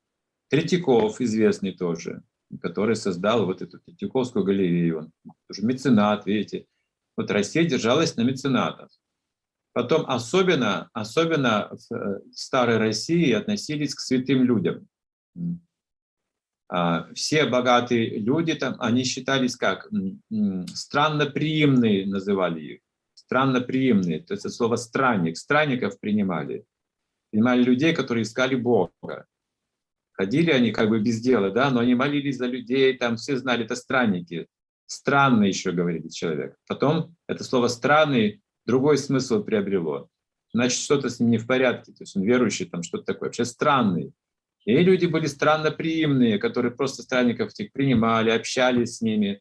Третьяков, 0.50 1.22
известный 1.22 1.74
тоже, 1.74 2.24
который 2.62 2.95
создал 2.95 3.45
вот 3.45 3.62
эту 3.62 3.80
Третьяковскую 3.80 4.43
галерею, 4.43 5.12
тоже 5.47 5.66
меценат, 5.66 6.26
видите. 6.26 6.66
Вот 7.16 7.30
Россия 7.32 7.66
держалась 7.66 8.16
на 8.16 8.22
меценатах. 8.22 8.89
Потом 9.74 10.06
особенно, 10.10 10.89
особенно 10.93 11.70
в 11.70 11.93
э, 11.93 12.22
старой 12.34 12.78
России 12.78 13.32
относились 13.32 13.93
к 13.93 14.00
святым 14.00 14.43
людям. 14.43 14.88
А, 16.68 17.12
все 17.14 17.45
богатые 17.45 18.20
люди 18.20 18.54
там, 18.56 18.76
они 18.80 19.04
считались 19.04 19.56
как 19.56 19.89
странноприимные, 20.74 22.08
называли 22.08 22.62
их. 22.62 22.80
Странноприимные, 23.14 24.22
то 24.22 24.34
есть 24.34 24.45
это 24.45 24.54
слово 24.54 24.76
странник. 24.76 25.38
Странников 25.38 26.00
принимали. 26.00 26.66
Принимали 27.32 27.64
людей, 27.64 27.93
которые 27.93 28.24
искали 28.24 28.56
Бога. 28.56 29.28
Ходили 30.20 30.51
они 30.51 30.72
как 30.72 30.89
бы 30.89 30.99
без 30.99 31.22
дела, 31.22 31.49
да, 31.49 31.70
но 31.70 31.80
они 31.80 31.95
молились 31.95 32.36
за 32.36 32.45
людей, 32.45 32.97
там 32.97 33.15
все 33.15 33.38
знали, 33.38 33.63
это 33.63 33.78
странники. 33.78 34.47
Странный 34.86 35.47
еще, 35.47 35.72
говорит 35.72 36.11
человек. 36.11 36.57
Потом 36.67 37.15
это 37.26 37.45
слово 37.45 37.70
«странный» 37.70 38.41
другой 38.65 38.97
смысл 38.97 39.41
приобрело. 39.41 40.09
Значит, 40.51 40.82
что-то 40.82 41.09
с 41.09 41.22
ним 41.22 41.30
не 41.30 41.38
в 41.38 41.47
порядке, 41.47 41.93
то 41.93 42.01
есть 42.01 42.17
он 42.17 42.24
верующий, 42.24 42.65
там 42.65 42.84
что-то 42.84 43.05
такое, 43.05 43.30
вообще 43.30 43.45
странный. 43.45 44.11
И 44.65 44.76
люди 44.76 45.05
были 45.05 45.26
странно 45.26 45.72
приимные, 45.72 46.38
которые 46.38 46.74
просто 46.74 47.01
странников 47.01 47.51
этих 47.51 47.72
принимали, 47.72 48.30
общались 48.30 48.97
с 48.97 49.01
ними, 49.01 49.39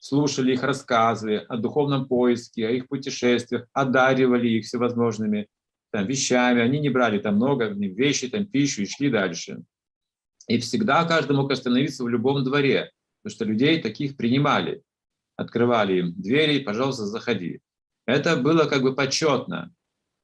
слушали 0.00 0.52
их 0.52 0.62
рассказы 0.64 1.36
о 1.48 1.56
духовном 1.56 2.08
поиске, 2.08 2.68
о 2.68 2.72
их 2.72 2.88
путешествиях, 2.88 3.66
одаривали 3.72 4.48
их 4.48 4.66
всевозможными 4.66 5.48
там, 5.92 6.06
вещами. 6.06 6.60
Они 6.60 6.78
не 6.78 6.90
брали 6.90 7.18
там 7.20 7.36
много 7.36 7.68
вещи, 7.68 8.28
там, 8.28 8.44
пищу 8.44 8.82
и 8.82 8.86
шли 8.86 9.08
дальше. 9.08 9.64
И 10.46 10.58
всегда 10.58 11.04
каждый 11.04 11.36
мог 11.36 11.50
остановиться 11.50 12.04
в 12.04 12.08
любом 12.08 12.44
дворе, 12.44 12.90
потому 13.22 13.34
что 13.34 13.44
людей 13.44 13.80
таких 13.80 14.16
принимали. 14.16 14.82
Открывали 15.36 15.98
им 15.98 16.12
двери, 16.12 16.62
пожалуйста, 16.62 17.06
заходи. 17.06 17.60
Это 18.06 18.36
было 18.36 18.66
как 18.66 18.82
бы 18.82 18.94
почетно 18.94 19.74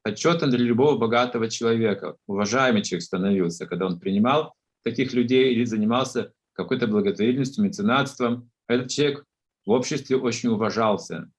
почетно 0.03 0.49
для 0.49 0.59
любого 0.59 0.97
богатого 0.97 1.49
человека. 1.49 2.17
Уважаемый 2.27 2.83
человек 2.83 3.05
становился, 3.05 3.67
когда 3.67 3.87
он 3.87 3.99
принимал 3.99 4.55
таких 4.83 5.13
людей 5.13 5.53
или 5.53 5.65
занимался 5.65 6.33
какой-то 6.53 6.87
благотворительностью, 6.87 7.65
меценатством. 7.65 8.51
Этот 8.67 8.91
человек 8.91 9.25
в 9.67 9.71
обществе 9.71 10.17
очень 10.17 10.51
уважался. 10.51 11.31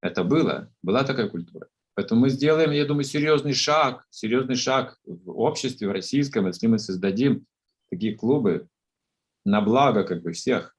Это 0.00 0.24
было, 0.24 0.72
была 0.82 1.04
такая 1.04 1.28
культура. 1.28 1.68
Поэтому 1.94 2.22
мы 2.22 2.30
сделаем, 2.30 2.70
я 2.70 2.86
думаю, 2.86 3.04
серьезный 3.04 3.52
шаг, 3.52 4.06
серьезный 4.10 4.56
шаг 4.56 4.98
в 5.04 5.30
обществе, 5.38 5.88
в 5.88 5.92
российском, 5.92 6.46
если 6.46 6.66
мы 6.66 6.78
создадим 6.78 7.46
такие 7.90 8.16
клубы 8.16 8.68
на 9.44 9.60
благо 9.60 10.04
как 10.04 10.22
бы 10.22 10.32
всех. 10.32 10.74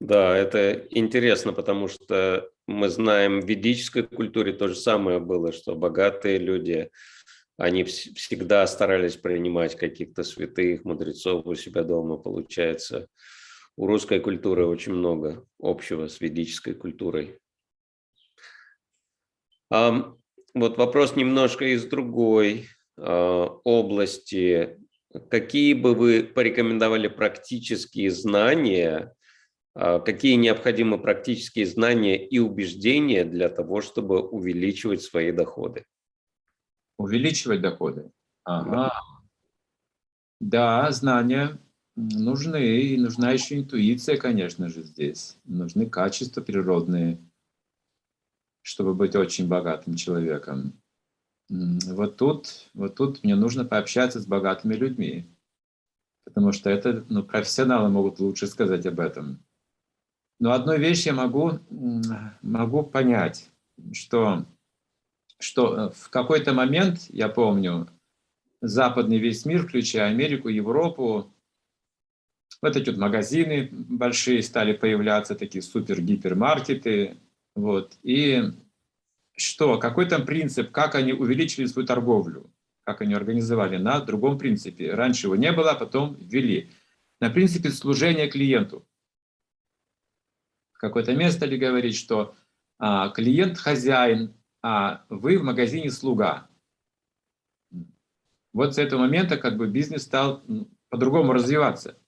Да, 0.00 0.36
это 0.36 0.86
интересно, 0.90 1.52
потому 1.52 1.88
что 1.88 2.50
мы 2.66 2.88
знаем, 2.88 3.40
в 3.40 3.46
ведической 3.46 4.02
культуре 4.02 4.52
то 4.52 4.68
же 4.68 4.74
самое 4.74 5.18
было, 5.18 5.52
что 5.52 5.74
богатые 5.74 6.38
люди, 6.38 6.90
они 7.56 7.84
всегда 7.84 8.66
старались 8.66 9.16
принимать 9.16 9.76
каких-то 9.76 10.22
святых, 10.22 10.84
мудрецов 10.84 11.46
у 11.46 11.54
себя 11.54 11.82
дома. 11.82 12.16
Получается, 12.16 13.08
у 13.76 13.86
русской 13.86 14.20
культуры 14.20 14.66
очень 14.66 14.94
много 14.94 15.44
общего 15.58 16.06
с 16.06 16.20
ведической 16.20 16.74
культурой. 16.74 17.38
Вот 19.70 20.78
вопрос 20.78 21.14
немножко 21.14 21.64
из 21.64 21.84
другой 21.84 22.68
а, 22.96 23.46
области. 23.64 24.78
Какие 25.28 25.74
бы 25.74 25.94
вы 25.94 26.24
порекомендовали 26.24 27.08
практические 27.08 28.10
знания, 28.10 29.14
а, 29.74 30.00
какие 30.00 30.34
необходимы 30.34 30.98
практические 30.98 31.66
знания 31.66 32.26
и 32.26 32.38
убеждения 32.38 33.24
для 33.24 33.48
того, 33.48 33.80
чтобы 33.80 34.20
увеличивать 34.20 35.02
свои 35.02 35.32
доходы? 35.32 35.84
Увеличивать 36.98 37.60
доходы? 37.60 38.10
Ага. 38.44 38.92
Да, 40.40 40.90
знания 40.90 41.58
нужны, 41.96 42.64
и 42.64 42.96
нужна 42.96 43.30
еще 43.32 43.58
интуиция, 43.58 44.16
конечно 44.16 44.68
же, 44.68 44.82
здесь. 44.82 45.36
Нужны 45.44 45.88
качества 45.88 46.40
природные, 46.40 47.18
чтобы 48.62 48.94
быть 48.94 49.16
очень 49.16 49.48
богатым 49.48 49.94
человеком. 49.94 50.80
Вот 51.48 52.16
тут, 52.16 52.68
вот 52.74 52.94
тут 52.94 53.24
мне 53.24 53.34
нужно 53.34 53.64
пообщаться 53.64 54.20
с 54.20 54.26
богатыми 54.26 54.74
людьми, 54.74 55.26
потому 56.24 56.52
что 56.52 56.70
это, 56.70 57.04
ну, 57.08 57.24
профессионалы 57.24 57.88
могут 57.88 58.20
лучше 58.20 58.46
сказать 58.46 58.86
об 58.86 59.00
этом. 59.00 59.42
Но 60.38 60.52
одну 60.52 60.76
вещь 60.76 61.06
я 61.06 61.12
могу, 61.12 61.58
могу 62.40 62.82
понять, 62.82 63.50
что, 63.92 64.46
что 65.38 65.76
э, 65.76 65.90
в 65.94 66.08
какой-то 66.08 66.54
момент, 66.54 67.00
я 67.10 67.28
помню, 67.28 67.88
западный 68.62 69.18
весь 69.18 69.44
мир, 69.44 69.66
включая 69.66 70.10
Америку, 70.10 70.48
Европу, 70.48 71.30
вот 72.62 72.76
эти 72.76 72.90
вот 72.90 72.98
магазины 72.98 73.68
большие 73.70 74.42
стали 74.42 74.72
появляться, 74.72 75.34
такие 75.34 75.62
супер-гипермаркеты. 75.62 77.16
Вот. 77.54 77.98
И 78.02 78.42
что, 79.36 79.78
какой 79.78 80.06
там 80.06 80.24
принцип, 80.24 80.70
как 80.70 80.94
они 80.94 81.12
увеличили 81.12 81.66
свою 81.66 81.86
торговлю, 81.86 82.52
как 82.84 83.00
они 83.00 83.14
организовали 83.14 83.76
на 83.76 84.00
другом 84.00 84.38
принципе. 84.38 84.94
Раньше 84.94 85.26
его 85.26 85.36
не 85.36 85.52
было, 85.52 85.72
а 85.72 85.74
потом 85.74 86.14
ввели. 86.14 86.70
На 87.20 87.30
принципе 87.30 87.70
служения 87.70 88.28
клиенту 88.28 88.86
какое-то 90.80 91.14
место 91.14 91.44
ли 91.44 91.58
говорить, 91.58 91.94
что 91.94 92.34
а, 92.78 93.10
клиент 93.10 93.58
хозяин, 93.58 94.34
а 94.62 95.04
вы 95.10 95.38
в 95.38 95.44
магазине 95.44 95.90
слуга. 95.90 96.48
Вот 98.52 98.74
с 98.74 98.78
этого 98.78 99.00
момента 99.00 99.36
как 99.36 99.56
бы 99.56 99.68
бизнес 99.68 100.02
стал 100.02 100.42
по-другому 100.88 101.32
развиваться. 101.32 101.99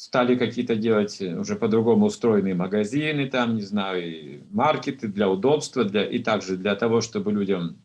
Стали 0.00 0.34
какие-то 0.34 0.76
делать 0.76 1.20
уже 1.20 1.56
по-другому 1.56 2.06
устроенные 2.06 2.54
магазины, 2.54 3.28
там, 3.28 3.56
не 3.56 3.60
знаю, 3.60 4.02
и 4.02 4.40
маркеты 4.50 5.08
для 5.08 5.28
удобства, 5.28 5.84
для, 5.84 6.06
и 6.06 6.20
также 6.20 6.56
для 6.56 6.74
того, 6.74 7.02
чтобы 7.02 7.32
людям 7.32 7.76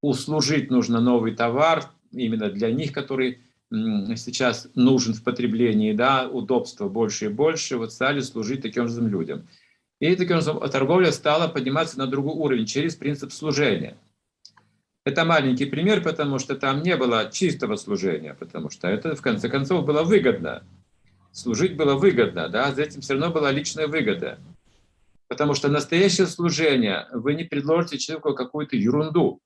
услужить 0.00 0.70
нужно 0.70 1.02
новый 1.02 1.34
товар, 1.34 1.84
именно 2.10 2.48
для 2.48 2.72
них, 2.72 2.92
который 2.92 3.42
сейчас 3.70 4.70
нужен 4.74 5.12
в 5.12 5.22
потреблении, 5.22 5.92
да, 5.92 6.26
удобства 6.26 6.88
больше 6.88 7.26
и 7.26 7.28
больше, 7.28 7.76
вот 7.76 7.92
стали 7.92 8.20
служить 8.20 8.62
таким 8.62 8.84
образом 8.84 9.08
людям. 9.08 9.46
И 10.00 10.16
таким 10.16 10.36
образом 10.36 10.70
торговля 10.70 11.12
стала 11.12 11.48
подниматься 11.48 11.98
на 11.98 12.06
другой 12.06 12.32
уровень 12.32 12.64
через 12.64 12.96
принцип 12.96 13.30
служения. 13.30 13.98
Это 15.04 15.26
маленький 15.26 15.66
пример, 15.66 16.02
потому 16.02 16.38
что 16.38 16.56
там 16.56 16.82
не 16.82 16.96
было 16.96 17.30
чистого 17.30 17.76
служения, 17.76 18.32
потому 18.32 18.70
что 18.70 18.88
это 18.88 19.14
в 19.14 19.20
конце 19.20 19.50
концов 19.50 19.84
было 19.84 20.02
выгодно. 20.02 20.62
Служить 21.38 21.76
было 21.76 21.94
выгодно, 21.94 22.48
да, 22.48 22.74
за 22.74 22.82
этим 22.82 23.00
все 23.00 23.12
равно 23.12 23.30
была 23.30 23.52
личная 23.52 23.86
выгода. 23.86 24.40
Потому 25.28 25.54
что 25.54 25.68
настоящее 25.68 26.26
служение, 26.26 27.06
вы 27.12 27.34
не 27.34 27.44
предложите 27.44 27.96
человеку 27.96 28.34
какую-то 28.34 28.74
ерунду, 28.74 29.40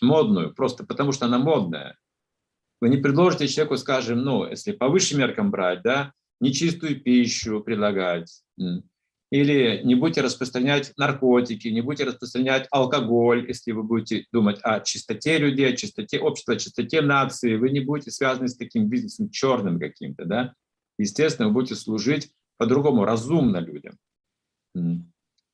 модную, 0.00 0.52
просто 0.52 0.84
потому 0.84 1.12
что 1.12 1.26
она 1.26 1.38
модная. 1.38 1.96
Вы 2.80 2.88
не 2.88 2.96
предложите 2.96 3.46
человеку, 3.46 3.76
скажем, 3.76 4.22
ну, 4.22 4.44
если 4.44 4.72
по 4.72 4.88
высшим 4.88 5.20
меркам 5.20 5.52
брать, 5.52 5.82
да, 5.82 6.12
нечистую 6.40 7.00
пищу 7.00 7.60
предлагать, 7.60 8.42
или 9.34 9.82
не 9.82 9.96
будете 9.96 10.20
распространять 10.20 10.92
наркотики, 10.96 11.66
не 11.66 11.80
будете 11.80 12.04
распространять 12.04 12.68
алкоголь, 12.70 13.48
если 13.48 13.72
вы 13.72 13.82
будете 13.82 14.26
думать 14.30 14.60
о 14.62 14.78
чистоте 14.78 15.38
людей, 15.38 15.72
о 15.72 15.76
чистоте 15.76 16.20
общества, 16.20 16.54
о 16.54 16.56
чистоте 16.56 17.00
нации, 17.00 17.56
вы 17.56 17.70
не 17.70 17.80
будете 17.80 18.12
связаны 18.12 18.46
с 18.46 18.56
таким 18.56 18.88
бизнесом 18.88 19.30
черным 19.30 19.80
каким-то, 19.80 20.24
да. 20.24 20.54
Естественно, 21.00 21.48
вы 21.48 21.54
будете 21.54 21.74
служить 21.74 22.30
по-другому, 22.58 23.04
разумно 23.04 23.56
людям. 23.56 23.98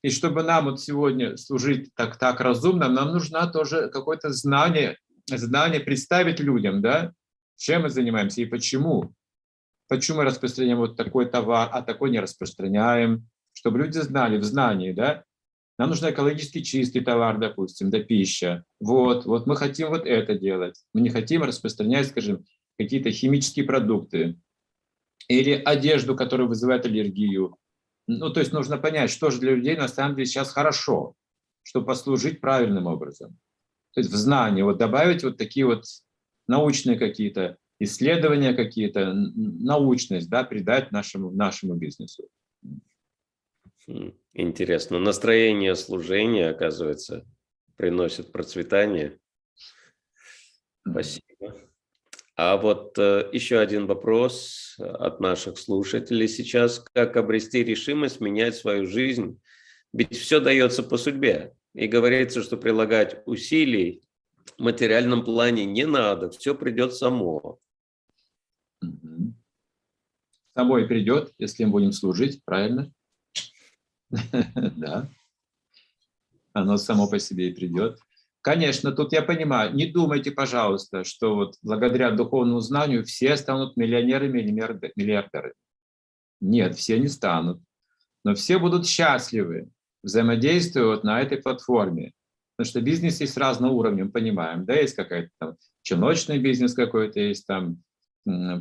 И 0.02 0.10
чтобы 0.10 0.42
нам 0.42 0.66
вот 0.66 0.78
сегодня 0.82 1.38
служить 1.38 1.88
так, 1.94 2.18
так 2.18 2.42
разумно, 2.42 2.86
нам 2.90 3.12
нужно 3.12 3.46
тоже 3.46 3.88
какое-то 3.88 4.30
знание, 4.30 4.98
знание 5.26 5.80
представить 5.80 6.38
людям, 6.38 6.82
да, 6.82 7.14
чем 7.56 7.84
мы 7.84 7.88
занимаемся 7.88 8.42
и 8.42 8.44
почему. 8.44 9.14
Почему 9.88 10.18
мы 10.18 10.24
распространяем 10.24 10.76
вот 10.76 10.98
такой 10.98 11.24
товар, 11.30 11.70
а 11.72 11.80
такой 11.80 12.10
не 12.10 12.20
распространяем, 12.20 13.26
чтобы 13.60 13.78
люди 13.78 13.98
знали 13.98 14.38
в 14.38 14.44
знании, 14.44 14.92
да, 14.92 15.24
нам 15.78 15.90
нужен 15.90 16.08
экологически 16.08 16.62
чистый 16.62 17.00
товар, 17.00 17.38
допустим, 17.38 17.90
да, 17.90 18.00
пища. 18.00 18.64
Вот, 18.80 19.26
вот 19.26 19.46
мы 19.46 19.54
хотим 19.54 19.90
вот 19.90 20.06
это 20.06 20.34
делать. 20.34 20.82
Мы 20.94 21.02
не 21.02 21.10
хотим 21.10 21.42
распространять, 21.42 22.06
скажем, 22.08 22.46
какие-то 22.78 23.10
химические 23.10 23.66
продукты 23.66 24.40
или 25.28 25.50
одежду, 25.50 26.16
которая 26.16 26.48
вызывает 26.48 26.86
аллергию. 26.86 27.58
Ну, 28.06 28.30
то 28.30 28.40
есть 28.40 28.52
нужно 28.54 28.78
понять, 28.78 29.10
что 29.10 29.28
же 29.28 29.40
для 29.40 29.54
людей 29.54 29.76
на 29.76 29.88
самом 29.88 30.16
деле 30.16 30.24
сейчас 30.24 30.52
хорошо, 30.52 31.12
чтобы 31.62 31.84
послужить 31.84 32.40
правильным 32.40 32.86
образом. 32.86 33.38
То 33.92 34.00
есть 34.00 34.10
в 34.10 34.16
знании 34.16 34.62
вот 34.62 34.78
добавить 34.78 35.22
вот 35.22 35.36
такие 35.36 35.66
вот 35.66 35.84
научные 36.48 36.98
какие-то 36.98 37.58
исследования 37.78 38.54
какие-то, 38.54 39.12
научность, 39.12 40.30
да, 40.30 40.44
придать 40.44 40.92
нашему, 40.92 41.30
нашему 41.30 41.74
бизнесу. 41.74 42.26
Интересно. 44.32 44.98
Настроение 44.98 45.74
служения, 45.74 46.50
оказывается, 46.50 47.26
приносит 47.76 48.32
процветание. 48.32 49.18
Спасибо. 50.88 51.60
А 52.36 52.56
вот 52.56 52.98
э, 52.98 53.28
еще 53.32 53.58
один 53.58 53.86
вопрос 53.86 54.76
от 54.78 55.20
наших 55.20 55.58
слушателей 55.58 56.26
сейчас. 56.28 56.78
Как 56.94 57.16
обрести 57.16 57.62
решимость 57.62 58.20
менять 58.20 58.54
свою 58.54 58.86
жизнь? 58.86 59.40
Ведь 59.92 60.16
все 60.16 60.40
дается 60.40 60.82
по 60.82 60.96
судьбе. 60.96 61.54
И 61.74 61.86
говорится, 61.86 62.42
что 62.42 62.56
прилагать 62.56 63.22
усилий 63.26 64.02
в 64.56 64.62
материальном 64.62 65.24
плане 65.24 65.64
не 65.66 65.86
надо, 65.86 66.30
все 66.30 66.54
придет 66.54 66.94
само. 66.94 67.60
И 70.56 70.86
придет, 70.86 71.32
если 71.38 71.64
мы 71.64 71.70
будем 71.70 71.92
служить, 71.92 72.42
правильно? 72.44 72.92
Да. 74.76 75.08
Оно 76.52 76.76
само 76.78 77.08
по 77.08 77.18
себе 77.18 77.50
и 77.50 77.54
придет. 77.54 77.98
Конечно, 78.42 78.92
тут 78.92 79.12
я 79.12 79.22
понимаю, 79.22 79.74
не 79.74 79.86
думайте, 79.86 80.30
пожалуйста, 80.30 81.04
что 81.04 81.34
вот 81.34 81.56
благодаря 81.62 82.10
духовному 82.10 82.60
знанию 82.60 83.04
все 83.04 83.36
станут 83.36 83.76
миллионерами 83.76 84.40
или 84.40 84.50
миллиардерами. 84.96 85.54
Нет, 86.40 86.76
все 86.76 86.98
не 86.98 87.08
станут. 87.08 87.62
Но 88.24 88.34
все 88.34 88.58
будут 88.58 88.86
счастливы, 88.86 89.68
взаимодействуя 90.02 90.86
вот 90.86 91.04
на 91.04 91.20
этой 91.20 91.38
платформе. 91.38 92.12
Потому 92.56 92.70
что 92.70 92.80
бизнес 92.80 93.20
есть 93.20 93.36
разного 93.36 93.72
уровня, 93.72 94.06
мы 94.06 94.10
понимаем. 94.10 94.64
Да, 94.64 94.74
есть 94.74 94.94
какой-то 94.94 95.30
там 95.38 95.56
челночный 95.82 96.38
бизнес 96.38 96.74
какой-то, 96.74 97.20
есть 97.20 97.46
там 97.46 97.82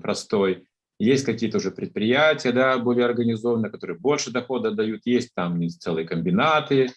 простой. 0.01 0.68
Есть 0.99 1.25
какие-то 1.25 1.57
уже 1.57 1.71
предприятия, 1.71 2.51
да, 2.51 2.77
более 2.77 3.05
организованные, 3.05 3.71
которые 3.71 3.97
больше 3.97 4.31
дохода 4.31 4.71
дают. 4.71 5.01
Есть 5.05 5.33
там 5.33 5.65
целые 5.69 6.05
комбинаты, 6.05 6.89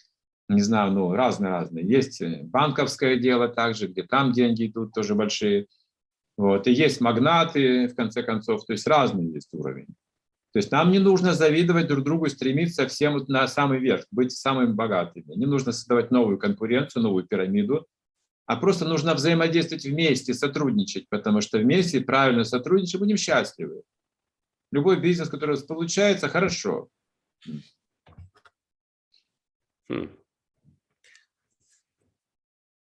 не 0.49 0.61
знаю, 0.61 0.91
ну, 0.91 1.13
разные-разные. 1.13 1.87
Есть 1.87 2.21
э, 2.21 2.41
банковское 2.43 3.17
дело 3.17 3.47
также, 3.47 3.87
где 3.87 4.03
там 4.03 4.33
деньги 4.33 4.67
идут 4.67 4.93
тоже 4.93 5.15
большие. 5.15 5.67
Вот. 6.37 6.67
И 6.67 6.73
есть 6.73 6.99
магнаты, 6.99 7.87
в 7.87 7.95
конце 7.95 8.23
концов, 8.23 8.65
то 8.65 8.73
есть 8.73 8.85
разный 8.87 9.25
есть 9.31 9.53
уровень. 9.53 9.87
То 10.51 10.59
есть 10.59 10.71
нам 10.71 10.91
не 10.91 10.99
нужно 10.99 11.33
завидовать 11.33 11.87
друг 11.87 12.03
другу, 12.03 12.27
стремиться 12.27 12.87
всем 12.87 13.23
на 13.27 13.47
самый 13.47 13.79
верх, 13.79 14.05
быть 14.11 14.31
самыми 14.33 14.73
богатыми. 14.73 15.33
Не 15.35 15.45
нужно 15.45 15.71
создавать 15.71 16.11
новую 16.11 16.37
конкуренцию, 16.37 17.03
новую 17.03 17.25
пирамиду 17.25 17.87
а 18.45 18.57
просто 18.57 18.85
нужно 18.85 19.13
взаимодействовать 19.13 19.85
вместе, 19.85 20.33
сотрудничать, 20.33 21.07
потому 21.09 21.41
что 21.41 21.57
вместе 21.59 22.01
правильно 22.01 22.43
сотрудничать 22.43 22.99
будем 22.99 23.17
счастливы. 23.17 23.83
Любой 24.71 24.99
бизнес, 24.99 25.29
который 25.29 25.51
у 25.51 25.55
вас 25.55 25.63
получается, 25.63 26.27
хорошо. 26.27 26.89
Хм. 29.87 30.17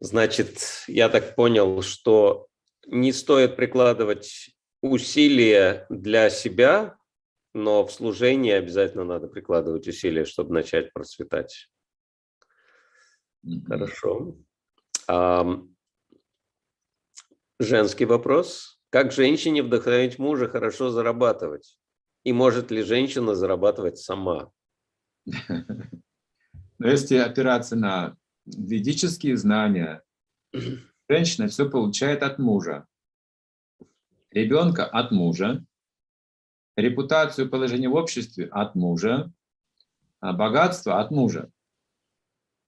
Значит, 0.01 0.84
я 0.88 1.09
так 1.09 1.34
понял, 1.36 1.82
что 1.82 2.49
не 2.86 3.12
стоит 3.12 3.57
прикладывать 3.57 4.51
усилия 4.82 5.86
для 5.90 6.30
себя, 6.30 6.97
но 7.55 7.86
в 7.86 7.92
служении 7.92 8.53
обязательно 8.53 9.05
надо 9.05 9.28
прикладывать 9.28 9.88
усилия, 9.88 10.24
чтобы 10.24 10.53
начать 10.55 10.92
процветать. 10.92 11.68
Хорошо. 13.66 14.36
Женский 17.59 18.04
вопрос. 18.04 18.78
Как 18.90 19.12
женщине 19.12 19.62
вдохновить 19.62 20.18
мужа 20.18 20.48
хорошо 20.48 20.90
зарабатывать? 20.90 21.78
И 22.24 22.32
может 22.32 22.70
ли 22.70 22.82
женщина 22.82 23.34
зарабатывать 23.34 23.98
сама? 23.98 24.50
Но 26.78 26.88
если 26.88 27.16
опираться 27.16 27.76
на 27.76 28.16
ведические 28.44 29.36
знания, 29.36 30.02
женщина 31.09 31.48
все 31.48 31.68
получает 31.70 32.22
от 32.22 32.38
мужа. 32.38 32.86
Ребенка 34.30 34.84
от 34.84 35.12
мужа, 35.12 35.64
репутацию, 36.76 37.48
положение 37.48 37.88
в 37.88 37.94
обществе 37.94 38.46
от 38.46 38.74
мужа, 38.74 39.32
а 40.20 40.32
богатство 40.32 41.00
от 41.00 41.11
мужа. 41.11 41.50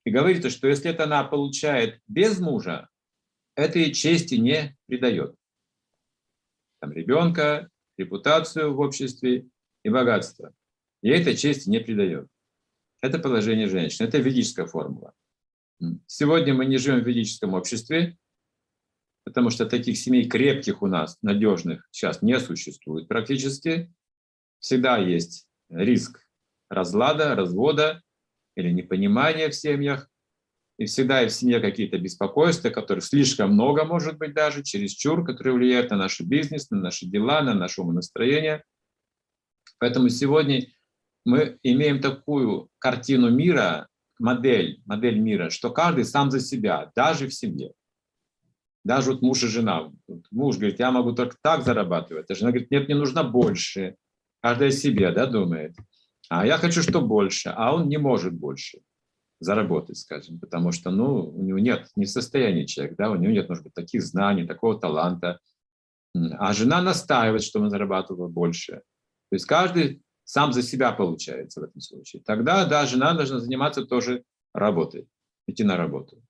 И 0.08 0.10
говорится, 0.10 0.48
что 0.48 0.68
если 0.68 0.90
это 0.90 1.04
она 1.04 1.22
получает 1.22 2.00
без 2.06 2.40
мужа, 2.40 2.88
этой 3.56 3.92
чести 3.92 4.36
не 4.36 4.74
придает. 4.86 5.34
Там 6.80 6.92
ребенка, 6.92 7.68
репутацию 7.98 8.72
в 8.72 8.80
обществе 8.80 9.46
и 9.82 9.90
богатство. 9.90 10.54
И 11.02 11.10
этой 11.10 11.36
чести 11.36 11.68
не 11.68 11.78
придает. 11.80 12.26
Это 13.02 13.18
положение 13.18 13.68
женщины, 13.68 14.06
это 14.06 14.16
ведическая 14.16 14.64
формула. 14.64 15.12
Сегодня 16.06 16.54
мы 16.54 16.64
не 16.64 16.78
живем 16.78 17.00
в 17.00 17.06
ведическом 17.06 17.52
обществе, 17.52 18.16
потому 19.24 19.50
что 19.50 19.66
таких 19.66 19.98
семей 19.98 20.26
крепких 20.26 20.80
у 20.80 20.86
нас, 20.86 21.18
надежных, 21.20 21.86
сейчас 21.90 22.22
не 22.22 22.40
существует 22.40 23.08
практически. 23.08 23.92
Всегда 24.58 24.96
есть 24.96 25.46
риск 25.68 26.26
разлада, 26.70 27.34
развода, 27.34 28.02
или 28.58 28.70
непонимание 28.70 29.48
в 29.48 29.54
семьях, 29.54 30.10
и 30.78 30.84
всегда 30.84 31.22
и 31.22 31.28
в 31.28 31.32
семье 31.32 31.60
какие-то 31.60 31.98
беспокойства, 31.98 32.70
которых 32.70 33.04
слишком 33.04 33.52
много, 33.52 33.84
может 33.84 34.18
быть, 34.18 34.34
даже 34.34 34.62
чересчур, 34.62 35.24
которые 35.24 35.54
влияют 35.54 35.90
на 35.90 35.96
наш 35.96 36.20
бизнес, 36.20 36.70
на 36.70 36.78
наши 36.78 37.06
дела, 37.06 37.42
на 37.42 37.54
наше 37.54 37.82
умонастроение. 37.82 38.62
Поэтому 39.78 40.08
сегодня 40.08 40.66
мы 41.24 41.58
имеем 41.62 42.00
такую 42.00 42.68
картину 42.78 43.30
мира, 43.30 43.88
модель, 44.18 44.80
модель 44.86 45.18
мира, 45.18 45.50
что 45.50 45.70
каждый 45.70 46.04
сам 46.04 46.30
за 46.30 46.40
себя, 46.40 46.90
даже 46.94 47.28
в 47.28 47.34
семье. 47.34 47.72
Даже 48.84 49.12
вот 49.12 49.22
муж 49.22 49.42
и 49.42 49.48
жена. 49.48 49.92
Муж 50.30 50.56
говорит, 50.56 50.78
я 50.78 50.90
могу 50.90 51.12
только 51.12 51.36
так 51.42 51.64
зарабатывать. 51.64 52.30
А 52.30 52.34
жена 52.34 52.50
говорит, 52.50 52.70
нет, 52.70 52.86
мне 52.86 52.96
нужно 52.96 53.22
больше. 53.24 53.96
Каждая 54.40 54.70
себе, 54.70 55.10
да, 55.12 55.26
думает. 55.26 55.76
А 56.28 56.46
я 56.46 56.58
хочу 56.58 56.82
что 56.82 57.00
больше, 57.00 57.50
а 57.54 57.74
он 57.74 57.88
не 57.88 57.96
может 57.96 58.34
больше 58.34 58.80
заработать, 59.40 59.98
скажем, 59.98 60.38
потому 60.40 60.72
что, 60.72 60.90
ну, 60.90 61.30
у 61.30 61.42
него 61.42 61.58
нет, 61.58 61.88
не 61.96 62.06
состояния 62.06 62.66
человек, 62.66 62.96
да, 62.96 63.10
у 63.10 63.16
него 63.16 63.32
нет, 63.32 63.48
может 63.48 63.64
быть, 63.64 63.74
таких 63.74 64.02
знаний, 64.02 64.46
такого 64.46 64.78
таланта. 64.78 65.38
А 66.14 66.52
жена 66.52 66.82
настаивает, 66.82 67.42
что 67.42 67.60
он 67.60 67.70
зарабатывал 67.70 68.28
больше. 68.28 68.82
То 69.30 69.34
есть 69.34 69.46
каждый 69.46 70.02
сам 70.24 70.52
за 70.52 70.62
себя 70.62 70.92
получается 70.92 71.60
в 71.60 71.64
этом 71.64 71.80
случае. 71.80 72.22
Тогда, 72.24 72.66
да, 72.66 72.84
жена 72.86 73.14
должна 73.14 73.38
заниматься 73.38 73.86
тоже 73.86 74.24
работой, 74.52 75.08
идти 75.46 75.64
на 75.64 75.76
работу. 75.76 76.22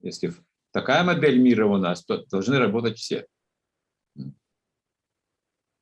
Если 0.00 0.34
такая 0.72 1.04
модель 1.04 1.38
мира 1.38 1.66
у 1.66 1.76
нас, 1.76 2.04
то 2.04 2.24
должны 2.26 2.58
работать 2.58 2.98
все. 2.98 3.26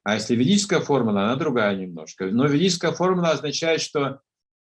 А 0.04 0.14
если 0.14 0.36
ведическая 0.36 0.80
формула, 0.80 1.24
она 1.24 1.36
другая 1.36 1.74
немножко. 1.74 2.26
Но 2.26 2.46
ведическая 2.46 2.92
формула 2.92 3.30
означает, 3.30 3.80
что 3.80 4.20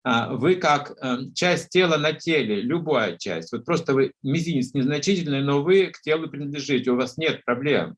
а, 0.05 0.33
вы 0.33 0.55
как 0.55 0.93
э, 0.93 1.33
часть 1.35 1.71
тела 1.71 1.97
на 1.97 2.13
теле, 2.13 2.61
любая 2.61 3.17
часть, 3.19 3.53
вот 3.53 3.65
просто 3.65 3.95
вы 3.95 4.13
мизинец 4.23 4.75
незначительный, 4.75 5.43
но 5.43 5.63
вы 5.63 5.87
к 5.87 6.01
телу 6.03 6.29
принадлежите, 6.29 6.93
у 6.93 6.97
вас 6.97 7.17
нет 7.17 7.45
проблем. 7.45 7.97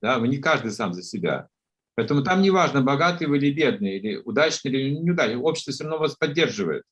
Да, 0.00 0.18
вы 0.18 0.28
не 0.28 0.38
каждый 0.38 0.70
сам 0.70 0.94
за 0.94 1.02
себя. 1.02 1.48
Поэтому 1.96 2.22
там 2.22 2.40
не 2.40 2.50
важно, 2.50 2.80
богатый 2.80 3.26
вы 3.26 3.36
или 3.36 3.52
бедный, 3.52 3.98
или 3.98 4.16
удачный 4.16 4.70
или 4.70 4.90
неудачный, 4.90 5.36
общество 5.36 5.72
все 5.72 5.84
равно 5.84 5.98
вас 5.98 6.16
поддерживает. 6.16 6.84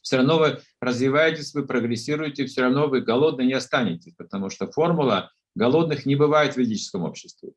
Все 0.00 0.16
равно 0.16 0.38
вы 0.38 0.60
развиваетесь, 0.80 1.52
вы 1.52 1.66
прогрессируете, 1.66 2.46
все 2.46 2.62
равно 2.62 2.88
вы 2.88 3.02
голодны 3.02 3.42
не 3.42 3.52
останетесь, 3.52 4.14
потому 4.16 4.48
что 4.48 4.70
формула 4.70 5.32
голодных 5.54 6.06
не 6.06 6.16
бывает 6.16 6.54
в 6.54 6.56
ведическом 6.56 7.02
обществе. 7.02 7.50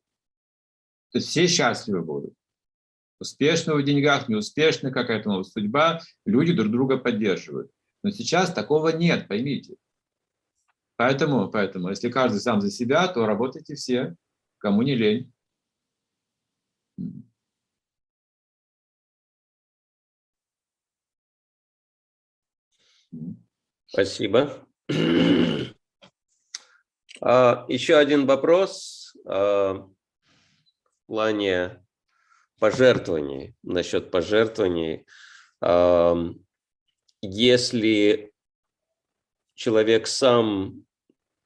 То 1.12 1.18
все 1.18 1.46
счастливы 1.46 2.02
будут. 2.02 2.34
Успешны 3.18 3.74
в 3.74 3.82
деньгах, 3.82 4.28
неуспешны, 4.28 4.90
какая-то 4.90 5.28
новая 5.28 5.44
судьба, 5.44 6.00
люди 6.24 6.52
друг 6.52 6.70
друга 6.70 6.96
поддерживают. 6.96 7.70
Но 8.02 8.10
сейчас 8.10 8.52
такого 8.52 8.88
нет, 8.90 9.28
поймите. 9.28 9.76
Поэтому, 10.96 11.50
поэтому, 11.50 11.90
если 11.90 12.10
каждый 12.10 12.40
сам 12.40 12.60
за 12.60 12.70
себя, 12.70 13.08
то 13.08 13.26
работайте 13.26 13.74
все, 13.74 14.14
кому 14.58 14.82
не 14.82 14.94
лень. 14.94 15.32
Спасибо. 23.86 24.66
А, 27.22 27.66
еще 27.68 27.96
один 27.96 28.24
вопрос 28.26 29.14
а, 29.26 29.86
плане 31.10 31.84
пожертвований, 32.60 33.56
насчет 33.64 34.12
пожертвований. 34.12 35.06
А, 35.60 36.16
если 37.20 38.32
человек 39.54 40.06
сам 40.06 40.86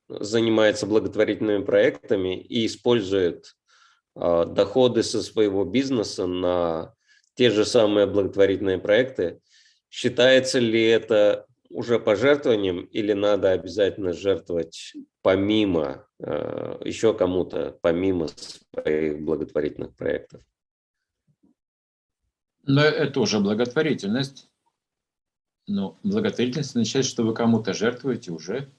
занимается 0.06 0.86
благотворительными 0.86 1.64
проектами 1.64 2.38
и 2.38 2.66
использует 2.66 3.56
доходы 4.14 5.02
со 5.02 5.22
своего 5.22 5.64
бизнеса 5.64 6.26
на 6.26 6.94
те 7.34 7.50
же 7.50 7.64
самые 7.64 8.06
благотворительные 8.06 8.78
проекты, 8.78 9.40
считается 9.88 10.58
ли 10.58 10.84
это 10.84 11.46
уже 11.74 11.98
пожертвованием 11.98 12.84
или 12.84 13.12
надо 13.12 13.50
обязательно 13.50 14.12
жертвовать 14.12 14.94
помимо, 15.22 16.08
э, 16.20 16.80
еще 16.84 17.14
кому-то, 17.14 17.78
помимо 17.82 18.28
своих 18.28 19.20
благотворительных 19.20 19.94
проектов? 19.96 20.40
Но 22.62 22.80
это 22.80 23.20
уже 23.20 23.40
благотворительность. 23.40 24.50
Но 25.66 25.98
благотворительность 26.04 26.70
означает, 26.70 27.06
что 27.06 27.24
вы 27.24 27.34
кому-то 27.34 27.74
жертвуете 27.74 28.30
уже. 28.30 28.72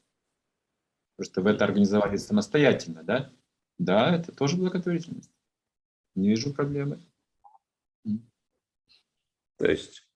Потому 1.17 1.31
что 1.31 1.41
вы 1.41 1.49
это 1.51 1.65
организовали 1.65 2.15
самостоятельно, 2.15 3.03
да? 3.03 3.33
Да, 3.77 4.15
это 4.15 4.31
тоже 4.31 4.55
благотворительность. 4.55 5.31
Не 6.15 6.29
вижу 6.29 6.53
проблемы. 6.53 7.05
То 9.57 9.67
есть 9.67 10.07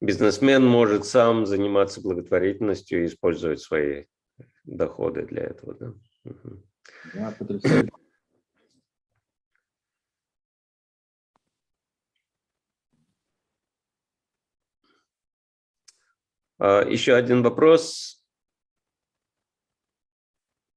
бизнесмен 0.00 0.64
может 0.64 1.04
сам 1.04 1.46
заниматься 1.46 2.00
благотворительностью 2.00 3.02
и 3.02 3.06
использовать 3.06 3.60
свои 3.60 4.04
доходы 4.64 5.26
для 5.26 5.44
этого. 5.44 5.74
Да? 5.74 5.94
Угу. 6.24 6.62
Да, 7.14 7.34
потрясающе. 7.38 7.90
А, 16.58 16.82
еще 16.82 17.14
один 17.14 17.42
вопрос. 17.42 18.24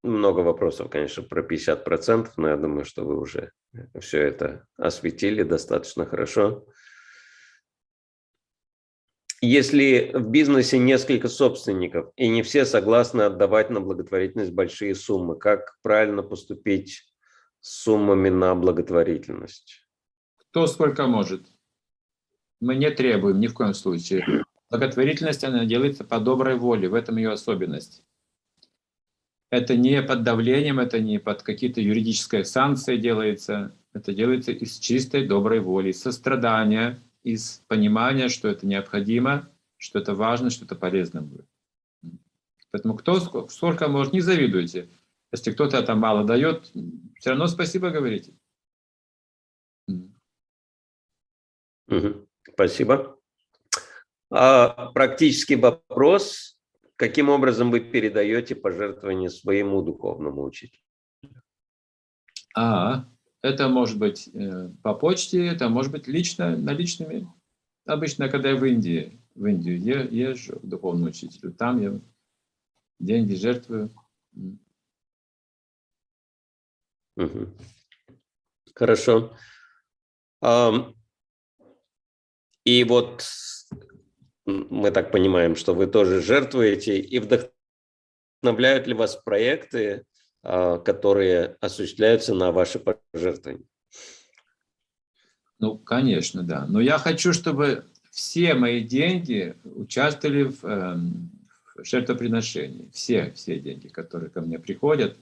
Много 0.03 0.39
вопросов, 0.39 0.89
конечно, 0.89 1.21
про 1.21 1.43
50%, 1.43 2.31
но 2.37 2.49
я 2.49 2.57
думаю, 2.57 2.85
что 2.85 3.05
вы 3.05 3.19
уже 3.19 3.51
все 3.99 4.21
это 4.23 4.65
осветили 4.77 5.43
достаточно 5.43 6.07
хорошо. 6.07 6.65
Если 9.43 10.11
в 10.13 10.29
бизнесе 10.29 10.77
несколько 10.77 11.27
собственников, 11.27 12.11
и 12.15 12.27
не 12.27 12.43
все 12.43 12.63
согласны 12.63 13.23
отдавать 13.23 13.71
на 13.71 13.81
благотворительность 13.81 14.51
большие 14.51 14.93
суммы, 14.93 15.35
как 15.35 15.79
правильно 15.81 16.21
поступить 16.21 17.11
с 17.59 17.81
суммами 17.81 18.29
на 18.29 18.53
благотворительность? 18.53 19.87
Кто 20.37 20.67
сколько 20.67 21.07
может. 21.07 21.47
Мы 22.59 22.75
не 22.75 22.91
требуем 22.91 23.39
ни 23.39 23.47
в 23.47 23.55
коем 23.55 23.73
случае. 23.73 24.43
Благотворительность, 24.69 25.43
она 25.43 25.65
делается 25.65 26.03
по 26.03 26.19
доброй 26.19 26.55
воле, 26.55 26.87
в 26.87 26.93
этом 26.93 27.17
ее 27.17 27.31
особенность. 27.31 28.03
Это 29.49 29.75
не 29.75 30.03
под 30.03 30.21
давлением, 30.21 30.79
это 30.79 30.99
не 30.99 31.17
под 31.17 31.41
какие-то 31.41 31.81
юридические 31.81 32.45
санкции 32.45 32.95
делается. 32.95 33.75
Это 33.91 34.13
делается 34.13 34.51
из 34.51 34.77
чистой 34.77 35.27
доброй 35.27 35.61
воли, 35.61 35.91
сострадания, 35.91 37.01
из 37.23 37.63
понимания, 37.67 38.29
что 38.29 38.47
это 38.47 38.65
необходимо, 38.65 39.51
что 39.77 39.99
это 39.99 40.15
важно, 40.15 40.49
что 40.49 40.65
это 40.65 40.75
полезно 40.75 41.21
будет. 41.21 41.47
Поэтому 42.71 42.95
кто 42.95 43.19
сколько, 43.19 43.53
сколько 43.53 43.87
может, 43.87 44.13
не 44.13 44.21
завидуйте. 44.21 44.89
Если 45.31 45.51
кто-то 45.51 45.81
там 45.83 45.99
мало 45.99 46.25
дает, 46.25 46.71
все 47.17 47.29
равно 47.29 47.47
спасибо 47.47 47.89
говорите. 47.89 48.33
Спасибо. 52.53 53.17
А, 54.29 54.91
практический 54.91 55.55
вопрос. 55.55 56.57
Каким 56.95 57.29
образом 57.29 57.71
вы 57.71 57.81
передаете 57.81 58.55
пожертвование 58.55 59.29
своему 59.29 59.81
духовному 59.81 60.43
учителю? 60.43 60.81
А, 62.55 63.05
это 63.41 63.67
может 63.69 63.97
быть 63.97 64.29
э, 64.33 64.69
по 64.83 64.93
почте, 64.93 65.47
это 65.47 65.69
может 65.69 65.91
быть 65.91 66.07
лично, 66.07 66.55
наличными. 66.55 67.27
Обычно, 67.85 68.29
когда 68.29 68.49
я 68.49 68.55
в 68.55 68.65
Индии, 68.65 69.19
в 69.35 69.45
Индию 69.45 69.79
езжу 70.11 70.59
к 70.59 70.65
духовному 70.65 71.09
учителю, 71.09 71.51
там 71.51 71.81
я 71.81 71.99
деньги 72.99 73.33
жертвую. 73.33 73.89
Хорошо. 78.75 79.35
И 82.63 82.83
вот 82.83 83.25
мы 84.45 84.91
так 84.91 85.11
понимаем, 85.11 85.55
что 85.55 85.73
вы 85.73 85.87
тоже 85.87 86.21
жертвуете, 86.21 86.99
и 86.99 87.19
вдохновляют 87.19 88.87
ли 88.87 88.93
вас 88.93 89.15
проекты, 89.15 90.05
которые 90.43 91.57
осуществляются 91.59 92.33
на 92.33 92.51
ваши 92.51 92.79
пожертвования. 92.79 93.65
Ну, 95.59 95.77
конечно, 95.77 96.41
да. 96.41 96.65
Но 96.67 96.81
я 96.81 96.97
хочу, 96.97 97.33
чтобы 97.33 97.85
все 98.09 98.55
мои 98.55 98.81
деньги 98.81 99.55
участвовали 99.63 100.43
в, 100.43 100.65
э, 100.65 100.95
в 101.75 101.85
жертвоприношении. 101.85 102.89
Все, 102.91 103.31
все 103.31 103.59
деньги, 103.59 103.87
которые 103.87 104.31
ко 104.31 104.41
мне 104.41 104.57
приходят. 104.57 105.17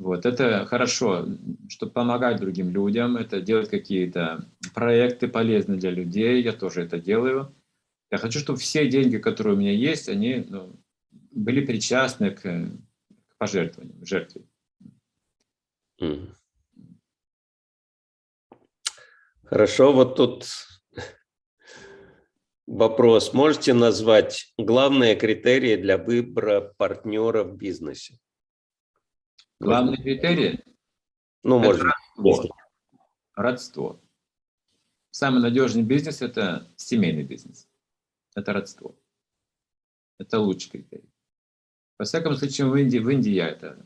Вот, 0.00 0.24
это 0.24 0.64
хорошо, 0.66 1.28
чтобы 1.68 1.92
помогать 1.92 2.40
другим 2.40 2.70
людям, 2.70 3.16
это 3.16 3.40
делать 3.40 3.68
какие-то 3.68 4.46
проекты 4.74 5.28
полезные 5.28 5.78
для 5.78 5.90
людей, 5.90 6.42
я 6.42 6.52
тоже 6.52 6.82
это 6.82 6.98
делаю. 6.98 7.54
Я 8.10 8.16
хочу, 8.18 8.38
чтобы 8.38 8.58
все 8.58 8.88
деньги, 8.88 9.18
которые 9.18 9.54
у 9.54 9.58
меня 9.58 9.72
есть, 9.72 10.08
они 10.08 10.46
ну, 10.48 10.74
были 11.30 11.64
причастны 11.64 12.30
к 12.30 12.70
пожертвованием, 13.40 14.04
жертве. 14.04 14.44
Хорошо, 19.44 19.92
вот 19.92 20.16
тут 20.16 20.46
вопрос. 22.66 23.32
Можете 23.32 23.72
назвать 23.72 24.52
главные 24.58 25.16
критерии 25.16 25.76
для 25.76 25.96
выбора 25.96 26.74
партнера 26.76 27.42
в 27.42 27.56
бизнесе? 27.56 28.18
Главные 29.58 30.02
критерии? 30.02 30.62
Ну, 31.42 31.58
может 31.58 31.82
родство. 31.82 32.56
родство. 33.34 34.04
Самый 35.10 35.40
надежный 35.40 35.82
бизнес– 35.82 36.20
это 36.22 36.70
семейный 36.76 37.24
бизнес. 37.24 37.68
Это 38.36 38.52
родство. 38.52 38.94
Это 40.18 40.38
лучший 40.38 40.70
критерий. 40.70 41.09
Во 42.00 42.06
всяком 42.06 42.34
случае, 42.34 42.66
в 42.66 42.74
Индии, 42.76 42.96
в 42.96 43.10
Индии 43.10 43.32
я 43.32 43.48
это 43.48 43.76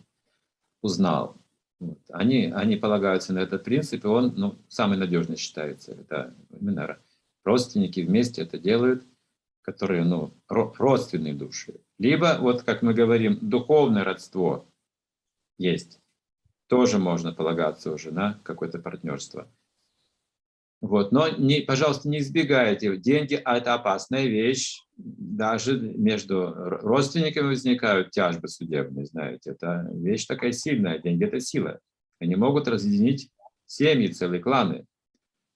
узнал. 0.82 1.36
Вот. 1.80 1.98
Они, 2.10 2.44
они 2.54 2.76
полагаются 2.76 3.32
на 3.32 3.40
этот 3.40 3.64
принцип, 3.64 4.04
и 4.04 4.06
он 4.06 4.34
ну, 4.36 4.56
самый 4.68 4.96
надежный 4.96 5.36
считается. 5.36 5.94
Это 5.94 6.32
именно 6.60 6.96
родственники 7.42 7.98
вместе 7.98 8.42
это 8.42 8.56
делают, 8.56 9.02
которые 9.62 10.04
ну, 10.04 10.32
родственные 10.48 11.34
души. 11.34 11.80
Либо, 11.98 12.36
вот 12.38 12.62
как 12.62 12.82
мы 12.82 12.94
говорим, 12.94 13.36
духовное 13.42 14.04
родство 14.04 14.64
есть. 15.58 15.98
Тоже 16.68 17.00
можно 17.00 17.32
полагаться 17.32 17.90
уже 17.90 18.12
на 18.12 18.38
какое-то 18.44 18.78
партнерство. 18.78 19.48
Вот. 20.84 21.12
Но, 21.12 21.30
не, 21.30 21.62
пожалуйста, 21.62 22.10
не 22.10 22.18
избегайте. 22.18 22.94
Деньги– 22.98 23.34
это 23.46 23.72
опасная 23.72 24.26
вещь. 24.26 24.82
Даже 24.98 25.80
между 25.80 26.52
родственниками 26.52 27.46
возникают 27.46 28.10
тяжбы 28.10 28.48
судебные, 28.48 29.06
знаете. 29.06 29.52
Это 29.52 29.88
вещь 29.94 30.26
такая 30.26 30.52
сильная. 30.52 30.98
Деньги– 30.98 31.24
это 31.26 31.40
сила. 31.40 31.80
Они 32.20 32.36
могут 32.36 32.68
разъединить 32.68 33.30
семьи, 33.64 34.08
целые 34.08 34.42
кланы. 34.42 34.84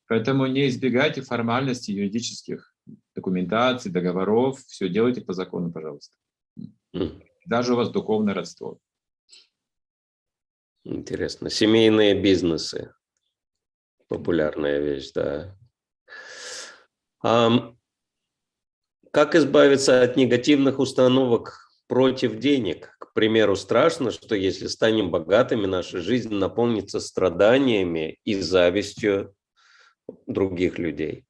Поэтому 0.07 0.47
не 0.47 0.67
избегайте 0.67 1.21
формальностей 1.21 1.95
юридических 1.95 2.75
документаций, 3.15 3.93
договоров. 3.93 4.59
Все 4.67 4.89
делайте 4.89 5.21
по 5.21 5.35
закону, 5.35 5.71
пожалуйста. 5.71 6.17
Даже 7.45 7.75
у 7.75 7.77
вас 7.77 7.91
духовное 7.91 8.33
родство. 8.33 8.79
Интересно. 10.85 11.51
Семейные 11.51 12.19
бизнесы 12.19 12.95
популярная 14.09 14.81
вещь, 14.81 15.13
да. 15.13 15.57
А, 17.23 17.75
как 19.13 19.35
избавиться 19.35 20.03
от 20.03 20.17
негативных 20.17 20.79
установок 20.79 21.71
против 21.87 22.39
денег? 22.39 22.97
К 22.99 23.13
примеру, 23.15 23.57
страшно, 23.57 24.11
что 24.11 24.35
если 24.35 24.67
станем 24.67 25.11
богатыми, 25.11 25.67
наша 25.67 26.01
жизнь 26.01 26.35
наполнится 26.35 27.01
страданиями 27.01 28.19
и 28.25 28.35
завистью 28.35 29.35
других 30.27 30.79
людей. 30.79 31.27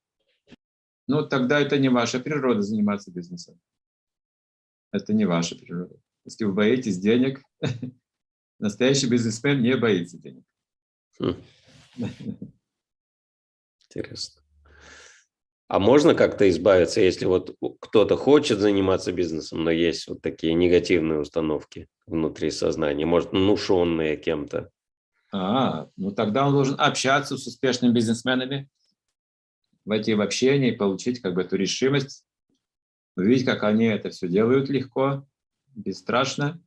ну 1.08 1.26
тогда 1.26 1.60
это 1.60 1.78
не 1.78 1.88
ваша 1.88 2.20
природа 2.20 2.62
заниматься 2.62 3.10
бизнесом. 3.10 3.58
Это 4.92 5.12
не 5.12 5.24
ваша 5.24 5.56
природа. 5.56 5.96
Если 6.24 6.44
вы 6.44 6.52
боитесь 6.52 6.98
денег, 6.98 7.42
настоящий 8.58 9.08
бизнесмен 9.08 9.62
не 9.62 9.76
боится 9.76 10.18
денег. 10.18 10.44
Хм. 11.18 11.42
Интересно. 13.98 14.42
А 15.66 15.78
можно 15.78 16.14
как-то 16.14 16.48
избавиться, 16.48 17.00
если 17.00 17.26
вот 17.26 17.54
кто-то 17.80 18.16
хочет 18.16 18.58
заниматься 18.58 19.12
бизнесом, 19.12 19.64
но 19.64 19.70
есть 19.70 20.08
вот 20.08 20.22
такие 20.22 20.54
негативные 20.54 21.20
установки 21.20 21.88
внутри 22.06 22.50
сознания, 22.50 23.04
может, 23.04 23.32
внушенные 23.32 24.16
кем-то? 24.16 24.70
А, 25.30 25.88
ну 25.96 26.10
тогда 26.12 26.46
он 26.46 26.54
должен 26.54 26.76
общаться 26.80 27.36
с 27.36 27.46
успешными 27.46 27.92
бизнесменами, 27.92 28.70
войти 29.84 30.14
в 30.14 30.22
общение 30.22 30.72
и 30.72 30.76
получить 30.76 31.20
как 31.20 31.34
бы 31.34 31.42
эту 31.42 31.56
решимость, 31.56 32.24
увидеть, 33.14 33.44
как 33.44 33.62
они 33.62 33.86
это 33.86 34.08
все 34.08 34.26
делают 34.26 34.70
легко, 34.70 35.26
бесстрашно. 35.74 36.62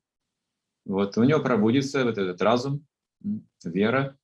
Вот 0.86 1.17
у 1.17 1.23
него 1.23 1.39
пробудится 1.39 2.03
вот 2.03 2.19
этот 2.19 2.39
разум, 2.41 2.86
вера 3.63 4.15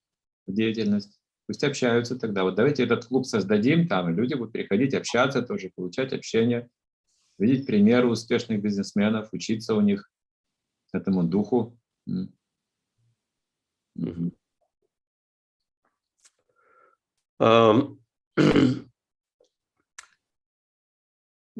в 0.46 0.54
деятельность. 0.54 1.17
Пусть 1.48 1.64
общаются 1.64 2.20
тогда. 2.20 2.44
Вот 2.44 2.56
давайте 2.56 2.84
этот 2.84 3.06
клуб 3.06 3.26
создадим, 3.26 3.88
там 3.88 4.10
и 4.10 4.14
люди 4.14 4.34
будут 4.34 4.52
приходить, 4.52 4.94
общаться 4.94 5.42
тоже, 5.42 5.72
получать 5.74 6.12
общение, 6.12 6.70
видеть 7.40 7.66
примеры 7.66 8.10
успешных 8.10 8.62
бизнесменов, 8.62 9.30
учиться 9.32 9.74
у 9.74 9.82
них 9.82 10.12
этому 10.92 11.24
духу. 11.24 11.80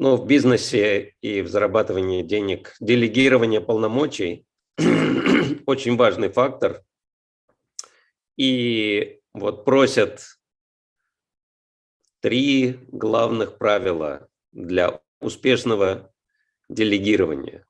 Ну, 0.00 0.14
в 0.14 0.28
бизнесе 0.28 1.16
и 1.22 1.42
в 1.42 1.48
зарабатывании 1.48 2.22
денег 2.22 2.76
делегирование 2.78 3.60
полномочий 3.60 4.46
очень 5.66 5.96
важный 5.96 6.28
фактор. 6.28 6.84
И 8.36 9.17
вот 9.34 9.64
просят 9.64 10.38
три 12.20 12.78
главных 12.92 13.58
правила 13.58 14.28
для 14.52 15.00
успешного 15.20 16.12
делегирования, 16.68 17.66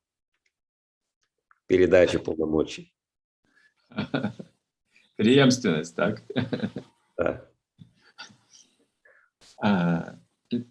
передачи 1.66 2.18
полномочий. 2.18 2.94
Преемственность, 5.16 5.96
так? 5.96 6.22
Да. 7.16 7.44
А, 9.60 10.16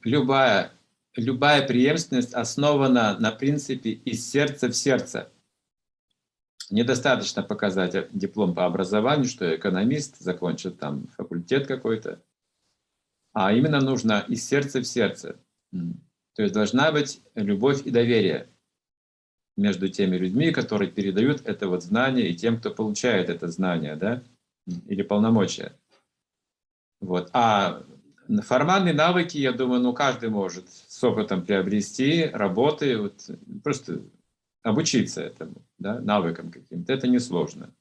любая 0.06 0.72
любая 1.18 1.68
преемственность 1.68 2.34
основана 2.34 3.18
на 3.20 3.32
принципе 3.32 3.92
из 3.92 4.30
сердца 4.30 4.68
в 4.70 4.74
сердце. 4.74 5.30
Недостаточно 6.70 7.44
показать 7.44 8.08
диплом 8.12 8.54
по 8.54 8.66
образованию, 8.66 9.26
что 9.26 9.56
экономист, 9.56 10.18
закончил 10.20 10.72
там 10.72 11.08
факультет 11.16 11.66
какой-то, 11.66 12.22
а 13.34 13.54
именно 13.54 13.80
нужно 13.80 14.26
из 14.28 14.46
сердца 14.46 14.80
в 14.80 14.86
сердце. 14.86 15.40
То 15.72 16.44
есть 16.44 16.54
должна 16.54 16.92
быть 16.92 17.22
любовь 17.36 17.86
и 17.86 17.92
доверие 17.92 18.50
между 19.56 19.90
теми 19.90 20.18
людьми, 20.18 20.52
которые 20.52 20.92
передают 20.92 21.42
это 21.48 21.68
вот 21.68 21.84
знание, 21.84 22.30
и 22.30 22.36
тем, 22.36 22.60
кто 22.60 22.70
получает 22.70 23.30
это 23.30 23.48
знание, 23.48 23.96
да, 23.96 24.24
или 24.66 25.02
полномочия. 25.02 25.74
Вот. 27.00 27.30
А 27.34 27.84
Формальные 28.28 28.94
навыки, 28.94 29.38
я 29.38 29.54
думаю, 29.54 29.82
ну 29.82 29.94
каждый 29.94 30.30
может 30.30 30.70
с 30.70 31.02
опытом 31.04 31.46
приобрести, 31.46 32.26
работы, 32.26 32.98
вот, 32.98 33.30
просто 33.64 34.02
обучиться 34.64 35.22
этому, 35.22 35.66
да, 35.78 36.00
навыкам 36.00 36.52
каким-то. 36.52 36.94
Это 36.94 37.08
несложно. 37.08 37.74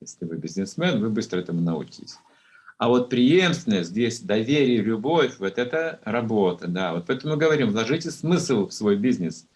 Если 0.00 0.24
вы 0.24 0.36
бизнесмен, 0.36 1.00
вы 1.00 1.10
быстро 1.10 1.40
этому 1.40 1.60
научитесь. 1.60 2.16
А 2.78 2.88
вот 2.88 3.08
преемственность, 3.08 3.90
здесь 3.90 4.20
доверие, 4.20 4.82
любовь, 4.82 5.36
вот 5.38 5.58
это 5.58 5.98
работа, 6.04 6.68
да. 6.68 6.92
Вот 6.92 7.06
поэтому 7.06 7.34
мы 7.34 7.40
говорим, 7.40 7.70
вложите 7.70 8.10
смысл 8.10 8.68
в 8.68 8.72
свой 8.72 8.96
бизнес. 8.96 9.46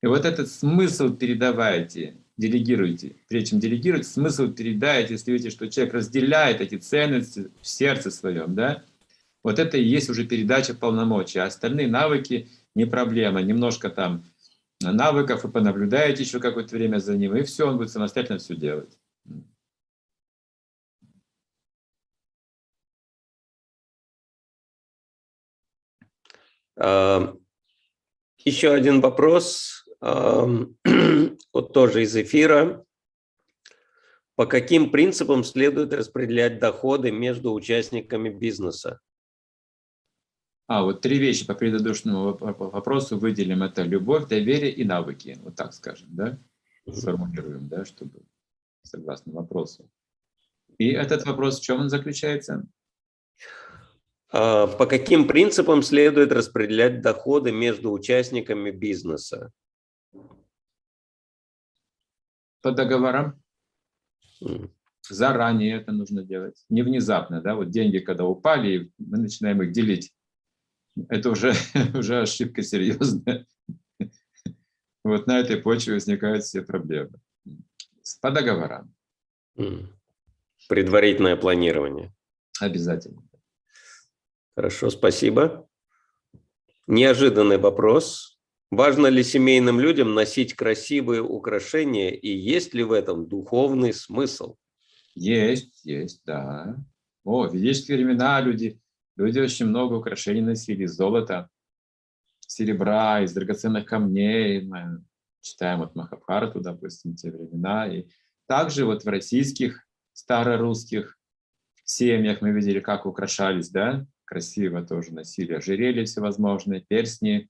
И 0.00 0.06
вот 0.06 0.24
этот 0.24 0.48
смысл 0.48 1.12
передавайте, 1.12 2.14
делегируйте. 2.36 3.16
Прежде 3.28 3.50
чем 3.50 3.58
делегировать, 3.58 4.06
смысл 4.06 4.52
передайте, 4.52 5.14
если 5.14 5.32
видите, 5.32 5.50
что 5.50 5.68
человек 5.68 5.94
разделяет 5.94 6.60
эти 6.60 6.76
ценности 6.76 7.48
в 7.60 7.66
сердце 7.66 8.12
своем, 8.12 8.54
да, 8.54 8.84
вот 9.42 9.58
это 9.58 9.76
и 9.76 9.82
есть 9.82 10.08
уже 10.08 10.24
передача 10.24 10.74
полномочий. 10.74 11.40
А 11.40 11.46
остальные 11.46 11.88
навыки 11.88 12.48
не 12.76 12.84
проблема. 12.84 13.42
Немножко 13.42 13.90
там 13.90 14.22
навыков, 14.80 15.44
вы 15.44 15.50
понаблюдаете 15.50 16.22
еще 16.22 16.40
какое-то 16.40 16.76
время 16.76 16.98
за 16.98 17.16
ним, 17.16 17.36
и 17.36 17.42
все, 17.42 17.68
он 17.68 17.78
будет 17.78 17.90
самостоятельно 17.90 18.38
все 18.38 18.54
делать. 18.54 18.98
Еще 28.44 28.72
один 28.72 29.00
вопрос, 29.00 29.84
вот 30.00 31.72
тоже 31.72 32.02
из 32.02 32.16
эфира. 32.16 32.84
По 34.36 34.46
каким 34.46 34.92
принципам 34.92 35.42
следует 35.42 35.92
распределять 35.92 36.60
доходы 36.60 37.10
между 37.10 37.52
участниками 37.52 38.28
бизнеса? 38.28 39.00
А, 40.68 40.82
вот 40.82 41.00
три 41.00 41.18
вещи 41.18 41.46
по 41.46 41.54
предыдущему 41.54 42.36
вопросу 42.36 43.18
выделим. 43.18 43.62
Это 43.62 43.82
любовь, 43.82 44.28
доверие 44.28 44.70
и 44.70 44.84
навыки. 44.84 45.38
Вот 45.42 45.56
так 45.56 45.72
скажем, 45.72 46.08
да? 46.10 46.38
Сформулируем, 46.86 47.68
да, 47.68 47.86
чтобы 47.86 48.20
согласно 48.82 49.32
вопросу. 49.32 49.90
И 50.76 50.90
этот 50.90 51.24
вопрос, 51.24 51.58
в 51.58 51.62
чем 51.62 51.80
он 51.80 51.88
заключается? 51.88 52.66
А, 54.30 54.66
по 54.66 54.84
каким 54.84 55.26
принципам 55.26 55.82
следует 55.82 56.32
распределять 56.32 57.00
доходы 57.00 57.50
между 57.50 57.90
участниками 57.90 58.70
бизнеса? 58.70 59.50
По 62.60 62.72
договорам. 62.72 63.42
Заранее 65.08 65.78
это 65.78 65.92
нужно 65.92 66.22
делать. 66.22 66.62
Не 66.68 66.82
внезапно, 66.82 67.40
да, 67.40 67.54
вот 67.54 67.70
деньги, 67.70 68.00
когда 68.00 68.26
упали, 68.26 68.92
мы 68.98 69.16
начинаем 69.16 69.62
их 69.62 69.72
делить 69.72 70.12
это 71.08 71.30
уже, 71.30 71.54
уже 71.94 72.20
ошибка 72.20 72.62
серьезная. 72.62 73.46
Вот 75.04 75.26
на 75.26 75.40
этой 75.40 75.56
почве 75.56 75.94
возникают 75.94 76.44
все 76.44 76.62
проблемы. 76.62 77.20
По 78.20 78.30
договорам. 78.30 78.94
Предварительное 80.68 81.36
планирование. 81.36 82.14
Обязательно. 82.60 83.22
Хорошо, 84.56 84.90
спасибо. 84.90 85.68
Неожиданный 86.86 87.58
вопрос. 87.58 88.38
Важно 88.70 89.06
ли 89.06 89.22
семейным 89.22 89.80
людям 89.80 90.14
носить 90.14 90.54
красивые 90.54 91.22
украшения 91.22 92.10
и 92.10 92.28
есть 92.28 92.74
ли 92.74 92.82
в 92.82 92.92
этом 92.92 93.26
духовный 93.26 93.94
смысл? 93.94 94.56
Есть, 95.14 95.84
есть, 95.84 96.22
да. 96.26 96.76
О, 97.24 97.48
в 97.48 97.54
ведические 97.54 97.96
времена 97.96 98.40
люди 98.40 98.80
Люди 99.18 99.40
очень 99.40 99.66
много 99.66 99.94
украшений 99.94 100.42
носили 100.42 100.84
из 100.84 100.92
золота, 100.92 101.50
серебра, 102.46 103.20
из 103.22 103.32
драгоценных 103.34 103.84
камней. 103.84 104.62
Мы 104.62 105.04
читаем 105.40 105.80
вот 105.80 105.96
Махабхарату, 105.96 106.60
допустим, 106.60 107.16
те 107.16 107.32
времена. 107.32 107.88
И 107.88 108.06
также 108.46 108.86
вот 108.86 109.02
в 109.02 109.08
российских, 109.08 109.84
старорусских 110.12 111.18
семьях 111.82 112.42
мы 112.42 112.52
видели, 112.52 112.78
как 112.78 113.06
украшались, 113.06 113.70
да, 113.70 114.06
красиво 114.24 114.86
тоже 114.86 115.12
носили 115.12 115.52
ожерелья 115.52 116.04
всевозможные, 116.04 116.80
перстни, 116.80 117.48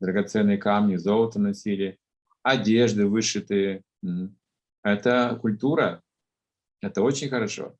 драгоценные 0.00 0.58
камни, 0.58 0.96
золото 0.96 1.38
носили, 1.38 1.96
одежды 2.42 3.06
вышитые. 3.06 3.82
Это 4.82 5.38
культура, 5.40 6.02
это 6.80 7.02
очень 7.02 7.28
хорошо. 7.28 7.76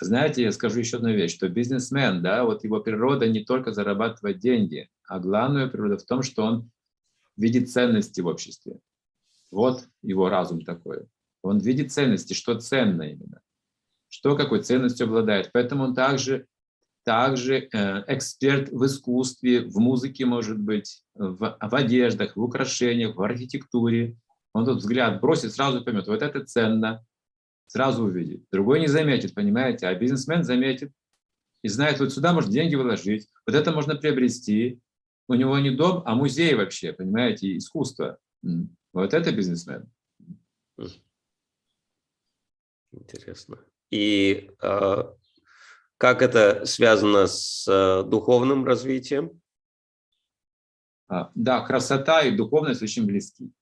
Знаете, 0.00 0.42
я 0.42 0.52
скажу 0.52 0.78
еще 0.78 0.96
одну 0.96 1.10
вещь, 1.10 1.34
что 1.34 1.48
бизнесмен, 1.48 2.22
да, 2.22 2.44
вот 2.44 2.64
его 2.64 2.80
природа 2.80 3.28
не 3.28 3.44
только 3.44 3.72
зарабатывать 3.72 4.38
деньги, 4.38 4.88
а 5.06 5.18
главная 5.18 5.68
природа 5.68 5.98
в 5.98 6.04
том, 6.04 6.22
что 6.22 6.42
он 6.42 6.70
видит 7.36 7.70
ценности 7.70 8.20
в 8.20 8.26
обществе. 8.26 8.78
Вот 9.50 9.84
его 10.02 10.28
разум 10.28 10.62
такой. 10.62 11.06
Он 11.42 11.58
видит 11.58 11.92
ценности, 11.92 12.32
что 12.32 12.58
ценно 12.58 13.02
именно, 13.02 13.40
что 14.08 14.36
какой 14.36 14.62
ценностью 14.62 15.06
обладает. 15.06 15.50
Поэтому 15.52 15.84
он 15.84 15.94
также, 15.94 16.46
также 17.04 17.68
э, 17.72 18.04
эксперт 18.06 18.70
в 18.70 18.84
искусстве, 18.86 19.62
в 19.62 19.78
музыке, 19.78 20.24
может 20.24 20.58
быть, 20.58 21.02
в, 21.14 21.56
в 21.60 21.74
одеждах, 21.74 22.36
в 22.36 22.42
украшениях, 22.42 23.16
в 23.16 23.22
архитектуре. 23.22 24.16
Он 24.52 24.64
тут 24.64 24.78
взгляд 24.78 25.20
бросит, 25.20 25.52
сразу 25.52 25.84
поймет, 25.84 26.06
вот 26.06 26.22
это 26.22 26.44
ценно, 26.44 27.04
сразу 27.70 28.04
увидит. 28.04 28.44
Другой 28.50 28.80
не 28.80 28.88
заметит, 28.88 29.32
понимаете? 29.32 29.86
А 29.86 29.94
бизнесмен 29.94 30.42
заметит. 30.42 30.92
и 31.62 31.68
знает, 31.68 32.00
вот 32.00 32.12
сюда 32.12 32.32
можно 32.32 32.50
деньги 32.50 32.74
вложить, 32.74 33.28
вот 33.46 33.54
это 33.54 33.70
можно 33.70 33.94
приобрести. 33.94 34.80
У 35.28 35.34
него 35.34 35.56
не 35.60 35.70
дом, 35.70 36.02
а 36.04 36.16
музей 36.16 36.54
вообще, 36.54 36.92
понимаете, 36.92 37.56
искусство. 37.56 38.18
Вот 38.92 39.14
это 39.14 39.30
бизнесмен. 39.30 39.88
Интересно. 42.90 43.58
И 43.90 44.50
э, 44.60 45.02
как 45.96 46.22
это 46.22 46.66
связано 46.66 47.28
с 47.28 47.68
э, 47.68 48.02
духовным 48.08 48.64
развитием? 48.64 49.40
А, 51.06 51.30
да, 51.36 51.60
красота 51.60 52.22
и 52.22 52.36
духовность 52.36 52.82
очень 52.82 53.06
близки. 53.06 53.52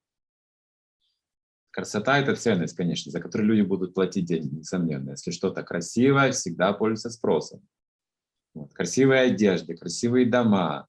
Красота– 1.78 2.18
это 2.20 2.34
ценность, 2.34 2.74
конечно, 2.74 3.12
за 3.12 3.20
которую 3.20 3.50
люди 3.50 3.60
будут 3.60 3.94
платить 3.94 4.24
деньги, 4.24 4.52
несомненно. 4.52 5.10
Если 5.10 5.30
что-то 5.30 5.62
красивое, 5.62 6.32
всегда 6.32 6.72
пользуется 6.72 7.08
спросом. 7.08 7.60
Вот. 8.52 8.74
Красивые 8.74 9.20
одежды, 9.30 9.76
красивые 9.76 10.26
дома, 10.26 10.88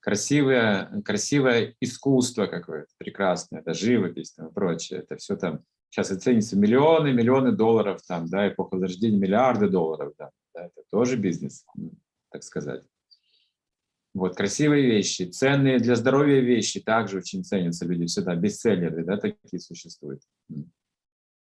красивое, 0.00 1.02
красивое 1.02 1.74
искусство 1.80 2.46
какое-то 2.46 2.88
прекрасное, 2.96 3.60
это 3.60 3.74
живопись 3.74 4.32
там, 4.32 4.46
и 4.48 4.52
прочее. 4.54 5.00
Это 5.00 5.18
все 5.18 5.36
там 5.36 5.62
сейчас 5.90 6.10
и 6.10 6.18
ценится 6.18 6.56
миллионы, 6.58 7.12
миллионы 7.12 7.52
долларов, 7.52 8.00
там, 8.08 8.26
да, 8.30 8.48
эпоха 8.48 8.76
возрождения, 8.76 9.18
миллиарды 9.18 9.68
долларов, 9.68 10.14
да, 10.18 10.30
да, 10.54 10.64
это 10.64 10.82
тоже 10.90 11.18
бизнес, 11.18 11.66
так 12.30 12.42
сказать. 12.42 12.84
Вот, 14.14 14.36
красивые 14.36 14.86
вещи, 14.86 15.24
ценные 15.24 15.80
для 15.80 15.96
здоровья 15.96 16.40
вещи 16.40 16.80
также 16.80 17.18
очень 17.18 17.44
ценятся 17.44 17.84
люди 17.84 18.06
всегда, 18.06 18.36
бестселлеры, 18.36 19.04
да, 19.04 19.16
такие 19.16 19.60
существуют. 19.60 20.22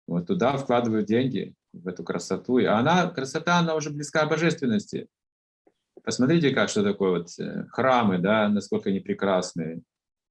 Вот 0.06 0.26
туда 0.26 0.56
вкладывают 0.56 1.06
деньги, 1.06 1.54
в 1.74 1.88
эту 1.88 2.04
красоту. 2.04 2.58
И 2.58 2.64
она, 2.64 3.08
красота, 3.10 3.58
она 3.58 3.74
уже 3.74 3.90
близка 3.90 4.26
божественности. 4.26 5.08
Посмотрите, 6.02 6.50
как 6.50 6.68
что 6.68 6.82
такое 6.82 7.18
вот 7.18 7.28
э, 7.38 7.66
храмы, 7.70 8.18
да, 8.18 8.48
насколько 8.48 8.90
они 8.90 9.00
прекрасные, 9.00 9.82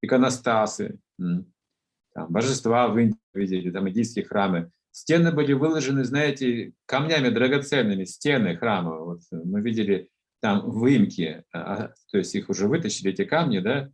иконостасы, 0.01 0.99
там, 1.17 2.27
божества 2.29 2.87
в 2.89 2.97
Индии 2.97 3.17
видели, 3.33 3.71
там 3.71 3.89
индийские 3.89 4.25
храмы. 4.25 4.71
Стены 4.91 5.31
были 5.31 5.53
выложены, 5.53 6.03
знаете, 6.03 6.73
камнями 6.85 7.29
драгоценными, 7.29 8.03
стены 8.03 8.55
храма. 8.55 8.99
Вот 8.99 9.21
мы 9.31 9.61
видели 9.61 10.09
там 10.43 10.69
выемки, 10.69 11.45
а, 11.53 11.59
а, 11.59 11.93
то 12.11 12.17
есть 12.17 12.35
их 12.35 12.49
уже 12.49 12.67
вытащили, 12.67 13.11
эти 13.11 13.23
камни, 13.23 13.59
да, 13.59 13.89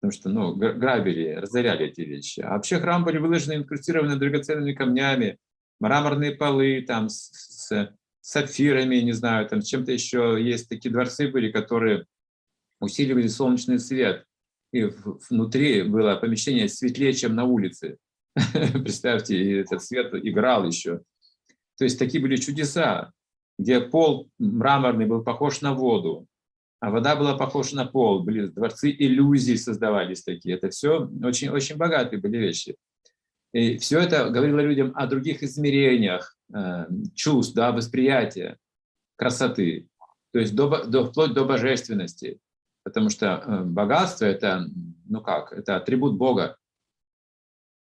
потому 0.00 0.12
что, 0.12 0.28
ну, 0.28 0.54
грабили, 0.54 1.34
разоряли 1.34 1.86
эти 1.86 2.02
вещи. 2.02 2.38
А 2.38 2.50
вообще 2.50 2.78
храм 2.78 3.04
были 3.04 3.18
выложены, 3.18 3.54
инкрустированы 3.54 4.14
драгоценными 4.14 4.74
камнями, 4.74 5.38
мраморные 5.80 6.36
полы 6.36 6.84
там 6.86 7.08
с, 7.08 7.32
с 7.32 7.92
сапфирами, 8.20 8.94
не 8.98 9.10
знаю, 9.10 9.48
там 9.48 9.60
с 9.60 9.66
чем-то 9.66 9.90
еще. 9.90 10.38
Есть 10.40 10.68
такие 10.68 10.92
дворцы 10.92 11.28
были, 11.28 11.50
которые 11.50 12.06
усиливали 12.78 13.26
солнечный 13.26 13.80
свет 13.80 14.24
и 14.72 14.88
внутри 15.30 15.82
было 15.82 16.14
помещение 16.14 16.68
светлее, 16.68 17.12
чем 17.12 17.34
на 17.34 17.42
улице. 17.42 17.96
Представьте, 18.54 19.62
этот 19.62 19.82
свет 19.82 20.14
играл 20.14 20.64
еще. 20.64 21.00
То 21.76 21.82
есть 21.84 21.98
такие 21.98 22.22
были 22.22 22.36
чудеса, 22.36 23.10
где 23.58 23.80
пол 23.80 24.30
мраморный 24.38 25.06
был 25.06 25.22
похож 25.22 25.60
на 25.60 25.74
воду, 25.74 26.26
а 26.80 26.90
вода 26.90 27.16
была 27.16 27.36
похожа 27.36 27.74
на 27.76 27.86
пол. 27.86 28.22
Были 28.22 28.46
дворцы 28.46 28.94
иллюзий 28.96 29.56
создавались 29.56 30.22
такие. 30.22 30.54
Это 30.54 30.70
все 30.70 31.10
очень, 31.22 31.48
очень 31.48 31.76
богатые 31.76 32.20
были 32.20 32.38
вещи. 32.38 32.76
И 33.52 33.78
все 33.78 34.00
это 34.00 34.28
говорило 34.30 34.60
людям 34.60 34.92
о 34.94 35.06
других 35.06 35.42
измерениях 35.42 36.36
э, 36.54 36.86
чувств, 37.14 37.54
да, 37.54 37.72
восприятия, 37.72 38.58
красоты. 39.16 39.88
То 40.32 40.38
есть 40.38 40.54
до, 40.54 40.84
до, 40.84 41.06
вплоть 41.06 41.32
до 41.32 41.44
божественности. 41.44 42.38
Потому 42.84 43.10
что 43.10 43.26
э, 43.26 43.64
богатство– 43.64 44.24
это, 44.26 44.68
ну 45.06 45.20
как, 45.20 45.52
это 45.52 45.76
атрибут 45.76 46.16
Бога. 46.16 46.56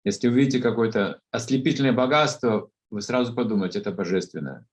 Если 0.05 0.27
увидите 0.27 0.59
какое-то 0.59 1.21
ослепительное 1.31 1.93
богатство, 1.93 2.71
вы 2.91 3.01
сразу 3.03 3.35
подумаете, 3.35 3.79
это 3.79 3.93
божественное. 3.93 4.67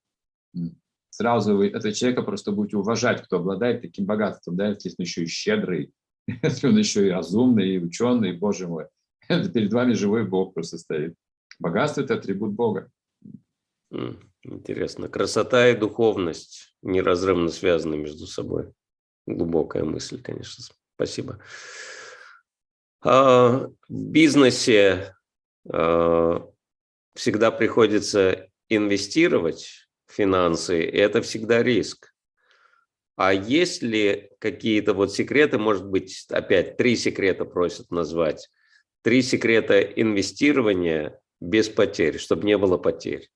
Сразу 1.10 1.58
вы 1.58 1.68
этого 1.68 1.94
человека 1.94 2.24
просто 2.24 2.52
будете 2.52 2.78
уважать, 2.78 3.24
кто 3.24 3.38
обладает 3.38 3.82
таким 3.82 4.06
богатством, 4.06 4.56
да, 4.56 4.68
если 4.84 4.96
он 4.98 5.06
еще 5.06 5.24
и 5.24 5.28
щедрый, 5.28 5.92
если 6.44 6.68
он 6.68 6.78
еще 6.78 7.08
и 7.08 7.12
разумный, 7.12 7.76
и 7.76 7.80
ученый, 7.80 8.34
боже 8.34 8.68
мой. 8.68 8.86
Это 9.28 9.50
перед 9.54 9.74
вами 9.74 9.94
живой 9.94 10.26
Бог 10.26 10.54
просто 10.54 10.78
стоит. 10.78 11.16
Богатство– 11.60 12.02
это 12.04 12.16
атрибут 12.16 12.54
Бога. 12.54 12.90
Интересно. 14.44 15.10
Красота 15.10 15.68
и 15.70 15.76
духовность 15.76 16.76
неразрывно 16.82 17.50
связаны 17.50 17.98
между 17.98 18.26
собой. 18.28 18.72
Глубокая 19.28 19.84
мысль, 19.84 20.22
конечно. 20.22 20.64
Спасибо. 20.96 21.40
А, 23.02 23.68
в 23.68 23.72
бизнесе 23.90 25.16
а, 25.70 26.48
всегда 27.16 27.52
приходится 27.52 28.50
инвестировать 28.70 29.89
финансы, 30.10 30.84
это 30.84 31.22
всегда 31.22 31.64
риск. 31.64 32.14
А 33.16 33.34
есть 33.34 33.84
ли 33.84 34.32
какие-то 34.40 34.94
вот 34.94 35.14
секреты, 35.14 35.58
может 35.58 35.86
быть, 35.86 36.26
опять 36.30 36.78
три 36.78 36.96
секрета 36.96 37.46
просят 37.46 37.92
назвать, 37.92 38.50
три 39.02 39.22
секрета 39.22 39.82
инвестирования 39.82 41.20
без 41.42 41.70
потерь, 41.70 42.18
чтобы 42.18 42.46
не 42.46 42.58
было 42.58 42.78
потерь? 42.78 43.30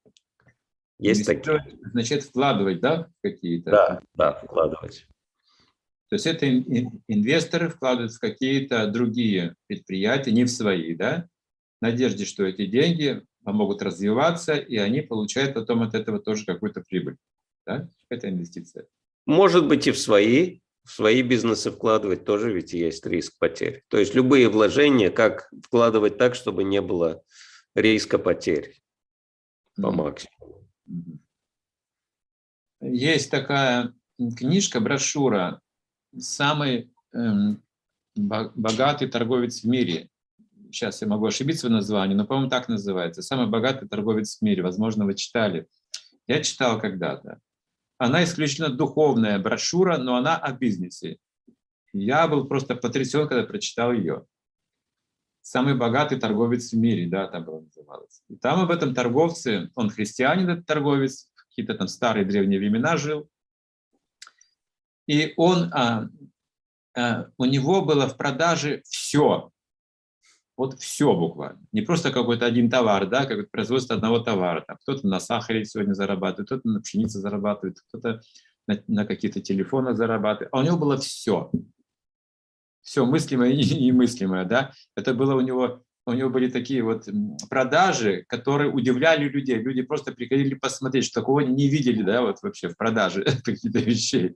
Есть 0.99 1.25
такие? 1.25 1.65
Значит, 1.91 2.23
вкладывать, 2.23 2.79
да, 2.79 3.09
какие-то? 3.21 3.71
Да, 3.71 4.01
да, 4.13 4.33
вкладывать. 4.33 5.05
То 6.07 6.15
есть 6.15 6.27
это 6.27 6.47
инвесторы 6.47 7.69
вкладывают 7.69 8.13
в 8.13 8.19
какие-то 8.19 8.87
другие 8.87 9.55
предприятия, 9.67 10.31
не 10.31 10.45
в 10.45 10.49
свои, 10.49 10.95
да, 10.95 11.27
в 11.79 11.81
надежде, 11.81 12.23
что 12.23 12.45
эти 12.45 12.67
деньги 12.67 13.21
помогут 13.43 13.81
развиваться, 13.81 14.53
и 14.53 14.77
они 14.77 15.01
получают 15.01 15.53
потом 15.53 15.83
от 15.83 15.93
этого 15.93 16.19
тоже 16.19 16.45
какую-то 16.45 16.81
прибыль. 16.81 17.17
Да? 17.65 17.89
Это 18.09 18.29
инвестиция. 18.29 18.87
Может 19.25 19.67
быть 19.67 19.87
и 19.87 19.91
в 19.91 19.97
свои, 19.97 20.59
в 20.83 20.91
свои 20.91 21.21
бизнесы 21.21 21.71
вкладывать 21.71 22.25
тоже 22.25 22.51
ведь 22.51 22.73
есть 22.73 23.05
риск 23.05 23.37
потерь. 23.39 23.83
То 23.87 23.97
есть 23.97 24.15
любые 24.15 24.49
вложения, 24.49 25.09
как 25.09 25.49
вкладывать 25.63 26.17
так, 26.17 26.35
чтобы 26.35 26.63
не 26.63 26.81
было 26.81 27.23
риска 27.75 28.17
потерь 28.17 28.81
по 29.75 29.91
максимуму. 29.91 30.67
Есть 32.81 33.31
такая 33.31 33.93
книжка, 34.17 34.81
брошюра 34.81 35.61
самый 36.17 36.91
эм, 37.13 37.63
богатый 38.15 39.07
торговец 39.07 39.61
в 39.61 39.67
мире. 39.67 40.09
Сейчас 40.73 41.03
я 41.03 41.07
могу 41.07 41.27
ошибиться 41.27 41.67
в 41.67 41.71
названии, 41.71 42.15
но, 42.15 42.25
по-моему, 42.25 42.49
так 42.49 42.67
называется. 42.67 43.21
Самый 43.21 43.45
богатый 43.45 43.87
торговец 43.87 44.39
в 44.39 44.41
мире. 44.41 44.63
Возможно, 44.63 45.05
вы 45.05 45.13
читали. 45.13 45.67
Я 46.25 46.41
читал 46.41 46.79
когда-то. 46.79 47.39
Она 47.99 48.23
исключительно 48.23 48.69
духовная 48.69 49.37
брошюра, 49.37 49.97
но 49.97 50.15
она 50.15 50.35
о 50.35 50.51
бизнесе. 50.51 51.17
Я 51.93 52.27
был 52.27 52.45
просто 52.45 52.75
потрясен, 52.75 53.27
когда 53.27 53.43
прочитал 53.43 53.93
ее. 53.93 54.25
Самый 55.41 55.75
богатый 55.75 56.19
торговец 56.19 56.71
в 56.71 56.77
мире, 56.77 57.07
да, 57.07 57.27
там 57.27 57.43
было 57.43 57.61
называлось. 57.61 58.23
И 58.29 58.35
там 58.35 58.61
об 58.61 58.71
этом 58.71 58.95
торговце, 58.95 59.69
он 59.75 59.91
христианин, 59.91 60.49
этот 60.49 60.65
торговец, 60.65 61.29
какие-то 61.35 61.75
там 61.75 61.87
старые 61.87 62.25
древние 62.25 62.59
времена 62.59 62.97
жил, 62.97 63.29
и 65.05 65.33
он, 65.37 65.69
а, 65.73 66.07
а, 66.95 67.27
у 67.37 67.45
него 67.45 67.83
было 67.83 68.07
в 68.07 68.17
продаже 68.17 68.81
все. 68.85 69.52
Вот 70.55 70.79
все 70.79 71.15
буквально. 71.15 71.65
Не 71.71 71.81
просто 71.81 72.11
какой-то 72.11 72.45
один 72.45 72.69
товар, 72.69 73.07
да, 73.07 73.25
как 73.25 73.49
производство 73.49 73.95
одного 73.95 74.19
товара. 74.19 74.63
Там 74.67 74.77
кто-то 74.81 75.07
на 75.07 75.19
сахаре 75.19 75.65
сегодня 75.65 75.93
зарабатывает, 75.93 76.47
кто-то 76.47 76.67
на 76.67 76.81
пшенице 76.81 77.19
зарабатывает, 77.19 77.79
кто-то 77.87 78.21
на, 78.67 78.83
на 78.87 79.05
каких-то 79.05 79.41
телефонах 79.41 79.97
зарабатывает. 79.97 80.49
А 80.51 80.59
у 80.59 80.63
него 80.63 80.77
было 80.77 80.97
все. 80.97 81.51
Все 82.81 83.05
мыслимое 83.05 83.49
и 83.51 83.85
немыслимое, 83.85 84.45
да. 84.45 84.73
Это 84.95 85.13
было 85.13 85.35
у 85.35 85.41
него 85.41 85.83
у 86.05 86.11
него 86.11 86.29
были 86.29 86.49
такие 86.49 86.83
вот 86.83 87.07
продажи, 87.49 88.25
которые 88.27 88.69
удивляли 88.69 89.29
людей. 89.29 89.55
Люди 89.55 89.83
просто 89.83 90.11
приходили 90.11 90.53
посмотреть, 90.53 91.05
что 91.05 91.21
такого 91.21 91.39
не 91.41 91.69
видели, 91.69 92.01
да, 92.03 92.21
вот 92.21 92.41
вообще 92.41 92.67
в 92.67 92.75
продаже 92.75 93.23
каких-то 93.43 93.79
вещей. 93.79 94.35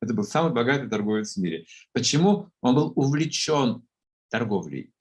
Это 0.00 0.14
был 0.14 0.24
самый 0.24 0.52
богатый 0.52 0.88
торговец 0.88 1.36
в 1.36 1.40
мире. 1.40 1.66
Почему? 1.92 2.48
Он 2.62 2.74
был 2.74 2.92
увлечен 2.96 3.82
торговлей. 4.30 4.93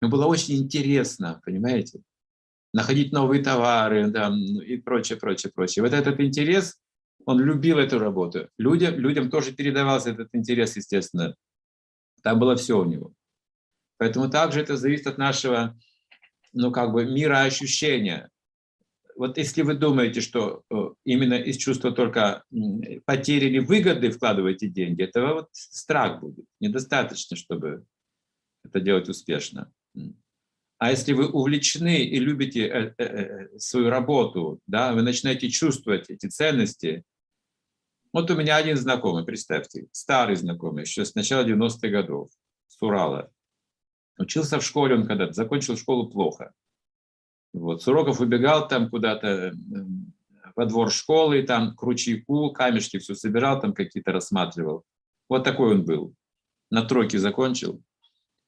Ему 0.00 0.12
было 0.12 0.26
очень 0.26 0.56
интересно, 0.56 1.40
понимаете, 1.44 2.00
находить 2.72 3.12
новые 3.12 3.42
товары 3.42 4.08
да, 4.08 4.32
и 4.64 4.76
прочее, 4.76 5.18
прочее, 5.18 5.52
прочее. 5.52 5.82
Вот 5.82 5.92
этот 5.92 6.20
интерес, 6.20 6.78
он 7.24 7.40
любил 7.40 7.78
эту 7.78 7.98
работу. 7.98 8.48
Людям, 8.58 8.94
людям 8.98 9.30
тоже 9.30 9.52
передавался 9.52 10.10
этот 10.10 10.28
интерес, 10.32 10.76
естественно. 10.76 11.34
Там 12.22 12.38
было 12.38 12.56
все 12.56 12.78
у 12.78 12.84
него. 12.84 13.12
Поэтому 13.98 14.30
также 14.30 14.60
это 14.60 14.76
зависит 14.76 15.08
от 15.08 15.18
нашего, 15.18 15.76
ну, 16.52 16.70
как 16.70 16.92
бы, 16.92 17.04
мира 17.04 17.40
ощущения. 17.40 18.30
вот 19.16 19.36
если 19.36 19.62
вы 19.62 19.74
думаете, 19.74 20.20
что 20.20 20.62
э, 20.70 20.74
именно 21.04 21.34
из 21.34 21.56
чувства 21.56 21.90
только 21.90 22.44
потери 23.04 23.46
или 23.46 23.58
выгоды 23.58 24.10
вкладываете 24.10 24.68
деньги, 24.68 25.02
этого 25.02 25.34
вот 25.34 25.48
страх 25.52 26.20
будет. 26.20 26.44
Недостаточно, 26.60 27.36
чтобы 27.36 27.84
это 28.64 28.80
делать 28.80 29.08
успешно. 29.08 29.72
А 30.78 30.90
если 30.90 31.12
вы 31.12 31.28
увлечены 31.28 32.04
и 32.04 32.20
любите 32.20 32.66
э, 32.68 32.94
э, 32.98 33.58
свою 33.58 33.90
работу, 33.90 34.60
да, 34.68 34.92
вы 34.92 35.02
начинаете 35.02 35.50
чувствовать 35.50 36.08
эти 36.08 36.26
ценности. 36.26 37.02
Вот 38.12 38.30
у 38.30 38.36
меня 38.36 38.56
один 38.56 38.76
знакомый, 38.76 39.24
представьте, 39.24 39.88
старый 39.90 40.36
знакомый, 40.36 40.84
еще 40.84 41.04
с 41.04 41.16
начала 41.16 41.44
90-х 41.44 41.88
годов, 41.88 42.30
с 42.68 42.80
Урала. 42.80 43.30
Учился 44.18 44.60
в 44.60 44.64
школе 44.64 44.94
он 44.94 45.06
когда-то, 45.06 45.32
закончил 45.32 45.76
школу 45.76 46.08
плохо. 46.08 46.52
Вот, 47.52 47.82
с 47.82 47.88
уроков 47.88 48.20
убегал 48.20 48.68
там 48.68 48.88
куда-то 48.88 49.26
эм, 49.26 50.12
во 50.54 50.66
двор 50.66 50.92
школы, 50.92 51.42
там 51.42 51.74
к 51.74 51.82
ручейку, 51.82 52.52
камешки 52.52 52.98
все 52.98 53.14
собирал, 53.14 53.60
там 53.60 53.72
какие-то 53.72 54.12
рассматривал. 54.12 54.84
Вот 55.28 55.44
такой 55.44 55.72
он 55.72 55.84
был. 55.84 56.14
На 56.70 56.82
тройке 56.82 57.18
закончил. 57.18 57.82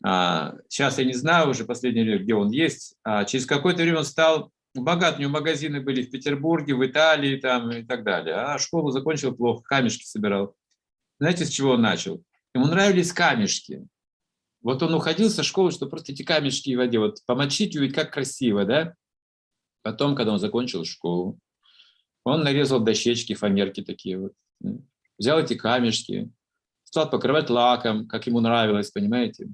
А, 0.03 0.55
сейчас 0.69 0.99
я 0.99 1.05
не 1.05 1.13
знаю 1.13 1.51
уже 1.51 1.65
последнее 1.65 2.05
время, 2.05 2.23
где 2.23 2.35
он 2.35 2.51
есть. 2.51 2.97
А 3.05 3.25
через 3.25 3.47
какое-то 3.47 3.83
время 3.83 3.99
он 3.99 4.05
стал 4.05 4.53
богат. 4.75 5.19
У 5.19 5.21
него 5.21 5.31
магазины 5.31 5.81
были 5.81 6.03
в 6.03 6.11
Петербурге, 6.11 6.75
в 6.75 6.87
Италии 6.87 7.37
там, 7.37 7.71
и 7.71 7.83
так 7.83 8.05
далее. 8.05 8.35
А 8.35 8.59
школу 8.59 8.91
закончил 8.91 9.35
плохо, 9.35 9.63
камешки 9.63 10.05
собирал. 10.05 10.55
Знаете, 11.19 11.45
с 11.45 11.51
чего 11.51 11.73
он 11.73 11.83
начал? 11.83 12.23
Ему 12.55 12.67
нравились 12.67 13.13
камешки. 13.13 13.87
Вот 14.63 14.83
он 14.83 14.95
уходил 14.95 15.31
со 15.31 15.43
школы, 15.43 15.71
что 15.71 15.87
просто 15.87 16.13
эти 16.13 16.23
камешки 16.23 16.75
в 16.75 16.79
воде, 16.79 16.99
вот 16.99 17.25
помочить, 17.27 17.77
увидеть, 17.77 17.95
как 17.95 18.13
красиво, 18.13 18.65
да? 18.65 18.95
Потом, 19.83 20.15
когда 20.15 20.33
он 20.33 20.39
закончил 20.39 20.85
школу, 20.85 21.39
он 22.25 22.43
нарезал 22.43 22.81
дощечки, 22.81 23.35
фанерки 23.35 23.83
такие 23.83 24.19
вот, 24.19 24.33
взял 25.19 25.39
эти 25.39 25.55
камешки, 25.55 26.31
стал 26.85 27.09
покрывать 27.09 27.49
лаком, 27.49 28.07
как 28.07 28.27
ему 28.27 28.41
нравилось, 28.41 28.91
понимаете? 28.91 29.49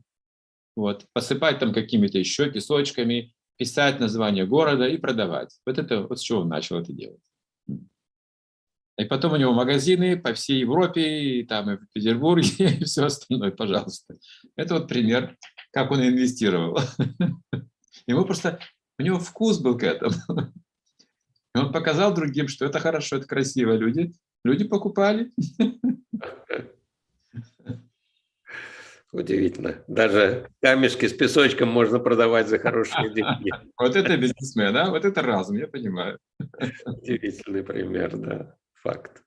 Вот, 0.77 1.07
посыпать 1.15 1.59
там 1.59 1.73
какими-то 1.73 2.19
еще 2.19 2.51
песочками, 2.51 3.35
писать 3.57 3.99
название 3.99 4.47
города 4.47 4.87
и 4.87 4.99
продавать. 4.99 5.59
Вот 5.65 5.79
это 5.79 6.03
вот 6.03 6.19
с 6.19 6.23
чего 6.23 6.41
он 6.41 6.49
начал 6.49 6.79
это 6.79 6.93
делать. 6.93 7.23
И 8.99 9.05
потом 9.05 9.33
у 9.33 9.37
него 9.37 9.53
магазины 9.53 10.19
по 10.19 10.33
всей 10.33 10.61
Европе, 10.61 11.41
и 11.41 11.45
там 11.45 11.71
и 11.71 11.77
в 11.77 11.87
Петербурге, 11.93 12.77
и 12.81 12.85
все 12.85 13.05
остальное, 13.05 13.51
пожалуйста. 13.51 14.17
Это 14.57 14.75
вот 14.75 14.89
пример, 14.89 15.37
как 15.71 15.91
он 15.91 16.01
инвестировал. 16.01 16.79
Ему 18.07 18.25
просто, 18.25 18.59
у 18.99 19.03
него 19.03 19.19
вкус 19.19 19.59
был 19.59 19.77
к 19.77 19.83
этому. 19.83 20.15
И 21.55 21.59
он 21.59 21.73
показал 21.73 22.15
другим, 22.15 22.49
что 22.49 22.65
это 22.65 22.81
хорошо, 22.81 23.17
это 23.17 23.27
красиво. 23.27 23.73
Люди, 23.73 24.15
люди 24.45 24.65
покупали. 24.65 25.31
Удивительно. 29.13 29.85
Даже 29.87 30.49
камешки 30.61 31.07
с 31.07 31.13
песочком 31.13 31.69
можно 31.69 31.99
продавать 31.99 32.49
за 32.49 32.59
хорошие 32.59 33.15
деньги. 33.15 33.53
Вот 33.79 33.97
это 33.97 34.17
бизнесмен, 34.17 34.75
да? 34.75 34.91
Вот 34.91 35.05
это 35.05 35.23
разум, 35.23 35.57
я 35.57 35.69
понимаю. 35.69 36.19
Удивительный 36.85 37.63
пример, 37.63 38.17
да 38.17 38.57
факт. 38.87 39.23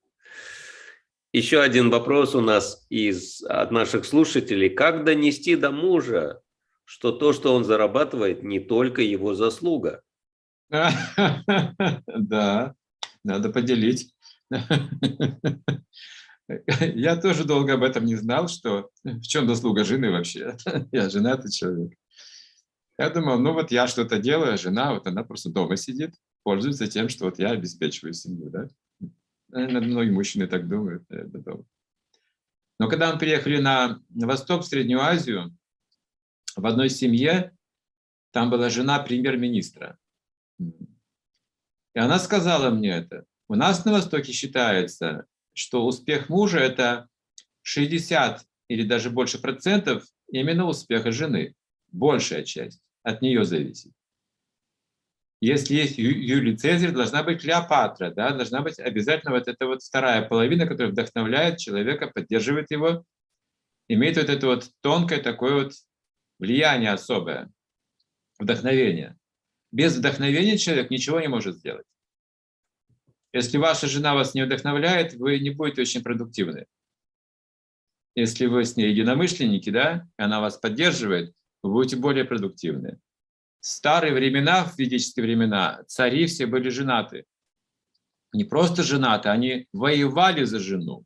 Еще 1.34 1.62
один 1.62 1.90
вопрос 1.90 2.34
у 2.34 2.42
нас 2.42 2.86
из, 2.90 3.44
от 3.44 3.72
наших 3.72 4.06
слушателей. 4.06 4.70
Как 4.70 5.04
донести 5.04 5.56
до 5.56 5.72
мужа, 5.72 6.42
что 6.86 7.12
то, 7.12 7.34
что 7.34 7.54
он 7.54 7.66
зарабатывает, 7.66 8.42
не 8.42 8.60
только 8.60 9.02
его 9.02 9.36
заслуга? 9.36 10.02
Да, 12.08 12.76
надо 13.24 13.50
поделить. 13.50 14.14
Я 16.96 17.16
тоже 17.16 17.44
долго 17.46 17.74
об 17.74 17.84
этом 17.84 18.06
не 18.06 18.16
знал, 18.16 18.48
что 18.48 18.90
в 19.04 19.22
чем 19.22 19.48
заслуга 19.48 19.84
жены 19.84 20.12
вообще. 20.12 20.58
Я 20.92 21.10
женатый 21.10 21.52
человек. 21.52 21.94
Я 22.98 23.10
думал, 23.10 23.40
ну 23.40 23.54
вот 23.54 23.72
я 23.72 23.88
что-то 23.88 24.20
делаю, 24.20 24.54
а 24.54 24.58
жена, 24.58 24.94
вот 24.94 25.08
она 25.08 25.24
просто 25.24 25.50
дома 25.50 25.78
сидит, 25.78 26.16
пользуется 26.44 26.86
тем, 26.86 27.08
что 27.08 27.26
вот 27.26 27.40
я 27.40 27.52
обеспечиваю 27.52 28.14
семью, 28.14 28.50
да. 28.50 28.68
Наверное, 29.48 29.80
многие 29.80 30.12
мужчины 30.12 30.48
так 30.48 30.68
думают. 30.68 31.06
Но 32.78 32.90
когда 32.90 33.14
мы 33.14 33.18
приехали 33.18 33.62
на 33.62 34.02
восток, 34.10 34.64
в 34.64 34.66
Среднюю 34.66 35.00
Азию, 35.00 35.56
в 36.58 36.66
одной 36.66 36.90
семье, 36.90 37.56
там 38.32 38.50
была 38.50 38.70
жена 38.70 39.00
премьер-министра. 39.00 39.98
И 40.60 42.00
она 42.00 42.20
сказала 42.20 42.70
мне 42.70 42.90
это. 42.90 43.24
У 43.48 43.56
нас 43.56 43.86
на 43.86 43.94
Востоке 43.94 44.34
считается, 44.34 45.26
что 45.60 45.86
успех 45.86 46.30
мужа– 46.30 46.60
это 46.60 47.08
60 47.64 48.42
или 48.70 48.84
даже 48.84 49.10
больше 49.10 49.40
процентов 49.40 50.06
именно 50.32 50.66
успеха 50.66 51.12
жены. 51.12 51.54
Большая 51.92 52.44
часть 52.44 52.82
от 53.04 53.22
нее 53.22 53.44
зависит. 53.44 53.92
Если 55.42 55.74
есть 55.74 55.98
Юлий 55.98 56.56
Цезарь, 56.58 56.92
должна 56.92 57.24
быть 57.24 57.42
Клеопатра, 57.42 58.12
да, 58.12 58.32
должна 58.32 58.62
быть 58.62 58.80
обязательно 58.80 59.34
вот 59.34 59.48
эта 59.48 59.68
вот 59.68 59.82
вторая 59.82 60.28
половина, 60.28 60.66
которая 60.66 60.92
вдохновляет 60.92 61.58
человека, 61.58 62.08
поддерживает 62.08 62.72
его, 62.72 63.06
имеет 63.88 64.18
вот 64.18 64.30
это 64.30 64.48
вот 64.48 64.70
тонкое 64.82 65.22
такое 65.22 65.64
вот 65.64 65.74
влияние 66.40 66.92
особое, 66.92 67.50
вдохновение. 68.38 69.18
Без 69.72 69.96
вдохновения 69.96 70.58
человек 70.58 70.90
ничего 70.90 71.20
не 71.20 71.28
может 71.28 71.56
сделать. 71.56 71.86
Если 73.34 73.58
ваша 73.58 73.88
жена 73.88 74.16
вас 74.16 74.34
не 74.34 74.46
вдохновляет, 74.46 75.14
вы 75.14 75.40
не 75.40 75.52
будете 75.52 75.82
очень 75.82 76.04
продуктивны. 76.04 76.66
Если 78.16 78.48
вы 78.48 78.66
с 78.66 78.76
ней 78.76 78.90
единомышленники, 78.90 79.70
да, 79.70 80.08
и 80.18 80.22
она 80.22 80.42
вас 80.42 80.58
поддерживает, 80.58 81.36
вы 81.62 81.72
будете 81.72 81.96
более 81.96 82.26
продуктивны 82.26 83.00
старые 83.60 84.14
времена, 84.14 84.66
в 84.66 84.78
ведические 84.78 85.24
времена, 85.26 85.84
цари 85.88 86.26
все 86.28 86.46
были 86.46 86.70
женаты. 86.70 87.26
Не 88.34 88.44
просто 88.44 88.84
женаты, 88.84 89.30
они 89.30 89.68
воевали 89.74 90.44
за 90.44 90.60
жену. 90.60 91.06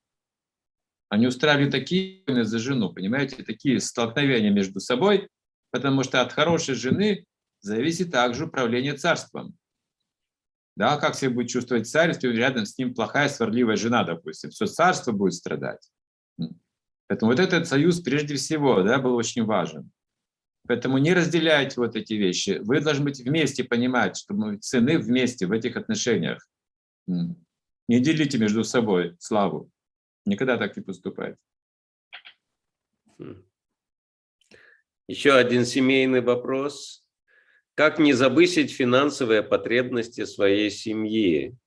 Они 1.10 1.28
устраивали 1.28 1.70
такие 1.70 2.24
за 2.28 2.60
жену, 2.60 2.92
понимаете, 2.92 3.44
такие 3.44 3.80
столкновения 3.80 4.50
между 4.50 4.80
собой, 4.80 5.30
потому 5.72 6.04
что 6.04 6.22
от 6.22 6.34
хорошей 6.34 6.76
жены 6.76 7.26
зависит 7.62 8.12
также 8.12 8.46
управление 8.46 8.94
царством. 8.94 9.56
Да, 10.76 10.98
как 10.98 11.16
себя 11.16 11.32
будет 11.32 11.50
чувствовать 11.50 11.88
царь, 11.88 12.10
если 12.10 12.28
рядом 12.36 12.66
с 12.66 12.78
ним 12.78 12.94
плохая 12.94 13.30
сварливая 13.30 13.76
жена, 13.76 14.04
допустим, 14.04 14.50
все 14.50 14.66
царство 14.66 15.12
будет 15.12 15.34
страдать. 15.34 15.92
Поэтому 17.08 17.32
вот 17.32 17.40
этот 17.40 17.68
союз 17.68 18.02
прежде 18.02 18.36
всего 18.36 18.82
да, 18.82 18.98
был 18.98 19.16
очень 19.16 19.44
важен. 19.44 19.92
Поэтому 20.68 20.98
не 20.98 21.14
разделяйте 21.14 21.76
вот 21.78 21.96
эти 21.96 22.14
вещи. 22.14 22.62
Вы 22.64 22.80
должны 22.80 23.04
быть 23.04 23.20
вместе 23.20 23.64
понимать, 23.64 24.18
что 24.18 24.34
мы 24.34 24.58
цены 24.58 24.98
вместе 24.98 25.46
в 25.46 25.52
этих 25.52 25.76
отношениях. 25.76 26.48
Не 27.06 28.00
делите 28.00 28.38
между 28.38 28.64
собой 28.64 29.16
славу. 29.20 29.70
Никогда 30.26 30.58
так 30.58 30.78
не 30.78 30.82
поступайте. 30.82 31.38
Хм. 33.20 33.44
Еще 35.08 35.34
один 35.34 35.66
семейный 35.66 36.22
вопрос. 36.22 37.03
Как 37.76 37.98
не 37.98 38.14
завысить 38.14 38.72
финансовые 38.72 39.42
потребности 39.42 40.26
своей 40.26 40.70
семьи? 40.70 41.58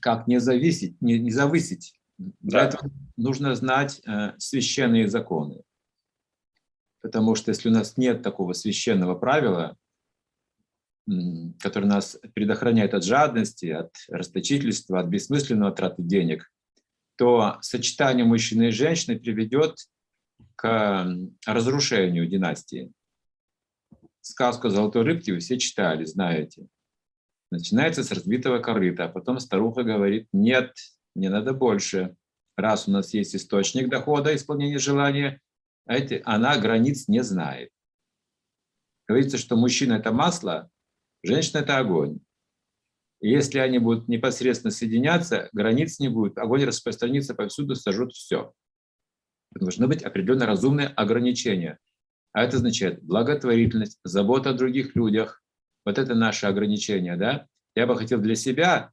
Как 0.00 0.26
не 0.26 0.38
зависеть, 0.38 1.00
не, 1.00 1.18
не 1.18 1.30
завысить? 1.30 1.98
Да. 2.18 2.32
Для 2.40 2.64
этого 2.64 2.90
нужно 3.16 3.54
знать 3.54 4.02
э, 4.06 4.34
священные 4.38 5.08
законы. 5.08 5.62
Потому 7.00 7.34
что 7.34 7.50
если 7.50 7.70
у 7.70 7.72
нас 7.72 7.96
нет 7.96 8.22
такого 8.22 8.52
священного 8.52 9.14
правила, 9.14 9.76
которое 11.60 11.86
нас 11.86 12.18
предохраняет 12.34 12.94
от 12.94 13.04
жадности, 13.04 13.66
от 13.66 13.94
расточительства, 14.08 15.00
от 15.00 15.06
бессмысленного 15.06 15.72
траты 15.72 16.02
денег, 16.02 16.50
то 17.16 17.58
сочетание 17.60 18.24
мужчины 18.24 18.68
и 18.68 18.72
женщины 18.72 19.18
приведет 19.18 19.76
к 20.56 21.06
разрушению 21.46 22.26
династии. 22.26 22.92
Сказку 24.26 24.70
«Золотой 24.70 25.02
рыбки» 25.02 25.30
вы 25.30 25.40
все 25.40 25.58
читали, 25.58 26.06
знаете. 26.06 26.66
Начинается 27.50 28.02
с 28.02 28.10
разбитого 28.10 28.58
корыта, 28.58 29.04
а 29.04 29.08
потом 29.10 29.38
старуха 29.38 29.82
говорит, 29.82 30.28
нет, 30.32 30.74
мне 31.14 31.28
надо 31.28 31.52
больше. 31.52 32.16
Раз 32.56 32.88
у 32.88 32.90
нас 32.90 33.12
есть 33.12 33.36
источник 33.36 33.90
дохода, 33.90 34.34
исполнения 34.34 34.78
желания, 34.78 35.42
знаете, 35.84 36.22
она 36.24 36.56
границ 36.56 37.06
не 37.06 37.22
знает. 37.22 37.68
Говорится, 39.06 39.36
что 39.36 39.56
мужчина– 39.56 39.92
это 39.98 40.10
масло, 40.10 40.70
женщина– 41.22 41.58
это 41.60 41.76
огонь. 41.76 42.20
И 43.20 43.28
если 43.28 43.58
они 43.58 43.78
будут 43.78 44.08
непосредственно 44.08 44.70
соединяться, 44.70 45.50
границ 45.52 45.98
не 45.98 46.08
будет, 46.08 46.38
огонь 46.38 46.64
распространится 46.64 47.34
повсюду, 47.34 47.74
сожжет 47.74 48.12
все. 48.12 48.54
Должны 49.50 49.86
быть 49.86 50.02
определенные 50.02 50.46
разумные 50.46 50.88
ограничения. 50.88 51.78
А 52.34 52.42
это 52.42 52.56
означает 52.56 53.02
благотворительность, 53.02 54.00
забота 54.04 54.50
о 54.50 54.54
других 54.54 54.94
людях, 54.96 55.40
Вот 55.86 55.98
это 55.98 56.14
наше 56.14 56.46
ограничение, 56.46 57.16
да? 57.16 57.46
Я 57.76 57.86
бы 57.86 57.96
хотел 57.96 58.18
для 58.20 58.34
себя, 58.34 58.90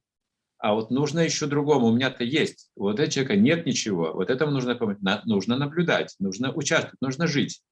а 0.58 0.74
вот 0.74 0.90
нужно 0.90 1.20
еще 1.20 1.46
другому. 1.46 1.88
У 1.88 1.92
меня-то 1.92 2.22
есть. 2.22 2.70
Вот 2.76 2.94
этого 2.94 3.10
человека 3.10 3.36
нет 3.36 3.66
ничего. 3.66 4.12
Вот 4.12 4.30
этому 4.30 4.52
нужно 4.52 4.76
помочь. 4.76 4.98
Нужно 5.24 5.56
наблюдать, 5.56 6.14
нужно 6.20 6.52
участвовать, 6.52 7.00
нужно 7.00 7.26
жить. 7.26 7.62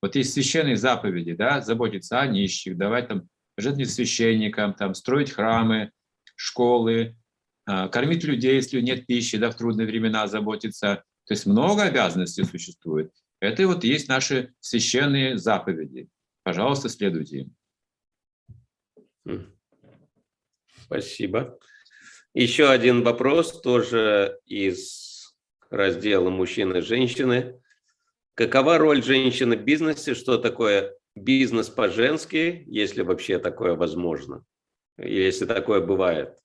Вот 0.00 0.16
есть 0.16 0.32
священные 0.32 0.76
заповеди, 0.76 1.34
да, 1.34 1.60
заботиться 1.60 2.20
о 2.20 2.26
нищих, 2.26 2.78
давать 2.78 3.08
там 3.08 3.28
жертвовать 3.58 3.90
священникам, 3.90 4.72
там, 4.72 4.94
строить 4.94 5.30
храмы, 5.30 5.90
школы, 6.36 7.16
а, 7.66 7.88
кормить 7.88 8.24
людей, 8.24 8.54
если 8.54 8.80
нет 8.80 9.06
пищи, 9.06 9.36
да, 9.36 9.50
в 9.50 9.56
трудные 9.56 9.86
времена 9.86 10.26
заботиться. 10.26 11.04
То 11.26 11.34
есть 11.34 11.44
много 11.44 11.82
обязанностей 11.82 12.44
существует. 12.44 13.12
Это 13.40 13.66
вот 13.66 13.84
есть 13.84 14.08
наши 14.08 14.54
священные 14.60 15.38
заповеди. 15.38 16.08
Пожалуйста, 16.42 16.88
следуйте 16.88 17.48
им. 19.24 19.56
Спасибо. 20.84 21.58
Еще 22.34 22.68
один 22.68 23.02
вопрос, 23.02 23.60
тоже 23.60 24.38
из 24.46 25.34
раздела 25.70 26.30
«Мужчины 26.30 26.78
и 26.78 26.82
женщины». 26.82 27.60
Какова 28.34 28.78
роль 28.78 29.02
женщины 29.02 29.56
в 29.56 29.64
бизнесе? 29.64 30.14
Что 30.14 30.38
такое 30.38 30.94
бизнес 31.14 31.68
по-женски, 31.68 32.64
если 32.66 33.02
вообще 33.02 33.38
такое 33.38 33.74
возможно? 33.74 34.44
Если 34.98 35.46
такое 35.46 35.80
бывает? 35.80 36.38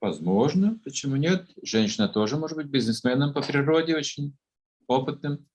Возможно, 0.00 0.80
почему 0.84 1.16
нет? 1.16 1.48
Женщина 1.62 2.08
тоже 2.08 2.36
может 2.36 2.56
быть 2.56 2.66
бизнесменом 2.66 3.32
по 3.32 3.42
природе, 3.42 3.96
очень 3.96 4.36
опытным. 4.86 5.46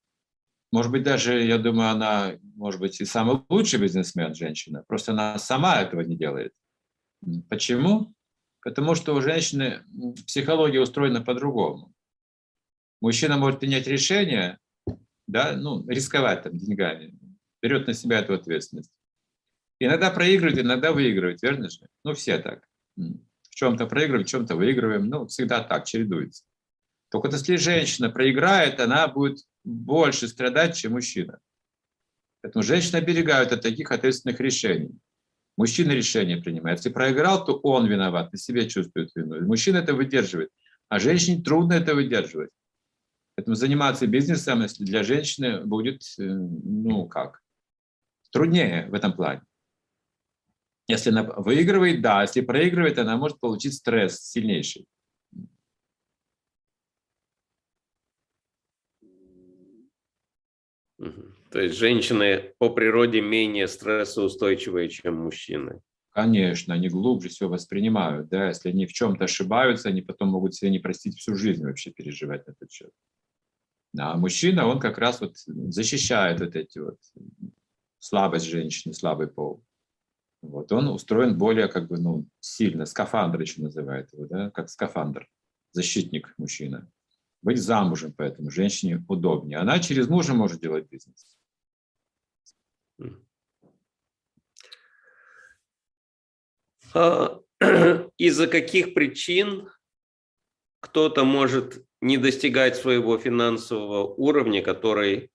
Может 0.71 0.91
быть, 0.91 1.03
даже, 1.03 1.43
я 1.43 1.57
думаю, 1.57 1.89
она, 1.89 2.33
может 2.55 2.79
быть, 2.79 2.99
и 2.99 3.05
самый 3.05 3.41
лучший 3.49 3.79
бизнесмен 3.79 4.35
женщина. 4.35 4.83
Просто 4.87 5.13
она 5.13 5.37
сама 5.37 5.81
этого 5.81 6.01
не 6.01 6.17
делает. 6.17 6.53
Почему? 7.49 8.13
Потому 8.61 8.95
что 8.95 9.15
у 9.15 9.21
женщины 9.21 9.83
психология 10.25 10.81
устроена 10.81 11.21
по-другому. 11.21 11.93
Мужчина 13.01 13.37
может 13.37 13.59
принять 13.59 13.87
решение, 13.87 14.57
да, 15.27 15.55
ну, 15.55 15.87
рисковать 15.87 16.43
там 16.43 16.57
деньгами, 16.57 17.17
берет 17.61 17.87
на 17.87 17.93
себя 17.93 18.19
эту 18.19 18.33
ответственность. 18.33 18.91
Иногда 19.79 20.09
проигрывает, 20.09 20.59
иногда 20.59 20.91
выигрывает, 20.91 21.41
верно 21.41 21.69
же? 21.69 21.87
Ну, 22.03 22.13
все 22.13 22.39
так. 22.39 22.67
В 22.95 23.55
чем-то 23.55 23.85
проигрываем, 23.85 24.25
в 24.25 24.29
чем-то 24.29 24.55
выигрываем. 24.55 25.07
Ну, 25.07 25.27
всегда 25.27 25.63
так, 25.63 25.85
чередуется. 25.85 26.43
Только 27.09 27.29
если 27.29 27.55
женщина 27.55 28.09
проиграет, 28.09 28.79
она 28.79 29.07
будет 29.07 29.45
больше 29.67 30.27
страдать, 30.27 30.77
чем 30.77 30.93
мужчина. 30.93 31.39
Поэтому 32.41 32.63
женщины 32.63 32.97
оберегают 32.97 33.51
от 33.51 33.61
таких 33.61 33.91
ответственных 33.91 34.39
решений. 34.39 34.97
Мужчина 35.57 35.91
решение 35.91 36.37
принимает. 36.37 36.79
Если 36.79 36.89
проиграл, 36.89 37.43
то 37.43 37.53
он 37.57 37.87
виноват, 37.87 38.31
на 38.31 38.37
себе 38.37 38.69
чувствует 38.69 39.11
вину. 39.15 39.43
Мужчина 39.45 39.77
это 39.77 39.93
выдерживает, 39.93 40.49
а 40.87 40.99
женщине 40.99 41.43
трудно 41.43 41.73
это 41.73 41.95
выдерживать. 41.95 42.51
Поэтому 43.35 43.55
заниматься 43.55 44.07
бизнесом, 44.07 44.61
если 44.61 44.83
для 44.83 45.03
женщины 45.03 45.65
будет, 45.65 46.01
э, 46.19 46.23
ну 46.23 47.07
как, 47.07 47.41
труднее 48.31 48.87
в 48.89 48.93
этом 48.93 49.13
плане. 49.13 49.41
Если 50.87 51.09
она 51.09 51.23
выигрывает, 51.23 52.01
да, 52.01 52.21
если 52.21 52.41
проигрывает, 52.41 52.97
она 52.97 53.17
может 53.17 53.39
получить 53.39 53.73
стресс 53.73 54.21
сильнейший. 54.21 54.85
То 60.97 61.61
есть 61.61 61.77
женщины 61.77 62.53
по 62.57 62.69
природе 62.69 63.21
менее 63.21 63.67
стрессоустойчивые, 63.67 64.89
чем 64.89 65.15
мужчины. 65.23 65.81
Конечно, 66.09 66.73
они 66.73 66.89
глубже 66.89 67.29
все 67.29 67.47
воспринимают. 67.47 68.29
Да? 68.29 68.47
Если 68.47 68.69
они 68.69 68.87
в 68.87 68.93
чем-то 68.93 69.25
ошибаются, 69.25 69.89
они 69.89 70.01
потом 70.01 70.29
могут 70.29 70.55
себе 70.55 70.71
не 70.71 70.79
простить 70.79 71.17
всю 71.19 71.35
жизнь 71.35 71.63
вообще 71.63 71.91
переживать 71.91 72.47
на 72.47 72.51
этот 72.51 72.71
счет. 72.71 72.89
А 73.97 74.17
мужчина, 74.17 74.67
он 74.67 74.79
как 74.79 74.97
раз 74.97 75.21
вот 75.21 75.37
защищает 75.37 76.39
вот 76.39 76.55
эти 76.55 76.79
вот 76.79 76.97
слабость 77.99 78.45
женщины, 78.45 78.93
слабый 78.93 79.27
пол. 79.27 79.63
Вот 80.41 80.71
он 80.71 80.87
устроен 80.87 81.37
более 81.37 81.67
как 81.67 81.87
бы 81.87 81.99
ну 81.99 82.27
сильно, 82.39 82.85
скафандр 82.85 83.41
еще 83.41 83.61
называют 83.61 84.11
его, 84.13 84.25
да, 84.25 84.51
как 84.51 84.69
скафандр, 84.69 85.27
защитник 85.71 86.33
мужчина. 86.37 86.89
Быть 87.47 87.63
замужем, 87.63 88.11
поэтому 88.11 88.51
женщине 88.51 89.05
удобнее. 89.07 89.59
Она 89.59 89.79
через 89.79 90.09
мужа 90.09 90.33
может 90.33 90.59
делать 90.59 90.89
бизнес. 90.89 91.37
А, 96.93 97.39
из-за 98.17 98.47
каких 98.47 98.93
причин 98.93 99.69
кто-то 100.81 101.23
может 101.23 101.85
не 102.01 102.17
достигать 102.17 102.75
своего 102.75 103.17
финансового 103.17 104.13
уровня, 104.13 104.61
который 104.61 105.31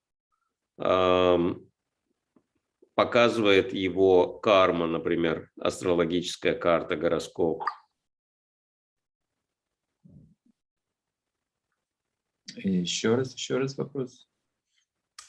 показывает 2.95 3.73
его 3.73 4.39
карма, 4.39 4.87
например, 4.87 5.51
астрологическая 5.59 6.53
карта, 6.53 6.95
гороскоп. 6.95 7.63
Еще 12.57 13.15
раз, 13.15 13.35
еще 13.35 13.59
раз 13.59 13.77
вопрос. 13.77 14.29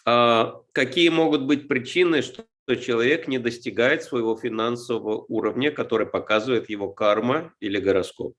А 0.06 0.62
какие 0.74 1.10
могут 1.10 1.46
быть 1.46 1.68
причины, 1.68 2.22
что 2.22 2.46
человек 2.76 3.28
не 3.28 3.40
достигает 3.40 4.04
своего 4.04 4.36
финансового 4.36 5.26
уровня, 5.28 5.72
который 5.72 6.08
показывает 6.08 6.70
его 6.70 6.92
карма 6.92 7.54
или 7.60 7.80
гороскоп? 7.80 8.36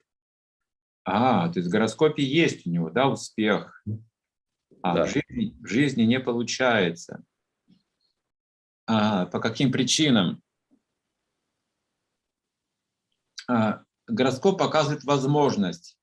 А, 1.04 1.48
то 1.48 1.58
есть 1.58 1.68
в 1.68 1.72
гороскопе 1.72 2.22
есть 2.22 2.66
у 2.66 2.70
него, 2.70 2.90
да, 2.90 3.08
успех, 3.08 3.84
а 4.82 4.94
да. 4.94 5.04
в, 5.04 5.08
жизни, 5.08 5.56
в 5.60 5.66
жизни 5.66 6.02
не 6.02 6.18
получается. 6.18 7.24
А, 8.86 9.26
по 9.26 9.40
каким 9.40 9.70
причинам? 9.70 10.42
А, 13.48 13.82
гороскоп 14.06 14.58
показывает 14.58 15.04
возможность, 15.04 15.98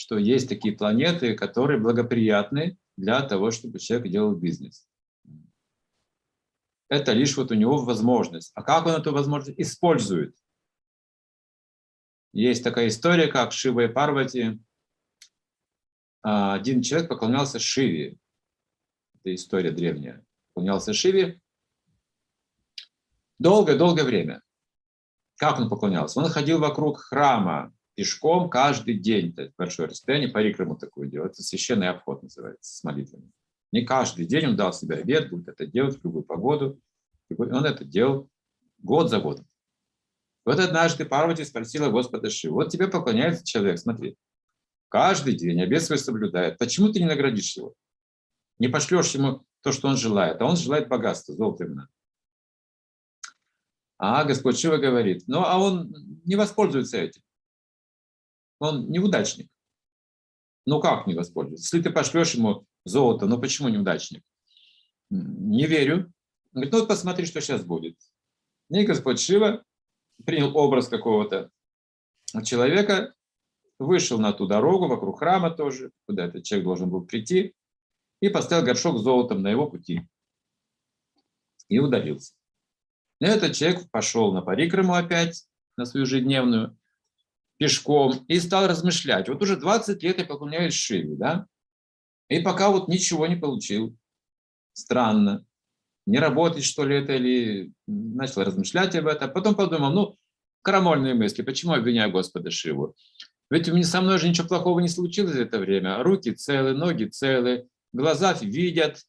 что 0.00 0.16
есть 0.16 0.48
такие 0.48 0.74
планеты, 0.74 1.34
которые 1.34 1.78
благоприятны 1.78 2.78
для 2.96 3.20
того, 3.20 3.50
чтобы 3.50 3.78
человек 3.78 4.10
делал 4.10 4.34
бизнес. 4.34 4.88
Это 6.88 7.12
лишь 7.12 7.36
вот 7.36 7.50
у 7.50 7.54
него 7.54 7.84
возможность. 7.84 8.50
А 8.54 8.62
как 8.62 8.86
он 8.86 8.92
эту 8.92 9.12
возможность 9.12 9.60
использует? 9.60 10.34
Есть 12.32 12.64
такая 12.64 12.88
история, 12.88 13.26
как 13.26 13.52
Шива 13.52 13.80
и 13.80 13.88
Парвати. 13.88 14.58
А, 16.22 16.54
один 16.54 16.80
человек 16.80 17.10
поклонялся 17.10 17.58
Шиве. 17.58 18.16
Это 19.16 19.34
история 19.34 19.70
древняя. 19.70 20.24
Поклонялся 20.54 20.94
Шиве 20.94 21.42
долгое-долгое 23.38 24.04
время. 24.04 24.42
Как 25.36 25.58
он 25.60 25.68
поклонялся? 25.68 26.20
Он 26.20 26.30
ходил 26.30 26.58
вокруг 26.58 27.00
храма 27.00 27.74
пешком 28.00 28.48
каждый 28.48 28.94
день, 28.94 29.34
то 29.34 29.42
есть 29.42 29.54
большое 29.58 29.86
расстояние, 29.86 30.30
по 30.30 30.38
рикраму 30.38 30.74
такое 30.74 31.06
делать. 31.06 31.32
Это 31.32 31.42
священный 31.42 31.90
обход 31.90 32.22
называется, 32.22 32.74
с 32.74 32.82
молитвами. 32.82 33.30
Не 33.72 33.84
каждый 33.84 34.24
день 34.24 34.46
он 34.46 34.56
дал 34.56 34.72
себе 34.72 34.96
обед, 34.96 35.28
будет 35.28 35.48
это 35.48 35.66
делать 35.66 36.00
в 36.00 36.04
любую 36.04 36.22
погоду. 36.22 36.80
Он 37.36 37.66
это 37.66 37.84
делал 37.84 38.30
год 38.78 39.10
за 39.10 39.20
годом. 39.20 39.46
Вот 40.46 40.58
однажды 40.58 41.04
Парвати 41.04 41.44
спросила 41.44 41.90
Господа 41.90 42.30
Шиву, 42.30 42.54
вот 42.54 42.70
тебе 42.70 42.88
поклоняется 42.88 43.44
человек, 43.44 43.78
смотри, 43.78 44.16
каждый 44.88 45.36
день 45.36 45.60
обед 45.60 45.82
свой 45.82 45.98
соблюдает, 45.98 46.56
почему 46.56 46.90
ты 46.90 47.00
не 47.00 47.06
наградишь 47.06 47.54
его? 47.54 47.74
Не 48.58 48.68
пошлешь 48.68 49.14
ему 49.14 49.44
то, 49.60 49.72
что 49.72 49.88
он 49.88 49.98
желает, 49.98 50.40
а 50.40 50.46
он 50.46 50.56
желает 50.56 50.88
богатства, 50.88 51.34
золота 51.34 51.64
именно. 51.64 51.90
А 53.98 54.24
Господь 54.24 54.58
Шива 54.58 54.78
говорит, 54.78 55.24
ну 55.26 55.44
а 55.44 55.58
он 55.58 55.94
не 56.24 56.36
воспользуется 56.36 56.96
этим. 56.96 57.20
Он 58.60 58.88
неудачник. 58.90 59.48
Ну 60.66 60.80
как 60.80 61.06
не 61.06 61.14
воспользуется? 61.14 61.76
Если 61.76 61.88
ты 61.88 61.92
пошлешь 61.92 62.34
ему 62.34 62.66
золото, 62.84 63.26
ну 63.26 63.40
почему 63.40 63.68
неудачник? 63.68 64.22
Не 65.10 65.66
верю. 65.66 66.12
Говорит, 66.52 66.72
ну 66.72 66.78
вот 66.78 66.88
посмотри, 66.88 67.26
что 67.26 67.40
сейчас 67.40 67.64
будет. 67.64 67.96
И 68.70 68.84
Господь 68.84 69.18
Шива 69.18 69.64
принял 70.24 70.56
образ 70.56 70.88
какого-то 70.88 71.50
человека, 72.44 73.14
вышел 73.78 74.18
на 74.18 74.32
ту 74.32 74.46
дорогу, 74.46 74.86
вокруг 74.86 75.18
храма 75.18 75.50
тоже, 75.50 75.90
куда 76.06 76.26
этот 76.26 76.44
человек 76.44 76.64
должен 76.64 76.90
был 76.90 77.04
прийти, 77.04 77.54
и 78.20 78.28
поставил 78.28 78.64
горшок 78.64 78.98
с 78.98 79.02
золотом 79.02 79.42
на 79.42 79.48
его 79.48 79.68
пути. 79.68 80.02
И 81.68 81.78
удалился. 81.78 82.34
И 83.20 83.24
этот 83.24 83.54
человек 83.54 83.90
пошел 83.90 84.32
на 84.32 84.42
парикраму 84.42 84.94
опять, 84.94 85.46
на 85.76 85.86
свою 85.86 86.04
ежедневную, 86.04 86.78
пешком, 87.60 88.24
и 88.26 88.40
стал 88.40 88.66
размышлять. 88.66 89.28
Вот 89.28 89.42
уже 89.42 89.54
20 89.58 90.02
лет 90.02 90.18
я 90.18 90.24
поклоняюсь 90.24 90.72
Шиве, 90.72 91.14
да? 91.14 91.46
И 92.30 92.40
пока 92.40 92.70
вот 92.70 92.88
ничего 92.88 93.26
не 93.26 93.36
получил. 93.36 93.94
Странно. 94.72 95.44
не 96.06 96.18
работать, 96.18 96.64
что 96.64 96.84
ли, 96.86 96.96
это, 96.96 97.12
или 97.12 97.70
начал 97.86 98.44
размышлять 98.44 98.96
об 98.96 99.08
этом. 99.08 99.30
Потом 99.30 99.54
подумал, 99.54 99.92
ну, 99.92 100.16
крамольные 100.62 101.12
мысли, 101.12 101.42
почему 101.42 101.74
обвиняю 101.74 102.10
Господа 102.10 102.50
Шиву? 102.50 102.96
Ведь 103.50 103.68
у 103.68 103.74
меня 103.74 103.84
со 103.84 104.00
мной 104.00 104.18
же 104.18 104.28
ничего 104.28 104.48
плохого 104.48 104.80
не 104.80 104.88
случилось 104.88 105.34
за 105.34 105.42
это 105.42 105.58
время. 105.58 106.02
Руки 106.02 106.32
целы, 106.32 106.72
ноги 106.72 107.04
целы, 107.04 107.68
глаза 107.92 108.32
видят. 108.40 109.02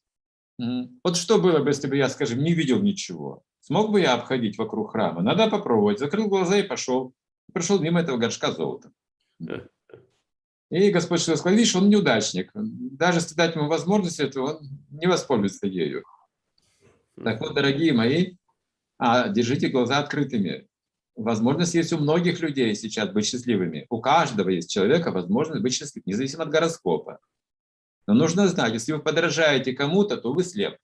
Вот 0.58 1.16
что 1.16 1.40
было 1.40 1.60
бы, 1.60 1.70
если 1.70 1.88
бы 1.88 1.96
я, 1.96 2.10
скажем, 2.10 2.42
не 2.42 2.52
видел 2.52 2.82
ничего? 2.82 3.44
Смог 3.60 3.90
бы 3.90 4.02
я 4.02 4.12
обходить 4.12 4.58
вокруг 4.58 4.92
храма? 4.92 5.22
Надо 5.22 5.48
попробовать. 5.48 6.00
Закрыл 6.00 6.28
глаза 6.28 6.58
и 6.58 6.62
пошел. 6.62 7.14
Прошел 7.52 7.80
мимо 7.80 8.00
этого 8.00 8.16
горшка 8.16 8.52
золота. 8.52 8.92
И 10.70 10.90
Господь 10.90 11.20
что 11.20 11.36
сказал, 11.36 11.56
видишь, 11.56 11.76
он 11.76 11.90
неудачник. 11.90 12.50
Даже 12.54 13.18
если 13.18 13.34
дать 13.34 13.54
ему 13.54 13.68
возможность 13.68 14.20
этого, 14.20 14.54
он 14.54 14.68
не 14.90 15.06
воспользуется 15.06 15.66
ею. 15.66 16.02
Так 17.22 17.40
вот, 17.40 17.54
дорогие 17.54 17.92
мои, 17.92 18.36
а, 18.98 19.28
держите 19.28 19.68
глаза 19.68 19.98
открытыми. 19.98 20.66
Возможность 21.14 21.74
есть 21.74 21.92
у 21.92 21.98
многих 21.98 22.40
людей 22.40 22.74
сейчас 22.74 23.10
быть 23.10 23.26
счастливыми. 23.26 23.86
У 23.90 24.00
каждого 24.00 24.48
есть 24.48 24.70
человека 24.70 25.10
возможность 25.10 25.60
быть 25.60 25.74
счастливым, 25.74 26.04
независимо 26.06 26.44
от 26.44 26.48
гороскопа. 26.48 27.18
Но 28.06 28.14
нужно 28.14 28.48
знать, 28.48 28.72
если 28.72 28.92
вы 28.92 29.00
подражаете 29.00 29.74
кому-то, 29.74 30.16
то 30.16 30.32
вы 30.32 30.42
слеп. 30.42 30.78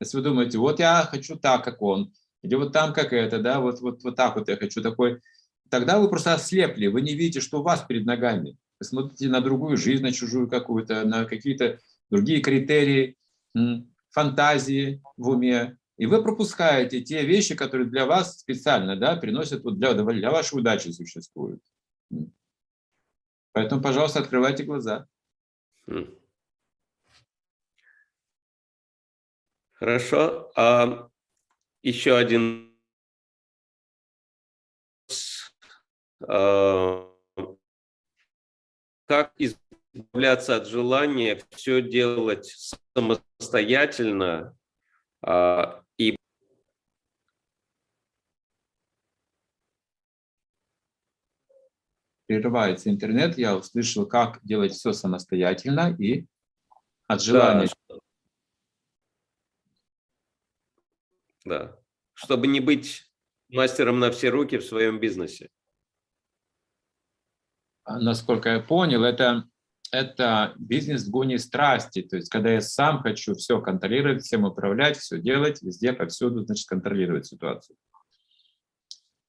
Если 0.00 0.16
вы 0.16 0.24
думаете, 0.24 0.58
вот 0.58 0.80
я 0.80 1.06
хочу 1.08 1.36
так, 1.36 1.62
как 1.62 1.80
он, 1.80 2.12
или 2.42 2.54
вот 2.56 2.72
там, 2.72 2.92
как 2.92 3.12
это, 3.12 3.38
да, 3.38 3.60
вот, 3.60 3.80
вот, 3.80 4.02
вот 4.02 4.16
так 4.16 4.34
вот 4.34 4.48
я 4.48 4.56
хочу 4.56 4.82
такой, 4.82 5.20
тогда 5.70 5.98
вы 5.98 6.08
просто 6.08 6.34
ослепли, 6.34 6.88
вы 6.88 7.00
не 7.00 7.14
видите, 7.14 7.40
что 7.40 7.60
у 7.60 7.62
вас 7.62 7.82
перед 7.82 8.04
ногами. 8.04 8.56
Вы 8.78 8.86
смотрите 8.86 9.28
на 9.28 9.40
другую 9.40 9.76
жизнь, 9.76 10.02
на 10.02 10.12
чужую 10.12 10.48
какую-то, 10.48 11.04
на 11.04 11.24
какие-то 11.24 11.78
другие 12.10 12.40
критерии, 12.40 13.16
фантазии 14.10 15.02
в 15.16 15.28
уме, 15.28 15.78
и 15.96 16.06
вы 16.06 16.22
пропускаете 16.22 17.02
те 17.02 17.24
вещи, 17.26 17.54
которые 17.54 17.88
для 17.88 18.06
вас 18.06 18.38
специально 18.38 18.96
да, 18.96 19.16
приносят, 19.16 19.62
вот 19.64 19.78
для, 19.78 19.92
для 19.92 20.30
вашей 20.30 20.58
удачи 20.58 20.88
существуют. 20.88 21.62
Поэтому, 23.52 23.82
пожалуйста, 23.82 24.20
открывайте 24.20 24.64
глаза. 24.64 25.06
Хорошо. 29.74 30.50
А 30.56 31.10
еще 31.82 32.16
один 32.16 32.70
а, 35.08 35.12
как 39.06 39.32
избавляться 39.38 40.56
от 40.56 40.66
желания 40.66 41.40
все 41.50 41.82
делать 41.82 42.54
самостоятельно 42.94 44.56
а, 45.22 45.82
и 45.96 46.16
прерывается 52.26 52.90
интернет, 52.90 53.36
я 53.38 53.56
услышал, 53.56 54.06
как 54.06 54.38
делать 54.44 54.72
все 54.72 54.92
самостоятельно 54.92 55.96
и 55.98 56.26
от 57.08 57.22
желания. 57.22 57.68
Да, 57.88 57.96
да. 61.44 61.76
Чтобы 62.14 62.46
не 62.46 62.60
быть 62.60 63.10
мастером 63.48 63.98
на 63.98 64.12
все 64.12 64.28
руки 64.28 64.58
в 64.58 64.64
своем 64.64 65.00
бизнесе. 65.00 65.50
Насколько 67.98 68.50
я 68.50 68.60
понял, 68.60 69.04
это, 69.04 69.44
это 69.90 70.54
бизнес 70.58 71.08
гуне 71.08 71.38
страсти. 71.38 72.02
То 72.02 72.16
есть, 72.16 72.28
когда 72.28 72.50
я 72.50 72.60
сам 72.60 73.00
хочу 73.02 73.34
все 73.34 73.60
контролировать, 73.60 74.22
всем 74.22 74.44
управлять, 74.44 74.96
все 74.98 75.18
делать, 75.18 75.62
везде, 75.62 75.92
повсюду, 75.92 76.44
значит, 76.44 76.68
контролировать 76.68 77.26
ситуацию. 77.26 77.76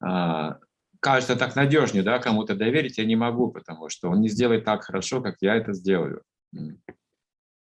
А, 0.03 0.59
кажется 0.99 1.35
так 1.35 1.55
надежнее, 1.55 2.03
да, 2.03 2.19
кому-то 2.19 2.55
доверить 2.55 2.97
я 2.97 3.05
не 3.05 3.15
могу, 3.15 3.51
потому 3.51 3.89
что 3.89 4.09
он 4.09 4.21
не 4.21 4.29
сделает 4.29 4.65
так 4.65 4.83
хорошо, 4.83 5.21
как 5.21 5.37
я 5.41 5.55
это 5.55 5.73
сделаю. 5.73 6.23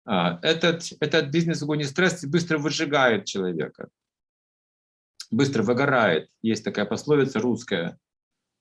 А, 0.05 0.39
этот, 0.41 0.83
этот 0.99 1.29
бизнес 1.29 1.61
в 1.61 1.63
угоне 1.65 1.85
стресса 1.85 2.27
быстро 2.27 2.57
выжигает 2.57 3.25
человека, 3.25 3.89
быстро 5.29 5.63
выгорает. 5.63 6.29
Есть 6.41 6.63
такая 6.63 6.85
пословица 6.85 7.39
русская 7.39 7.99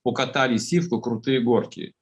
«Укатали 0.04 0.58
сивку 0.58 1.00
крутые 1.00 1.40
горки». 1.40 1.94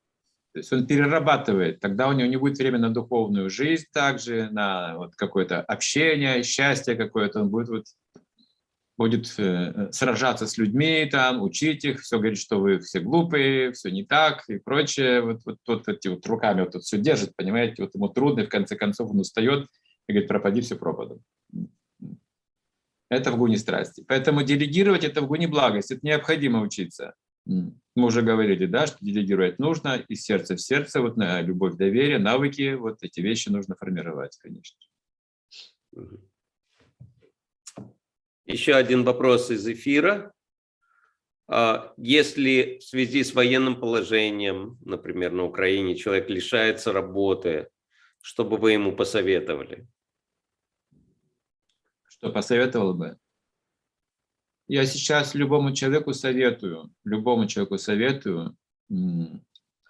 То 0.59 0.61
есть 0.61 0.73
он 0.73 0.87
перерабатывает, 0.89 1.79
тогда 1.79 2.09
у 2.09 2.13
него 2.13 2.29
не 2.29 2.37
будет 2.37 2.59
времени 2.59 2.81
на 2.81 2.91
духовную 2.91 3.49
жизнь 3.49 3.85
также, 3.93 4.51
на 4.51 4.97
вот 4.97 5.15
какое-то 5.15 5.61
общение, 5.61 6.43
счастье 6.43 6.97
какое-то, 6.97 7.43
он 7.43 7.49
будет 7.49 7.69
вот 7.69 7.85
будет 8.97 9.33
э, 9.39 9.93
сражаться 9.93 10.49
с 10.49 10.59
людьми, 10.59 11.09
там, 11.09 11.41
учить 11.43 11.85
их, 11.85 12.01
все 12.01 12.19
говорит, 12.19 12.41
что 12.41 12.59
вы 12.59 12.81
все 12.81 12.99
глупые, 12.99 13.71
все 13.71 13.93
не 13.93 14.05
так 14.05 14.43
и 14.49 14.59
прочее. 14.59 15.21
Вот, 15.21 15.43
вот, 15.45 15.59
вот 15.69 15.87
эти 15.87 16.09
вот 16.09 16.27
руками 16.27 16.63
вот 16.63 16.73
тут 16.73 16.83
все 16.83 16.99
держит, 16.99 17.37
понимаете, 17.37 17.85
вот 17.85 17.95
ему 17.95 18.09
трудно, 18.09 18.41
и 18.41 18.47
в 18.47 18.49
конце 18.49 18.75
концов 18.75 19.13
он 19.13 19.21
устает 19.21 19.69
и 20.09 20.13
говорит, 20.13 20.29
пропади 20.29 20.63
все 20.63 20.75
пропадом. 20.75 21.21
Это 23.09 23.31
в 23.31 23.37
гуне 23.37 23.59
страсти. 23.59 24.05
Поэтому 24.09 24.43
делегировать 24.43 25.05
это 25.05 25.21
в 25.21 25.29
гуне 25.29 25.47
благости, 25.47 25.93
это 25.93 26.05
необходимо 26.05 26.61
учиться. 26.61 27.15
Мы 27.49 28.07
уже 28.07 28.23
говорили, 28.23 28.67
да, 28.67 28.87
что 28.87 28.99
делегировать 29.01 29.59
нужно 29.59 29.97
из 30.09 30.23
сердца 30.23 30.55
в 30.55 30.61
сердце, 30.61 31.01
вот 31.01 31.17
на 31.17 31.41
любовь, 31.41 31.77
доверие, 31.77 32.19
навыки, 32.19 32.75
вот 32.75 33.03
эти 33.03 33.21
вещи 33.21 33.49
нужно 33.49 33.75
формировать, 33.75 34.37
конечно. 34.37 34.79
Еще 38.45 38.75
один 38.75 39.03
вопрос 39.03 39.51
из 39.51 39.67
эфира. 39.67 40.33
А, 41.49 41.93
если 41.97 42.79
в 42.81 42.85
связи 42.85 43.25
с 43.25 43.35
военным 43.35 43.81
положением, 43.81 44.79
например, 44.85 45.33
на 45.33 45.45
Украине, 45.45 45.97
человек 45.97 46.29
лишается 46.29 46.93
работы, 46.93 47.69
что 48.21 48.45
бы 48.45 48.59
вы 48.59 48.73
ему 48.73 48.95
посоветовали? 48.95 49.89
Что 52.09 52.31
посоветовал 52.31 52.95
бы? 52.95 53.19
Я 54.69 54.85
сейчас 54.85 55.35
любому 55.35 55.73
человеку 55.73 56.13
советую, 56.13 56.93
любому 57.05 57.47
человеку 57.47 57.79
советую 57.79 58.57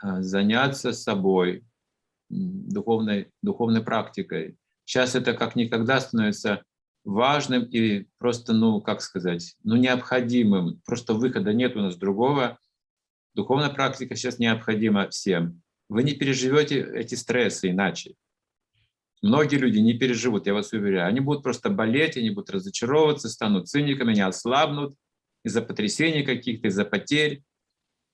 а, 0.00 0.22
заняться 0.22 0.92
собой, 0.92 1.64
духовной, 2.28 3.32
духовной 3.42 3.82
практикой. 3.82 4.56
Сейчас 4.84 5.16
это 5.16 5.34
как 5.34 5.56
никогда 5.56 6.00
становится 6.00 6.62
важным 7.04 7.64
и 7.64 8.06
просто, 8.18 8.52
ну, 8.52 8.80
как 8.80 9.00
сказать, 9.00 9.56
ну, 9.64 9.76
необходимым. 9.76 10.80
Просто 10.86 11.14
выхода 11.14 11.52
нет 11.52 11.76
у 11.76 11.80
нас 11.80 11.96
другого. 11.96 12.58
Духовная 13.34 13.70
практика 13.70 14.14
сейчас 14.14 14.38
необходима 14.38 15.08
всем. 15.08 15.62
Вы 15.88 16.04
не 16.04 16.12
переживете 16.12 16.80
эти 16.94 17.16
стрессы 17.16 17.70
иначе. 17.70 18.14
Многие 19.22 19.56
люди 19.56 19.78
не 19.78 19.94
переживут, 19.94 20.46
я 20.46 20.54
вас 20.54 20.72
уверяю. 20.72 21.08
Они 21.08 21.20
будут 21.20 21.42
просто 21.42 21.70
болеть, 21.70 22.16
они 22.16 22.30
будут 22.30 22.50
разочаровываться, 22.50 23.28
станут 23.28 23.68
циниками, 23.68 24.12
они 24.12 24.20
ослабнут 24.20 24.94
из-за 25.44 25.62
потрясений 25.62 26.22
каких-то, 26.22 26.68
из-за 26.68 26.84
потерь, 26.84 27.42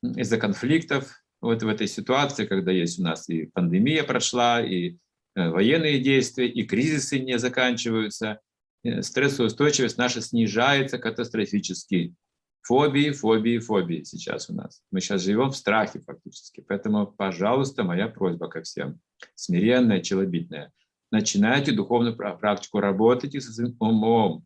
из-за 0.02 0.38
конфликтов. 0.38 1.22
Вот 1.40 1.62
в 1.62 1.68
этой 1.68 1.88
ситуации, 1.88 2.46
когда 2.46 2.72
есть 2.72 2.98
у 2.98 3.02
нас 3.02 3.28
и 3.28 3.46
пандемия 3.46 4.02
прошла, 4.04 4.62
и 4.62 4.96
э, 5.34 5.50
военные 5.50 5.98
действия, 5.98 6.48
и 6.48 6.64
кризисы 6.64 7.18
не 7.18 7.38
заканчиваются– 7.38 8.40
Э, 8.84 9.02
стрессоустойчивость 9.02 9.98
наша 9.98 10.20
снижается 10.20 10.98
катастрофически. 10.98 12.14
Фобии, 12.62 13.10
фобии, 13.10 13.58
фобии 13.58 14.04
сейчас 14.04 14.48
у 14.48 14.54
нас. 14.54 14.82
Мы 14.90 15.00
сейчас 15.00 15.22
живем 15.22 15.50
в 15.50 15.56
страхе 15.56 16.00
фактически. 16.00 16.64
Поэтому, 16.66 17.06
пожалуйста, 17.06 17.82
моя 17.82 18.08
просьба 18.08 18.48
ко 18.48 18.62
всем, 18.62 19.00
смиренная, 19.34 20.00
челобитная. 20.00 20.72
Начинайте 21.14 21.70
духовную 21.70 22.16
практику, 22.16 22.80
работайте 22.80 23.40
со 23.40 23.52
своим 23.52 23.76
умом. 23.78 24.44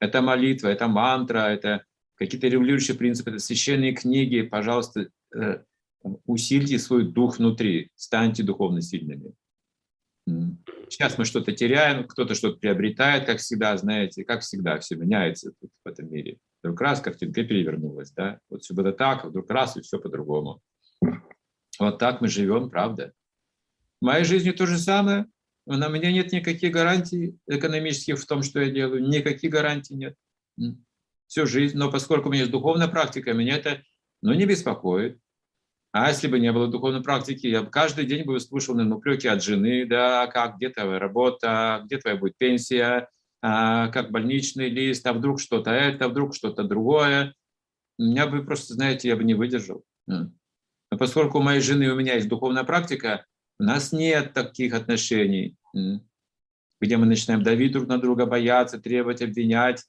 Это 0.00 0.22
молитва, 0.22 0.68
это 0.68 0.88
мантра, 0.88 1.40
это 1.50 1.84
какие-то 2.14 2.48
регулирующие 2.48 2.96
принципы, 2.96 3.28
это 3.28 3.40
священные 3.40 3.92
книги. 3.92 4.40
Пожалуйста, 4.40 5.10
э, 5.36 5.62
усильте 6.24 6.78
свой 6.78 7.04
дух 7.12 7.36
внутри, 7.36 7.90
станьте 7.94 8.42
духовно 8.42 8.80
сильными. 8.80 9.34
Сейчас 10.88 11.18
мы 11.18 11.26
что-то 11.26 11.52
теряем, 11.52 12.08
кто-то 12.08 12.34
что-то 12.34 12.58
приобретает, 12.58 13.26
как 13.26 13.36
всегда, 13.36 13.76
знаете, 13.76 14.24
как 14.24 14.40
всегда, 14.40 14.78
все 14.78 14.96
меняется 14.96 15.52
тут, 15.60 15.70
в 15.84 15.88
этом 15.88 16.10
мире. 16.10 16.38
Вдруг 16.62 16.80
раз 16.80 17.02
картинка 17.02 17.44
перевернулась, 17.44 18.12
да, 18.12 18.38
вот 18.48 18.62
все 18.62 18.72
было 18.72 18.92
так, 18.92 19.26
а 19.26 19.28
вдруг 19.28 19.50
раз 19.50 19.76
и 19.76 19.82
все 19.82 19.98
по-другому. 19.98 20.62
Вот 21.78 21.98
так 21.98 22.22
мы 22.22 22.28
живем, 22.28 22.70
правда. 22.70 23.12
В 24.00 24.06
моей 24.06 24.24
жизни 24.24 24.50
то 24.50 24.64
же 24.64 24.78
самое. 24.78 25.26
На 25.66 25.88
меня 25.88 26.12
нет 26.12 26.32
никаких 26.32 26.72
гарантий 26.72 27.38
экономических 27.46 28.18
в 28.18 28.26
том, 28.26 28.42
что 28.42 28.60
я 28.60 28.70
делаю. 28.70 29.06
Никаких 29.06 29.50
гарантий 29.50 29.94
нет. 29.94 30.16
Всю 31.26 31.46
жизнь. 31.46 31.76
Но 31.76 31.90
поскольку 31.90 32.28
у 32.28 32.32
меня 32.32 32.42
есть 32.42 32.52
духовная 32.52 32.88
практика, 32.88 33.32
меня 33.32 33.56
это 33.56 33.82
ну, 34.20 34.34
не 34.34 34.46
беспокоит. 34.46 35.18
А 35.92 36.08
если 36.08 36.26
бы 36.26 36.40
не 36.40 36.50
было 36.50 36.66
духовной 36.66 37.02
практики, 37.02 37.46
я 37.46 37.62
бы 37.62 37.70
каждый 37.70 38.04
день 38.04 38.24
бы 38.24 38.40
слушал 38.40 38.74
наверное, 38.74 38.98
упреки 38.98 39.28
от 39.28 39.44
жены, 39.44 39.86
да, 39.86 40.26
как, 40.26 40.56
где 40.56 40.68
твоя 40.68 40.98
работа, 40.98 41.82
где 41.84 41.98
твоя 41.98 42.16
будет 42.16 42.36
пенсия, 42.36 43.08
а, 43.42 43.88
как 43.88 44.10
больничный 44.10 44.70
лист, 44.70 45.06
а 45.06 45.12
вдруг 45.12 45.40
что-то 45.40 45.70
это, 45.70 46.06
а 46.06 46.08
вдруг 46.08 46.34
что-то 46.34 46.64
другое. 46.64 47.34
Меня 47.96 48.26
бы 48.26 48.44
просто, 48.44 48.74
знаете, 48.74 49.06
я 49.06 49.16
бы 49.16 49.22
не 49.22 49.34
выдержал. 49.34 49.84
Но 50.08 50.98
поскольку 50.98 51.38
у 51.38 51.42
моей 51.42 51.60
жены 51.60 51.92
у 51.92 51.96
меня 51.96 52.14
есть 52.14 52.28
духовная 52.28 52.64
практика, 52.64 53.24
у 53.58 53.64
нас 53.64 53.92
нет 53.92 54.32
таких 54.32 54.74
отношений, 54.74 55.56
где 56.80 56.96
мы 56.96 57.06
начинаем 57.06 57.42
давить 57.42 57.72
друг 57.72 57.88
на 57.88 57.98
друга, 57.98 58.26
бояться, 58.26 58.78
требовать, 58.78 59.22
обвинять. 59.22 59.84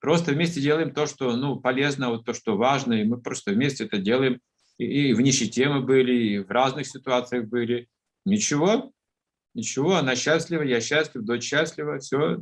Просто 0.00 0.32
вместе 0.32 0.60
делаем 0.60 0.92
то, 0.92 1.06
что 1.06 1.36
ну, 1.36 1.60
полезно, 1.60 2.10
вот 2.10 2.24
то, 2.24 2.32
что 2.32 2.56
важно, 2.56 2.94
и 2.94 3.04
мы 3.04 3.20
просто 3.20 3.52
вместе 3.52 3.84
это 3.84 3.98
делаем. 3.98 4.40
И, 4.78 5.10
и 5.10 5.14
в 5.14 5.20
нищете 5.20 5.68
мы 5.68 5.80
были, 5.82 6.12
и 6.12 6.38
в 6.38 6.50
разных 6.50 6.86
ситуациях 6.86 7.46
были. 7.46 7.88
Ничего, 8.24 8.92
ничего, 9.54 9.96
она 9.96 10.14
счастлива, 10.14 10.62
я 10.62 10.80
счастлив, 10.80 11.24
дочь 11.24 11.44
счастлива, 11.44 11.98
все, 11.98 12.38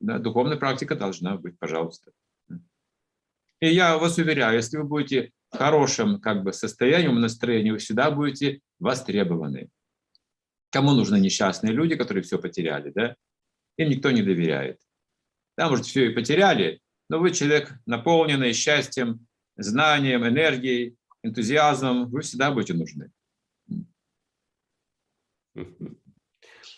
да, 0.00 0.18
духовная 0.18 0.56
практика 0.56 0.94
должна 0.94 1.36
быть, 1.36 1.58
пожалуйста. 1.58 2.12
И 3.60 3.68
я 3.68 3.96
вас 3.96 4.18
уверяю, 4.18 4.56
если 4.56 4.76
вы 4.76 4.84
будете 4.84 5.30
в 5.50 5.56
хорошем 5.56 6.20
как 6.20 6.42
бы, 6.42 6.52
состоянии, 6.52 7.08
настроении, 7.08 7.70
вы 7.70 7.78
всегда 7.78 8.10
будете 8.10 8.60
востребованы. 8.82 9.70
Кому 10.70 10.92
нужны 10.92 11.20
несчастные 11.20 11.72
люди, 11.72 11.96
которые 11.96 12.22
все 12.22 12.38
потеряли, 12.38 12.90
да? 12.90 13.16
Им 13.76 13.90
никто 13.90 14.10
не 14.10 14.22
доверяет. 14.22 14.80
Да, 15.56 15.68
может, 15.68 15.86
все 15.86 16.10
и 16.10 16.14
потеряли, 16.14 16.80
но 17.08 17.18
вы 17.18 17.30
человек, 17.30 17.72
наполненный 17.86 18.52
счастьем, 18.52 19.26
знанием, 19.56 20.26
энергией, 20.26 20.96
энтузиазмом, 21.22 22.10
вы 22.10 22.22
всегда 22.22 22.50
будете 22.50 22.74
нужны. 22.74 23.10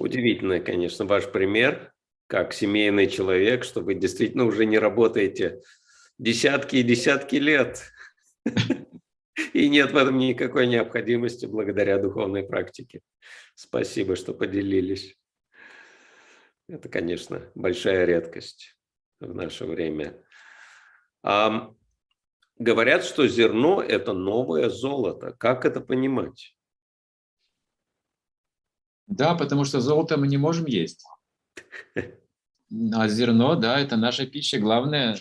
Удивительный, 0.01 0.61
конечно, 0.61 1.05
ваш 1.05 1.31
пример, 1.31 1.93
как 2.27 2.53
семейный 2.53 3.07
человек, 3.07 3.65
что 3.65 3.81
вы 3.81 3.95
действительно 3.95 4.45
уже 4.45 4.67
не 4.67 4.79
работаете 4.79 5.61
десятки 6.19 6.77
и 6.77 6.83
десятки 6.83 7.37
лет. 7.37 7.93
И 9.53 9.69
нет 9.69 9.93
в 9.93 9.97
этом 9.97 10.19
никакой 10.19 10.67
необходимости 10.67 11.47
благодаря 11.47 11.99
духовной 11.99 12.45
практике. 12.45 13.01
Спасибо, 13.55 14.17
что 14.17 14.33
поделились. 14.33 15.17
Это, 16.69 16.89
конечно, 16.89 17.51
большая 17.55 18.05
редкость 18.05 18.77
в 19.21 19.35
наше 19.35 19.65
время. 19.65 20.23
А, 21.23 21.75
говорят, 22.59 23.05
что 23.05 23.27
зерно– 23.27 23.83
это 23.89 24.13
новое 24.13 24.71
золото. 24.71 25.35
Как 25.39 25.65
это 25.65 25.81
понимать? 25.81 26.57
Да, 29.07 29.35
потому 29.35 29.65
что 29.65 29.81
золото 29.81 30.17
мы 30.17 30.29
не 30.29 30.37
можем 30.37 30.67
есть. 30.67 31.05
А 32.93 33.07
зерно, 33.09 33.55
да, 33.55 33.79
это 33.79 33.97
наша 33.97 34.27
пища. 34.27 34.59
Главное, 34.59 35.17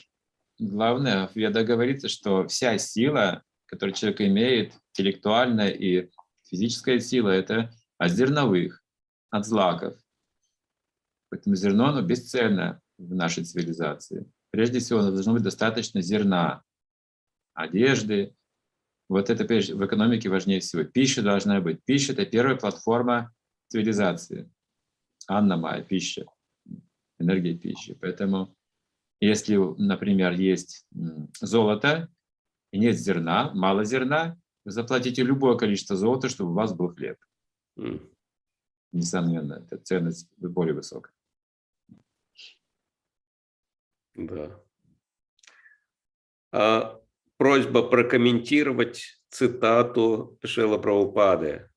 главное, 0.58 1.28
в 1.28 1.36
Веда 1.36 1.64
говорится, 1.64 2.08
что 2.08 2.48
вся 2.48 2.80
сила, 2.80 3.44
которую 3.74 3.96
человек 3.96 4.22
имеет, 4.22 4.74
интеллектуальная 4.92 5.70
и 5.70 6.12
физическая 6.46 7.00
сила, 7.00 7.30
это 7.30 7.74
от 7.98 8.12
зерновых, 8.12 8.84
от 9.32 9.48
злаков. 9.48 9.98
Поэтому 11.30 11.56
зерно, 11.56 11.88
оно 11.88 12.04
бесценно 12.04 12.80
в 13.00 13.16
нашей 13.16 13.44
цивилизации. 13.44 14.32
Прежде 14.52 14.78
всего, 14.78 15.02
должно 15.02 15.34
быть 15.34 15.42
достаточно 15.42 16.02
зерна, 16.02 16.62
одежды. 17.56 18.36
Вот 19.10 19.32
это 19.32 19.44
в 19.44 19.86
экономике 19.86 20.30
важнее 20.30 20.60
всего. 20.60 20.84
Пища 20.84 21.24
должна 21.24 21.60
быть. 21.60 21.84
Пища– 21.84 22.12
это 22.14 22.28
первая 22.28 22.56
платформа 22.56 23.34
цивилизации. 23.70 24.52
Анна 25.28 25.58
Майя, 25.58 25.84
пища, 25.84 26.26
энергия 27.18 27.58
пищи. 27.58 27.98
Поэтому 28.00 28.56
если, 29.20 29.56
например, 29.82 30.34
есть 30.34 30.86
золото 31.40 32.10
и 32.74 32.80
нет 32.80 32.98
зерна, 32.98 33.52
мало 33.54 33.86
зерна, 33.86 34.36
вы 34.66 34.72
заплатите 34.72 35.22
любое 35.22 35.56
количество 35.56 35.96
золота, 35.96 36.28
чтобы 36.28 36.52
у 36.52 36.56
вас 36.56 36.74
был 36.74 36.90
хлеб. 36.90 37.18
Mm. 37.78 38.12
Несомненно, 38.92 39.64
эта 39.66 39.78
ценность 39.78 40.28
более 40.38 40.74
высокая. 40.74 41.14
Да. 44.16 44.60
А, 46.52 47.00
просьба 47.38 47.84
прокомментировать 47.84 49.20
цитату 49.30 50.40
Шила 50.44 50.80
Прабхупады 50.80 51.70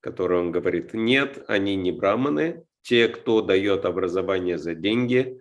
которой 0.00 0.40
он 0.40 0.50
говорит, 0.50 0.94
нет, 0.94 1.44
они 1.46 1.76
не 1.76 1.92
браманы, 1.92 2.64
те, 2.82 3.06
кто 3.06 3.40
дает 3.40 3.84
образование 3.84 4.58
за 4.58 4.74
деньги, 4.74 5.40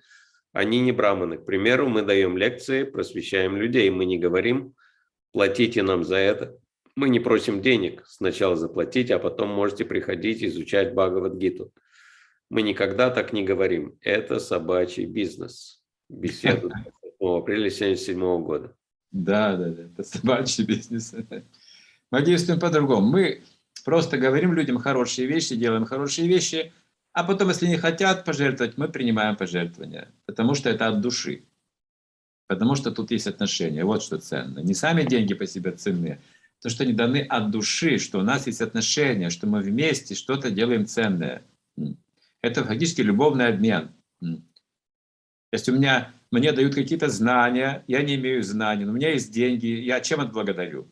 они 0.53 0.81
не 0.81 0.91
браманы. 0.91 1.37
К 1.39 1.45
примеру, 1.45 1.89
мы 1.89 2.03
даем 2.03 2.37
лекции, 2.37 2.83
просвещаем 2.83 3.57
людей, 3.57 3.89
мы 3.89 4.05
не 4.05 4.19
говорим, 4.19 4.75
платите 5.31 5.83
нам 5.83 6.03
за 6.03 6.17
это. 6.17 6.57
Мы 6.95 7.09
не 7.09 7.19
просим 7.19 7.61
денег, 7.61 8.03
сначала 8.07 8.55
заплатите, 8.55 9.15
а 9.15 9.19
потом 9.19 9.49
можете 9.49 9.85
приходить 9.85 10.43
изучать 10.43 10.93
Бхагавадгиту. 10.93 11.73
Мы 12.49 12.63
никогда 12.63 13.09
так 13.09 13.31
не 13.31 13.43
говорим. 13.43 13.97
Это 14.01 14.39
собачий 14.39 15.05
бизнес. 15.05 15.81
Беседу 16.09 16.69
8 17.19 17.41
апреля 17.41 17.67
1977 17.67 18.43
года. 18.43 18.75
Да, 19.11 19.55
да, 19.55 19.69
да, 19.69 19.83
это 19.83 20.03
собачий 20.03 20.65
бизнес. 20.65 21.15
Мы 22.11 22.21
действуем 22.23 22.59
по-другому. 22.59 23.09
Мы 23.09 23.43
Просто 23.83 24.17
говорим 24.17 24.53
людям 24.53 24.77
хорошие 24.77 25.27
вещи, 25.27 25.55
делаем 25.55 25.85
хорошие 25.85 26.27
вещи, 26.27 26.71
а 27.13 27.23
потом, 27.23 27.49
если 27.49 27.67
не 27.67 27.77
хотят 27.77 28.23
пожертвовать, 28.25 28.77
мы 28.77 28.87
принимаем 28.87 29.35
пожертвования, 29.35 30.13
потому 30.25 30.55
что 30.55 30.69
это 30.69 30.87
от 30.87 31.01
души. 31.01 31.43
Потому 32.47 32.75
что 32.75 32.91
тут 32.91 33.11
есть 33.11 33.27
отношения. 33.27 33.85
Вот 33.85 34.03
что 34.03 34.17
ценно. 34.17 34.59
Не 34.59 34.73
сами 34.73 35.03
деньги 35.03 35.33
по 35.33 35.47
себе 35.47 35.71
ценны, 35.71 36.19
то, 36.61 36.69
что 36.69 36.83
они 36.83 36.93
даны 36.93 37.21
от 37.21 37.49
души, 37.49 37.97
что 37.97 38.19
у 38.19 38.23
нас 38.23 38.45
есть 38.47 38.61
отношения, 38.61 39.29
что 39.29 39.47
мы 39.47 39.61
вместе 39.61 40.13
что-то 40.15 40.51
делаем 40.51 40.85
ценное. 40.85 41.43
Это 42.41 42.63
фактически 42.63 43.01
любовный 43.01 43.47
обмен. 43.47 43.91
Если 45.51 45.71
у 45.71 45.75
меня, 45.75 46.13
мне 46.29 46.51
дают 46.51 46.75
какие-то 46.75 47.09
знания, 47.09 47.83
я 47.87 48.03
не 48.03 48.15
имею 48.15 48.43
знаний, 48.43 48.85
но 48.85 48.91
у 48.91 48.95
меня 48.95 49.09
есть 49.11 49.33
деньги, 49.33 49.67
я 49.67 49.99
чем 50.01 50.21
отблагодарю? 50.21 50.87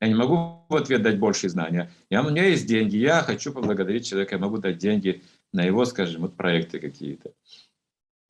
Я 0.00 0.08
не 0.08 0.14
могу 0.14 0.64
в 0.68 0.76
ответ 0.76 1.02
дать 1.02 1.18
больше 1.18 1.48
знания. 1.48 1.90
Я, 2.08 2.22
у 2.22 2.30
меня 2.30 2.46
есть 2.46 2.66
деньги, 2.66 2.96
я 2.96 3.22
хочу 3.22 3.52
поблагодарить 3.52 4.06
человека, 4.06 4.36
я 4.36 4.40
могу 4.40 4.58
дать 4.58 4.78
деньги 4.78 5.22
на 5.52 5.62
его, 5.62 5.84
скажем, 5.84 6.22
вот 6.22 6.36
проекты 6.36 6.78
какие-то. 6.78 7.32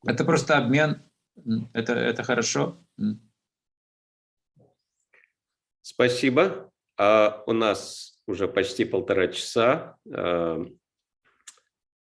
Это 0.05 0.25
просто 0.25 0.57
обмен, 0.57 1.01
это, 1.73 1.93
это 1.93 2.23
хорошо. 2.23 2.83
Спасибо. 5.81 6.71
А 6.97 7.43
у 7.47 7.53
нас 7.53 8.21
уже 8.27 8.47
почти 8.47 8.85
полтора 8.85 9.27
часа. 9.27 9.97
А, 10.13 10.63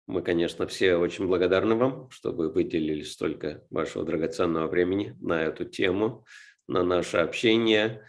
мы, 0.07 0.22
конечно, 0.22 0.65
все 0.68 0.95
очень 0.95 1.27
благодарны 1.27 1.76
вам, 1.76 2.10
что 2.10 2.31
вы 2.31 2.49
выделили 2.49 3.03
столько 3.03 3.65
вашего 3.69 4.06
драгоценного 4.06 4.68
времени 4.68 5.15
на 5.19 5.44
эту 5.44 5.65
тему, 5.65 6.26
на 6.68 6.84
наше 6.84 7.18
общение. 7.18 8.06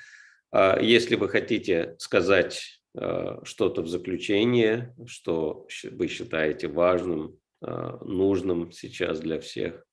А 0.52 0.80
если 0.80 1.16
вы 1.16 1.28
хотите 1.28 1.96
сказать 1.98 2.80
а, 2.96 3.40
что-то 3.44 3.82
в 3.82 3.88
заключение, 3.88 4.94
что 5.06 5.66
вы 5.90 6.06
считаете 6.08 6.68
важным, 6.68 7.38
нужным 7.60 8.70
сейчас 8.70 9.18
для 9.18 9.40
всех, 9.40 9.84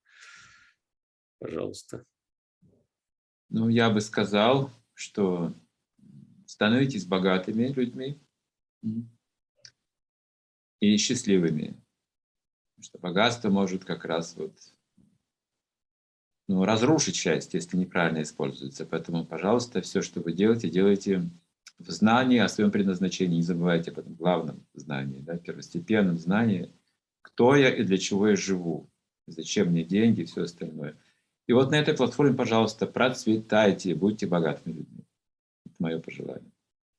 пожалуйста. 1.40 2.06
Ну, 3.50 3.70
я 3.70 3.90
бы 3.90 4.02
сказал, 4.02 4.72
что 4.94 5.54
становитесь 6.46 7.06
богатыми 7.06 7.68
людьми 7.68 8.20
и 10.80 10.98
счастливыми. 10.98 11.76
Потому 12.76 12.84
что 12.84 13.00
богатство 13.00 13.50
может 13.50 13.86
как 13.86 14.06
раз 14.06 14.36
вот 14.36 14.54
ну, 16.48 16.64
разрушить 16.64 17.16
счастье, 17.16 17.60
если 17.60 17.78
неправильно 17.78 18.22
используется. 18.22 18.86
Поэтому, 18.86 19.26
пожалуйста, 19.26 19.82
все, 19.82 20.02
что 20.02 20.22
вы 20.22 20.34
делаете, 20.34 20.70
делайте 20.70 21.30
в 21.80 21.92
знании 21.92 22.40
о 22.40 22.50
своем 22.50 22.72
предназначении. 22.72 23.38
Не 23.38 23.42
забывайте 23.42 23.92
об 23.92 24.00
этом 24.00 24.16
главном 24.16 24.66
знании, 24.74 25.22
да, 25.22 25.38
первостепенном 25.38 26.18
знании, 26.18 26.72
кто 27.22 27.56
я 27.56 27.70
и 27.70 27.84
для 27.84 27.98
чего 27.98 28.28
я 28.30 28.36
живу, 28.36 28.90
зачем 29.28 29.70
мне 29.70 29.84
деньги 29.84 30.22
и 30.22 30.26
все 30.26 30.44
остальное. 30.44 30.96
И 31.48 31.54
вот 31.54 31.72
на 31.72 31.76
этой 31.76 31.96
платформе, 31.96 32.36
пожалуйста, 32.36 32.88
процветайте, 32.88 33.94
будьте 33.94 34.26
богатыми 34.26 34.74
людьми. 34.74 35.06
Это 35.66 35.76
мое 35.80 36.00
пожелание. 36.00 36.52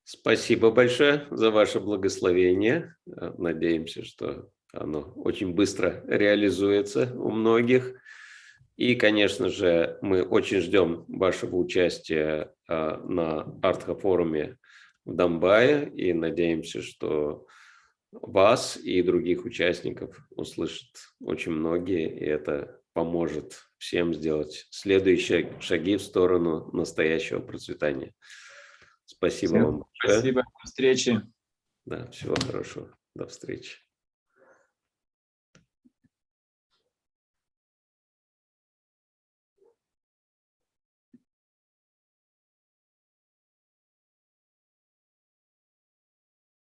Спасибо 0.04 0.70
большое 0.70 1.26
за 1.30 1.50
ваше 1.50 1.80
благословение. 1.80 2.94
Надеемся, 3.06 4.04
что 4.04 4.50
оно 4.72 5.12
очень 5.16 5.52
быстро 5.52 6.04
реализуется 6.06 7.12
у 7.16 7.30
многих. 7.30 8.00
И, 8.76 8.94
конечно 8.94 9.48
же, 9.48 9.98
мы 10.02 10.22
очень 10.22 10.60
ждем 10.60 11.06
вашего 11.08 11.56
участия 11.56 12.52
а, 12.68 12.98
на 12.98 13.40
Артха-форуме 13.62 14.58
в 15.04 15.14
Донбайе 15.14 15.88
и 15.88 16.12
надеемся, 16.12 16.82
что 16.82 17.46
вас 18.12 18.76
и 18.76 19.02
других 19.02 19.44
участников 19.44 20.18
услышат 20.30 20.90
очень 21.20 21.52
многие, 21.52 22.08
и 22.08 22.24
это 22.24 22.80
поможет 22.96 23.68
всем 23.76 24.14
сделать 24.14 24.66
следующие 24.70 25.52
шаги 25.60 25.98
в 25.98 26.02
сторону 26.02 26.70
настоящего 26.72 27.40
процветания. 27.40 28.14
Спасибо 29.04 29.50
Всем 29.50 29.64
вам. 29.64 29.84
Спасибо. 30.02 30.42
До 30.42 30.64
встречи. 30.64 31.22
Да, 31.84 32.10
всего 32.10 32.34
хорошего. 32.36 32.96
До 33.14 33.26
встречи. 33.26 33.85